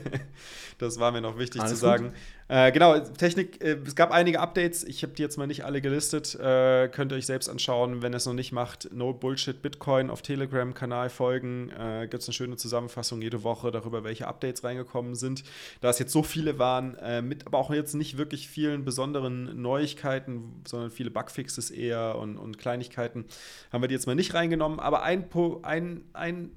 das 0.79 0.99
war 1.01 1.13
mir 1.13 1.21
noch 1.21 1.39
wichtig 1.39 1.61
Alles 1.61 1.73
zu 1.73 1.77
sagen. 1.79 2.13
Äh, 2.47 2.73
genau, 2.73 2.99
Technik, 2.99 3.63
äh, 3.63 3.79
es 3.85 3.95
gab 3.95 4.11
einige 4.11 4.41
Updates. 4.41 4.85
Ich 4.85 5.03
habe 5.03 5.13
die 5.13 5.23
jetzt 5.23 5.37
mal 5.39 5.47
nicht 5.47 5.65
alle 5.65 5.81
gelistet. 5.81 6.35
Äh, 6.35 6.89
könnt 6.89 7.13
ihr 7.13 7.17
euch 7.17 7.27
selbst 7.27 7.49
anschauen, 7.49 8.01
wenn 8.01 8.13
ihr 8.13 8.17
es 8.19 8.27
noch 8.27 8.33
nicht 8.35 8.53
macht. 8.53 8.91
No 8.93 9.13
Bullshit 9.13 9.61
Bitcoin 9.61 10.09
auf 10.09 10.23
Telegram-Kanal 10.23 11.11
folgen. 11.11 11.71
Äh, 11.71 12.07
Gibt 12.09 12.23
es 12.23 12.29
eine 12.29 12.35
schöne 12.35 12.57
Zusammenfassung 12.57 13.21
jede 13.23 13.43
Woche 13.45 13.71
darüber, 13.71 14.05
welche 14.05 14.27
Updates 14.29 14.63
reingekommen 14.63 15.15
sind. 15.15 15.43
Da 15.81 15.91
es 15.91 15.99
jetzt 15.99 16.13
so 16.13 16.23
viele 16.23 16.59
waren, 16.59 16.97
äh, 16.97 17.23
mit 17.23 17.47
aber 17.47 17.59
auch 17.59 17.71
jetzt 17.73 17.95
nicht 17.95 18.19
wirklich 18.19 18.49
vielen 18.49 18.85
besonderen 18.85 19.61
Neuigkeiten, 19.61 20.63
sondern 20.67 20.91
viele 20.91 21.11
Bugfixes 21.11 21.71
eher 21.71 22.17
und, 22.17 22.37
und 22.37 22.57
Kleinigkeiten, 22.59 23.25
haben 23.73 23.83
wir 23.83 23.89
die 23.89 23.95
jetzt 23.95 24.07
mal 24.07 24.15
nicht 24.15 24.33
reingenommen. 24.35 24.81
Aber 24.81 25.03
ein, 25.03 25.29
Po- 25.29 25.61
ein, 25.65 26.03
ein 26.13 26.51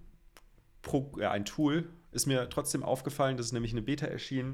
Pro, 0.82 1.12
ja, 1.20 1.32
ein 1.32 1.46
Tool 1.46 1.88
ist 2.12 2.26
mir 2.26 2.50
trotzdem 2.50 2.84
aufgefallen, 2.84 3.38
das 3.38 3.48
ist 3.48 3.52
nämlich 3.54 3.72
eine 3.72 3.82
Beta 3.82 4.06
erschienen. 4.06 4.54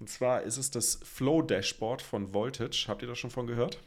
Und 0.00 0.08
zwar 0.08 0.42
ist 0.42 0.56
es 0.56 0.70
das 0.70 0.98
Flow 1.04 1.42
Dashboard 1.42 2.02
von 2.02 2.32
Voltage. 2.32 2.86
Habt 2.88 3.02
ihr 3.02 3.08
das 3.08 3.18
schon 3.18 3.30
von 3.30 3.46
gehört? 3.46 3.78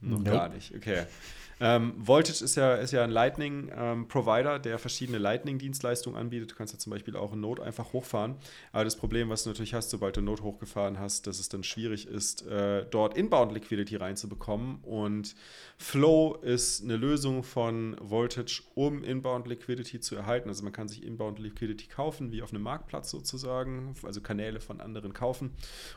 Noch 0.00 0.18
Nope. 0.18 0.30
gar 0.30 0.48
nicht, 0.48 0.74
okay. 0.74 1.06
Ähm, 1.60 1.94
Voltage 1.96 2.44
ist 2.44 2.56
ja, 2.56 2.74
ist 2.74 2.92
ja 2.92 3.04
ein 3.04 3.10
Lightning-Provider, 3.10 4.58
der 4.58 4.78
verschiedene 4.78 5.18
Lightning-Dienstleistungen 5.18 6.18
anbietet. 6.18 6.50
Du 6.52 6.54
kannst 6.54 6.72
ja 6.72 6.78
zum 6.78 6.90
Beispiel 6.90 7.16
auch 7.16 7.32
ein 7.32 7.40
Node 7.40 7.62
einfach 7.62 7.92
hochfahren. 7.92 8.36
Aber 8.72 8.84
das 8.84 8.96
Problem, 8.96 9.28
was 9.28 9.44
du 9.44 9.50
natürlich 9.50 9.74
hast, 9.74 9.90
sobald 9.90 10.16
du 10.16 10.20
Node 10.20 10.42
hochgefahren 10.42 10.98
hast, 10.98 11.26
dass 11.26 11.38
es 11.38 11.48
dann 11.48 11.62
schwierig 11.62 12.06
ist, 12.06 12.46
äh, 12.46 12.86
dort 12.90 13.16
Inbound-Liquidity 13.16 13.96
reinzubekommen. 13.96 14.78
Und 14.82 15.34
Flow 15.78 16.34
ist 16.42 16.82
eine 16.82 16.96
Lösung 16.96 17.42
von 17.42 17.96
Voltage, 18.00 18.62
um 18.74 19.04
Inbound-Liquidity 19.04 20.00
zu 20.00 20.16
erhalten. 20.16 20.48
Also 20.48 20.64
man 20.64 20.72
kann 20.72 20.88
sich 20.88 21.04
Inbound-Liquidity 21.04 21.86
kaufen, 21.86 22.32
wie 22.32 22.42
auf 22.42 22.50
einem 22.50 22.62
Marktplatz 22.62 23.10
sozusagen, 23.10 23.94
also 24.02 24.20
Kanäle 24.20 24.60
von 24.60 24.80
anderen 24.80 25.12
kaufen 25.12 25.52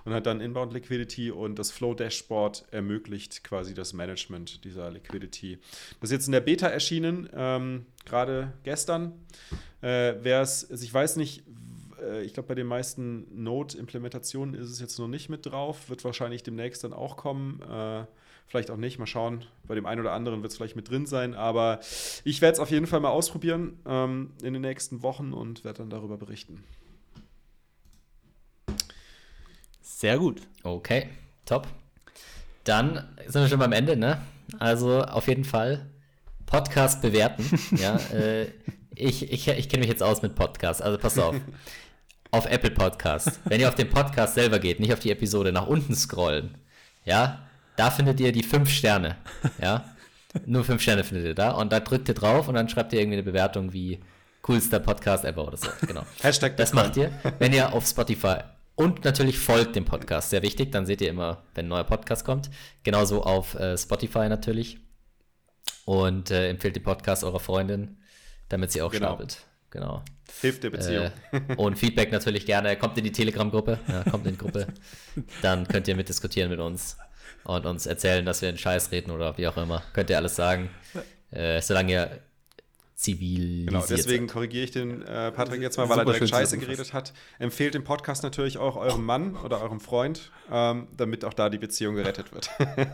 und 0.06 0.14
hat 0.14 0.26
dann 0.26 0.42
Inbound-Liquidity 0.42 1.32
und 1.32 1.58
das 1.60 1.72
Flow-Dashboard 1.72 2.66
ermöglicht 2.72 3.44
quasi 3.44 3.74
das 3.74 3.94
Management 3.94 4.64
dieser 4.64 4.92
Liquidity. 4.92 5.47
Das 5.56 6.10
ist 6.10 6.12
jetzt 6.12 6.28
in 6.28 6.34
der 6.34 6.42
Beta 6.42 6.68
erschienen, 6.68 7.30
ähm, 7.34 7.86
gerade 8.06 8.54
gestern. 8.64 9.14
Äh, 9.82 10.16
Wer 10.22 10.42
es, 10.42 10.70
also 10.70 10.84
ich 10.84 10.94
weiß 10.94 11.16
nicht, 11.16 11.44
äh, 12.02 12.24
ich 12.24 12.34
glaube, 12.34 12.48
bei 12.48 12.56
den 12.56 12.68
meisten 12.68 13.44
Node-Implementationen 13.44 14.56
ist 14.56 14.70
es 14.70 14.80
jetzt 14.80 14.98
noch 15.00 15.08
nicht 15.08 15.30
mit 15.30 15.46
drauf, 15.46 15.90
wird 15.90 16.04
wahrscheinlich 16.04 16.44
demnächst 16.44 16.84
dann 16.84 16.94
auch 16.94 17.18
kommen. 17.18 17.62
Äh, 17.62 18.06
vielleicht 18.48 18.72
auch 18.72 18.78
nicht, 18.78 18.98
mal 18.98 19.08
schauen. 19.08 19.46
Bei 19.68 19.76
dem 19.76 19.86
einen 19.86 20.02
oder 20.02 20.14
anderen 20.14 20.42
wird 20.42 20.52
es 20.52 20.58
vielleicht 20.58 20.76
mit 20.76 20.90
drin 20.90 21.06
sein, 21.06 21.34
aber 21.34 21.80
ich 22.24 22.42
werde 22.42 22.54
es 22.54 22.60
auf 22.60 22.72
jeden 22.72 22.88
Fall 22.88 23.02
mal 23.02 23.10
ausprobieren 23.10 23.80
ähm, 23.86 24.32
in 24.42 24.54
den 24.54 24.62
nächsten 24.62 25.04
Wochen 25.04 25.34
und 25.34 25.64
werde 25.64 25.80
dann 25.80 25.90
darüber 25.90 26.18
berichten. 26.18 26.64
Sehr 29.82 30.18
gut. 30.18 30.42
Okay, 30.64 31.10
top. 31.46 31.68
Dann 32.64 33.08
sind 33.26 33.42
wir 33.42 33.48
schon 33.48 33.60
beim 33.60 33.72
Ende, 33.72 33.98
ne? 33.98 34.22
Also 34.60 35.02
auf 35.02 35.28
jeden 35.28 35.44
Fall 35.44 35.90
Podcast 36.46 37.02
bewerten. 37.02 37.46
ja, 37.78 37.98
äh, 38.14 38.48
ich 38.96 39.32
ich, 39.32 39.48
ich 39.48 39.70
kenne 39.70 39.82
mich 39.82 39.90
jetzt 39.90 40.04
aus 40.04 40.22
mit 40.22 40.36
Podcasts, 40.36 40.82
also 40.82 40.98
pass 40.98 41.18
auf. 41.20 41.36
Auf 42.30 42.46
Apple 42.46 42.72
Podcast. 42.72 43.40
Wenn 43.46 43.62
ihr 43.62 43.70
auf 43.70 43.76
den 43.76 43.90
Podcast 43.90 44.36
selber 44.36 44.60
geht, 44.60 44.82
nicht 44.82 44.92
auf 44.92 45.00
die 45.00 45.12
Episode, 45.12 45.54
nach 45.54 45.66
unten 45.66 45.96
scrollen, 45.96 46.58
ja, 47.06 47.48
da 47.78 47.90
findet 47.90 48.20
ihr 48.20 48.34
die 48.34 48.44
fünf 48.44 48.70
Sterne. 48.70 49.16
Ja, 49.62 49.86
nur 50.46 50.66
fünf 50.66 50.82
Sterne 50.82 51.06
findet 51.06 51.26
ihr 51.26 51.36
da 51.36 51.52
und 51.52 51.72
da 51.72 51.80
drückt 51.80 52.10
ihr 52.10 52.14
drauf 52.14 52.50
und 52.50 52.56
dann 52.56 52.68
schreibt 52.68 52.92
ihr 52.92 53.00
irgendwie 53.00 53.16
eine 53.16 53.24
Bewertung 53.24 53.72
wie 53.72 54.02
coolster 54.42 54.82
Podcast 54.82 55.24
ever 55.24 55.48
oder 55.48 55.56
so. 55.56 55.70
Genau. 55.88 56.04
Hashtag 56.22 56.58
Das 56.58 56.74
macht 56.74 56.98
ihr, 56.98 57.12
wenn 57.40 57.54
ihr 57.54 57.72
auf 57.72 57.88
Spotify 57.88 58.40
und 58.78 59.04
natürlich 59.04 59.38
folgt 59.38 59.76
dem 59.76 59.84
Podcast, 59.84 60.30
sehr 60.30 60.42
wichtig, 60.44 60.72
dann 60.72 60.86
seht 60.86 61.02
ihr 61.02 61.10
immer, 61.10 61.44
wenn 61.56 61.66
ein 61.66 61.70
neuer 61.70 61.84
Podcast 61.84 62.24
kommt. 62.24 62.50
Genauso 62.84 63.24
auf 63.24 63.56
äh, 63.56 63.78
Spotify 63.78 64.30
natürlich. 64.30 64.78
Und 65.84 66.32
äh, 66.32 66.50
empfehlt 66.50 66.76
den 66.76 66.84
Podcast 66.84 67.24
eurer 67.24 67.40
Freundin, 67.40 67.98
damit 68.50 68.72
sie 68.72 68.82
auch 68.82 68.92
Genau. 68.92 69.08
schnabelt. 69.08 69.40
Genau. 69.72 70.04
Hilft 70.42 70.64
der 70.64 70.70
Beziehung. 70.70 71.12
Äh, 71.32 71.56
und 71.56 71.78
Feedback 71.78 72.12
natürlich 72.12 72.46
gerne. 72.46 72.78
Kommt 72.78 72.98
in 72.98 73.04
die 73.04 73.12
Telegram-Gruppe. 73.12 73.80
Ja, 73.88 74.04
kommt 74.04 74.26
in 74.28 74.34
die 74.34 74.38
Gruppe. 74.38 74.68
Dann 75.42 75.68
könnt 75.68 75.88
ihr 75.88 75.96
mitdiskutieren 75.96 76.50
mit 76.50 76.60
uns 76.60 76.98
und 77.44 77.66
uns 77.66 77.86
erzählen, 77.86 78.26
dass 78.26 78.42
wir 78.42 78.50
einen 78.50 78.58
Scheiß 78.58 78.92
reden 78.92 79.12
oder 79.12 79.38
wie 79.38 79.48
auch 79.48 79.58
immer. 79.58 79.82
Könnt 79.94 80.10
ihr 80.10 80.18
alles 80.18 80.36
sagen. 80.36 80.70
Äh, 81.32 81.62
solange 81.62 81.92
ihr 81.92 82.20
zivil. 82.98 83.68
Genau, 83.68 83.86
deswegen 83.88 84.28
korrigiere 84.28 84.66
ich 84.66 84.72
den 84.72 85.04
äh, 85.04 85.32
Patrick 85.32 85.62
jetzt 85.62 85.78
mal, 85.78 85.88
weil 85.88 86.00
er 86.00 86.06
direkt 86.06 86.30
Scheiße 86.30 86.58
geredet 86.58 86.94
hat. 86.94 87.14
Empfehlt 87.38 87.76
den 87.76 87.84
Podcast 87.84 88.24
natürlich 88.24 88.58
auch 88.58 88.76
eurem 88.76 89.06
Mann 89.06 89.36
oder 89.36 89.62
eurem 89.62 89.80
Freund, 89.80 90.32
ähm, 90.52 90.88
damit 90.98 91.24
auch 91.24 91.34
da 91.34 91.50
die 91.50 91.60
Beziehung 91.60 91.96
gerettet 91.96 92.34
wird. 92.34 92.50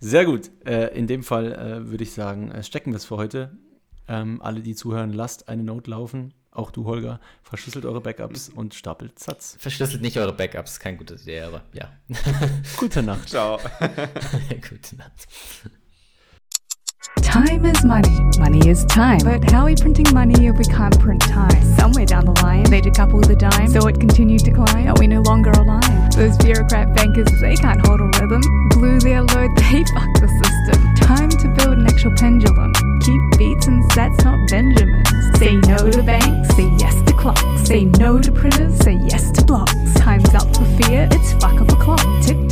Sehr 0.00 0.24
gut. 0.24 0.50
Äh, 0.64 0.96
in 0.96 1.06
dem 1.06 1.22
Fall 1.22 1.52
äh, 1.52 1.90
würde 1.90 2.04
ich 2.04 2.12
sagen, 2.12 2.50
äh, 2.50 2.62
stecken 2.62 2.92
wir 2.92 2.96
es 2.96 3.04
für 3.04 3.18
heute. 3.18 3.56
Ähm, 4.08 4.40
alle, 4.40 4.60
die 4.60 4.74
zuhören, 4.74 5.12
lasst 5.12 5.48
eine 5.48 5.62
Note 5.62 5.90
laufen. 5.90 6.32
Auch 6.52 6.70
du, 6.70 6.86
Holger, 6.86 7.20
verschlüsselt 7.42 7.84
eure 7.84 8.00
Backups 8.00 8.48
und 8.48 8.74
stapelt 8.74 9.18
Satz. 9.18 9.56
Verschlüsselt 9.58 10.00
nicht 10.00 10.16
eure 10.16 10.32
Backups, 10.32 10.80
kein 10.80 10.96
gute 10.96 11.14
Idee, 11.14 11.42
aber 11.42 11.62
ja. 11.74 11.92
Gute 12.78 13.02
Nacht. 13.02 13.28
Ciao. 13.28 13.58
Gute 14.70 14.96
Nacht. 14.96 15.28
Time 17.26 17.66
is 17.66 17.84
money. 17.84 18.16
Money 18.38 18.68
is 18.68 18.84
time. 18.84 19.18
But 19.24 19.50
how 19.50 19.62
are 19.62 19.66
we 19.66 19.74
printing 19.74 20.06
money 20.14 20.46
if 20.46 20.56
we 20.56 20.64
can't 20.64 20.98
print 21.00 21.20
time? 21.22 21.62
Somewhere 21.76 22.06
down 22.06 22.24
the 22.24 22.40
line, 22.42 22.62
they 22.70 22.80
decoupled 22.80 23.26
the 23.26 23.34
dime, 23.34 23.68
so 23.68 23.88
it 23.88 23.98
continued 23.98 24.44
to 24.44 24.52
climb. 24.52 24.86
Are 24.86 24.94
we 24.98 25.08
no 25.08 25.20
longer 25.22 25.50
alive? 25.50 26.14
Those 26.14 26.38
bureaucrat 26.38 26.94
bankers, 26.94 27.28
they 27.40 27.56
can't 27.56 27.84
hold 27.84 28.00
a 28.00 28.08
rhythm. 28.20 28.42
Blew 28.70 29.00
their 29.00 29.22
load, 29.22 29.50
they 29.56 29.82
fucked 29.92 30.20
the 30.22 30.30
system. 30.40 30.94
Time 31.02 31.28
to 31.28 31.48
build 31.48 31.78
an 31.78 31.86
actual 31.86 32.12
pendulum. 32.16 32.72
Keep 33.00 33.38
beats 33.38 33.66
and 33.66 33.82
sets, 33.92 34.24
not 34.24 34.38
Benjamins. 34.48 35.08
Say 35.38 35.56
no 35.66 35.90
to 35.90 36.02
banks, 36.04 36.54
say 36.54 36.70
yes 36.78 36.94
to 37.02 37.12
clocks. 37.12 37.66
Say 37.66 37.84
no 37.98 38.20
to 38.20 38.30
printers, 38.30 38.78
say 38.78 38.94
yes 39.10 39.32
to 39.32 39.44
blocks. 39.44 39.74
Time's 39.96 40.32
up 40.32 40.46
for 40.56 40.64
fear, 40.80 41.08
it's 41.10 41.32
fuck 41.34 41.60
up 41.60 41.68
a 41.72 41.76
clock. 41.76 42.00
Tick 42.22 42.45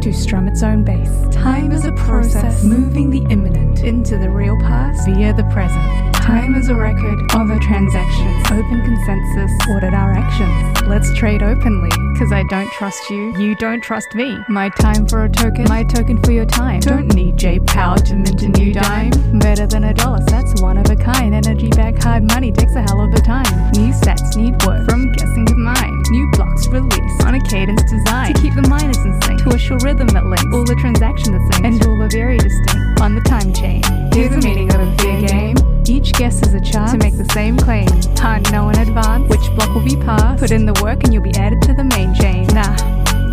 to 0.00 0.12
strum 0.14 0.48
its 0.48 0.62
own 0.62 0.82
bass. 0.82 1.10
Time 1.34 1.72
is 1.72 1.84
a 1.84 1.92
process 1.92 2.64
moving 2.64 3.10
the 3.10 3.22
imminent 3.30 3.80
into 3.80 4.16
the 4.16 4.30
real 4.30 4.56
past 4.60 5.06
via 5.06 5.34
the 5.34 5.44
present. 5.44 6.09
Time 6.22 6.54
is 6.54 6.68
a 6.68 6.74
record 6.74 7.18
of 7.34 7.50
a 7.50 7.58
transaction. 7.58 8.28
Open 8.52 8.84
consensus, 8.84 9.50
audit 9.68 9.94
our 9.94 10.12
actions. 10.12 10.86
Let's 10.86 11.12
trade 11.16 11.42
openly, 11.42 11.90
cause 12.18 12.30
I 12.30 12.44
don't 12.48 12.70
trust 12.72 13.08
you, 13.10 13.36
you 13.38 13.54
don't 13.56 13.80
trust 13.80 14.14
me. 14.14 14.38
My 14.48 14.68
time 14.68 15.06
for 15.06 15.24
a 15.24 15.30
token, 15.30 15.64
my 15.64 15.82
token 15.82 16.22
for 16.22 16.32
your 16.32 16.44
time. 16.44 16.80
Don't 16.80 17.14
need 17.14 17.38
J 17.38 17.58
Power 17.60 17.96
to 17.98 18.14
mint 18.14 18.42
a 18.42 18.48
new 18.48 18.72
dime. 18.72 19.10
Better 19.38 19.66
than 19.66 19.84
a 19.84 19.94
dollar, 19.94 20.20
that's 20.26 20.60
one 20.60 20.76
of 20.76 20.90
a 20.90 20.96
kind. 20.96 21.34
Energy 21.34 21.70
back 21.70 22.00
hard 22.02 22.24
money 22.24 22.52
takes 22.52 22.74
a 22.74 22.82
hell 22.82 23.00
of 23.00 23.12
a 23.14 23.20
time. 23.20 23.72
New 23.72 23.92
sets 23.92 24.36
need 24.36 24.54
work 24.66 24.88
from 24.88 25.10
guessing 25.12 25.46
to 25.46 25.54
mine. 25.54 26.02
New 26.10 26.30
blocks 26.32 26.66
release 26.68 27.24
on 27.24 27.34
a 27.34 27.40
cadence 27.48 27.82
design 27.90 28.34
to 28.34 28.42
keep 28.42 28.54
the 28.54 28.68
miners 28.68 28.98
in 28.98 29.20
sync 29.22 29.42
to 29.42 29.54
a 29.54 29.58
sure 29.58 29.78
rhythm 29.82 30.08
that 30.08 30.26
links 30.26 30.44
all 30.52 30.64
the 30.64 30.76
transactions 30.76 31.30
the 31.30 31.52
same 31.54 31.64
and 31.64 31.86
all 31.86 32.02
are 32.02 32.08
very 32.08 32.36
distinct 32.38 33.00
on 33.00 33.14
the 33.14 33.20
time 33.22 33.52
chain. 33.52 33.82
Here's 34.12 34.30
the 34.30 34.40
meaning 34.42 34.72
of 34.74 34.80
a 34.80 34.96
game. 34.96 35.69
Each 35.90 36.12
guess 36.12 36.40
is 36.46 36.54
a 36.54 36.60
chance 36.60 36.92
to 36.92 36.98
make 36.98 37.16
the 37.16 37.28
same 37.34 37.56
claim. 37.56 37.88
Can't 38.14 38.48
know 38.52 38.68
in 38.68 38.78
advance 38.78 39.28
which 39.28 39.40
block 39.56 39.74
will 39.74 39.84
be 39.84 39.96
passed. 39.96 40.38
Put 40.38 40.52
in 40.52 40.64
the 40.64 40.72
work 40.80 41.02
and 41.02 41.12
you'll 41.12 41.24
be 41.24 41.34
added 41.34 41.60
to 41.62 41.74
the 41.74 41.82
main 41.82 42.14
chain. 42.14 42.46
Nah. 42.54 42.76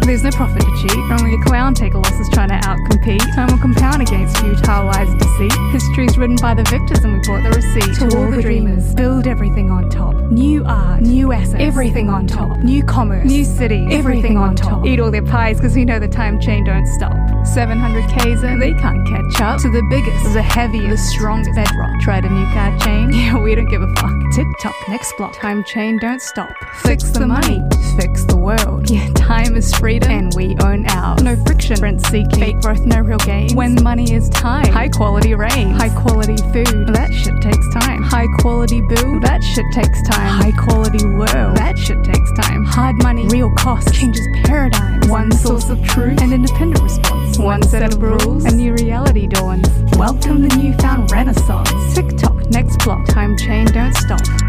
There's 0.08 0.24
no 0.24 0.32
profit 0.32 0.64
to 0.64 0.82
cheat, 0.82 0.98
only 1.12 1.36
a 1.36 1.44
clown 1.44 1.76
take 1.76 1.94
a 1.94 2.00
losses 2.00 2.28
trying 2.34 2.50
to 2.50 2.56
outcompete. 2.56 3.22
Time 3.36 3.52
will 3.52 3.60
compound 3.60 4.02
against 4.02 4.38
futile 4.40 4.86
lies 4.86 5.08
and 5.08 5.20
deceit. 5.20 5.54
History's 5.72 6.18
written 6.18 6.38
by 6.38 6.56
the 6.56 6.64
victors 6.64 7.04
and 7.04 7.14
we 7.14 7.20
bought 7.28 7.44
the 7.44 7.52
receipt. 7.52 7.94
To 8.00 8.18
all 8.18 8.32
the 8.32 8.42
dreamers, 8.42 8.96
build 8.96 9.28
everything 9.28 9.70
on 9.70 9.92
top. 9.92 10.16
New 10.32 10.64
art, 10.66 11.02
new 11.04 11.34
assets, 11.34 11.62
everything 11.62 12.10
on 12.10 12.26
top. 12.26 12.58
New 12.60 12.84
commerce, 12.84 13.30
new 13.30 13.46
city, 13.46 13.86
everything 13.92 14.36
on 14.36 14.56
top. 14.56 14.84
Eat 14.84 15.00
all 15.00 15.12
their 15.12 15.22
pies 15.22 15.58
because 15.58 15.76
we 15.76 15.86
know 15.86 16.00
the 16.00 16.08
time 16.08 16.42
chain 16.42 16.64
don't 16.64 16.88
stop. 16.88 17.37
700 17.48 18.04
Ks 18.10 18.44
and 18.44 18.62
they 18.62 18.74
can't 18.74 19.08
catch 19.08 19.42
up 19.42 19.62
to 19.62 19.70
the 19.70 19.82
biggest, 19.90 20.34
the 20.34 20.42
heaviest, 20.42 20.90
the 20.90 20.98
strongest 20.98 21.56
bedrock. 21.56 22.00
Tried 22.02 22.26
a 22.26 22.30
new 22.30 22.46
card 22.54 22.80
chain, 22.82 23.10
yeah, 23.14 23.38
we 23.38 23.56
don't 23.56 23.70
give 23.70 23.82
a 23.82 23.94
fuck. 23.96 24.14
Tick 24.34 24.48
tock, 24.62 24.76
next 24.90 25.14
block. 25.18 25.34
Time 25.34 25.64
chain 25.64 25.98
don't 25.98 26.22
stop. 26.22 26.50
Fix 26.82 27.10
the 27.12 27.26
money, 27.26 27.62
fix 28.00 28.24
the 28.26 28.38
world. 28.38 28.90
Yeah, 28.98 29.10
time 29.16 29.56
is 29.56 29.74
freedom 29.76 30.10
and 30.10 30.34
we 30.36 30.56
own 30.64 30.88
ours. 30.88 31.22
No 31.22 31.36
friction, 31.44 31.80
rent 31.82 32.06
seeking, 32.06 32.40
fake 32.40 32.62
growth, 32.62 32.80
no 32.86 33.02
real 33.02 33.18
gain. 33.20 33.54
When 33.54 33.76
money 33.84 34.14
is 34.14 34.30
time, 34.30 34.72
high 34.72 34.88
quality 34.88 35.36
rain, 35.36 35.72
high 35.72 35.90
quality 35.90 36.38
food, 36.54 36.88
that 36.94 37.14
shit 37.14 37.34
takes 37.42 37.74
time. 37.74 38.02
High 38.02 38.28
quality 38.40 38.82
boo, 38.82 39.20
that 39.22 39.44
shit 39.44 39.66
takes 39.74 40.02
time. 40.08 40.42
High 40.42 40.52
quality 40.58 41.06
world, 41.06 41.58
that 41.58 41.78
shit 41.78 42.04
takes 42.04 42.32
time. 42.34 42.64
Hard 42.64 42.96
money, 43.04 43.28
real 43.28 43.54
cost, 43.56 43.94
changes 43.94 44.26
paradigms. 44.46 45.08
One 45.10 45.32
source 45.32 45.70
of 45.70 45.84
truth 45.84 46.22
and 46.22 46.34
independent 46.34 46.82
response. 46.82 47.37
One 47.38 47.62
set 47.62 47.84
of 47.84 48.02
rules, 48.02 48.46
a 48.46 48.56
new 48.56 48.74
reality 48.74 49.28
dawns. 49.28 49.68
Welcome 49.96 50.48
the 50.48 50.56
newfound 50.56 51.12
renaissance. 51.12 51.70
TikTok, 51.94 52.48
next 52.50 52.84
block, 52.84 53.06
time 53.08 53.38
chain 53.38 53.66
don't 53.68 53.94
stop. 53.96 54.47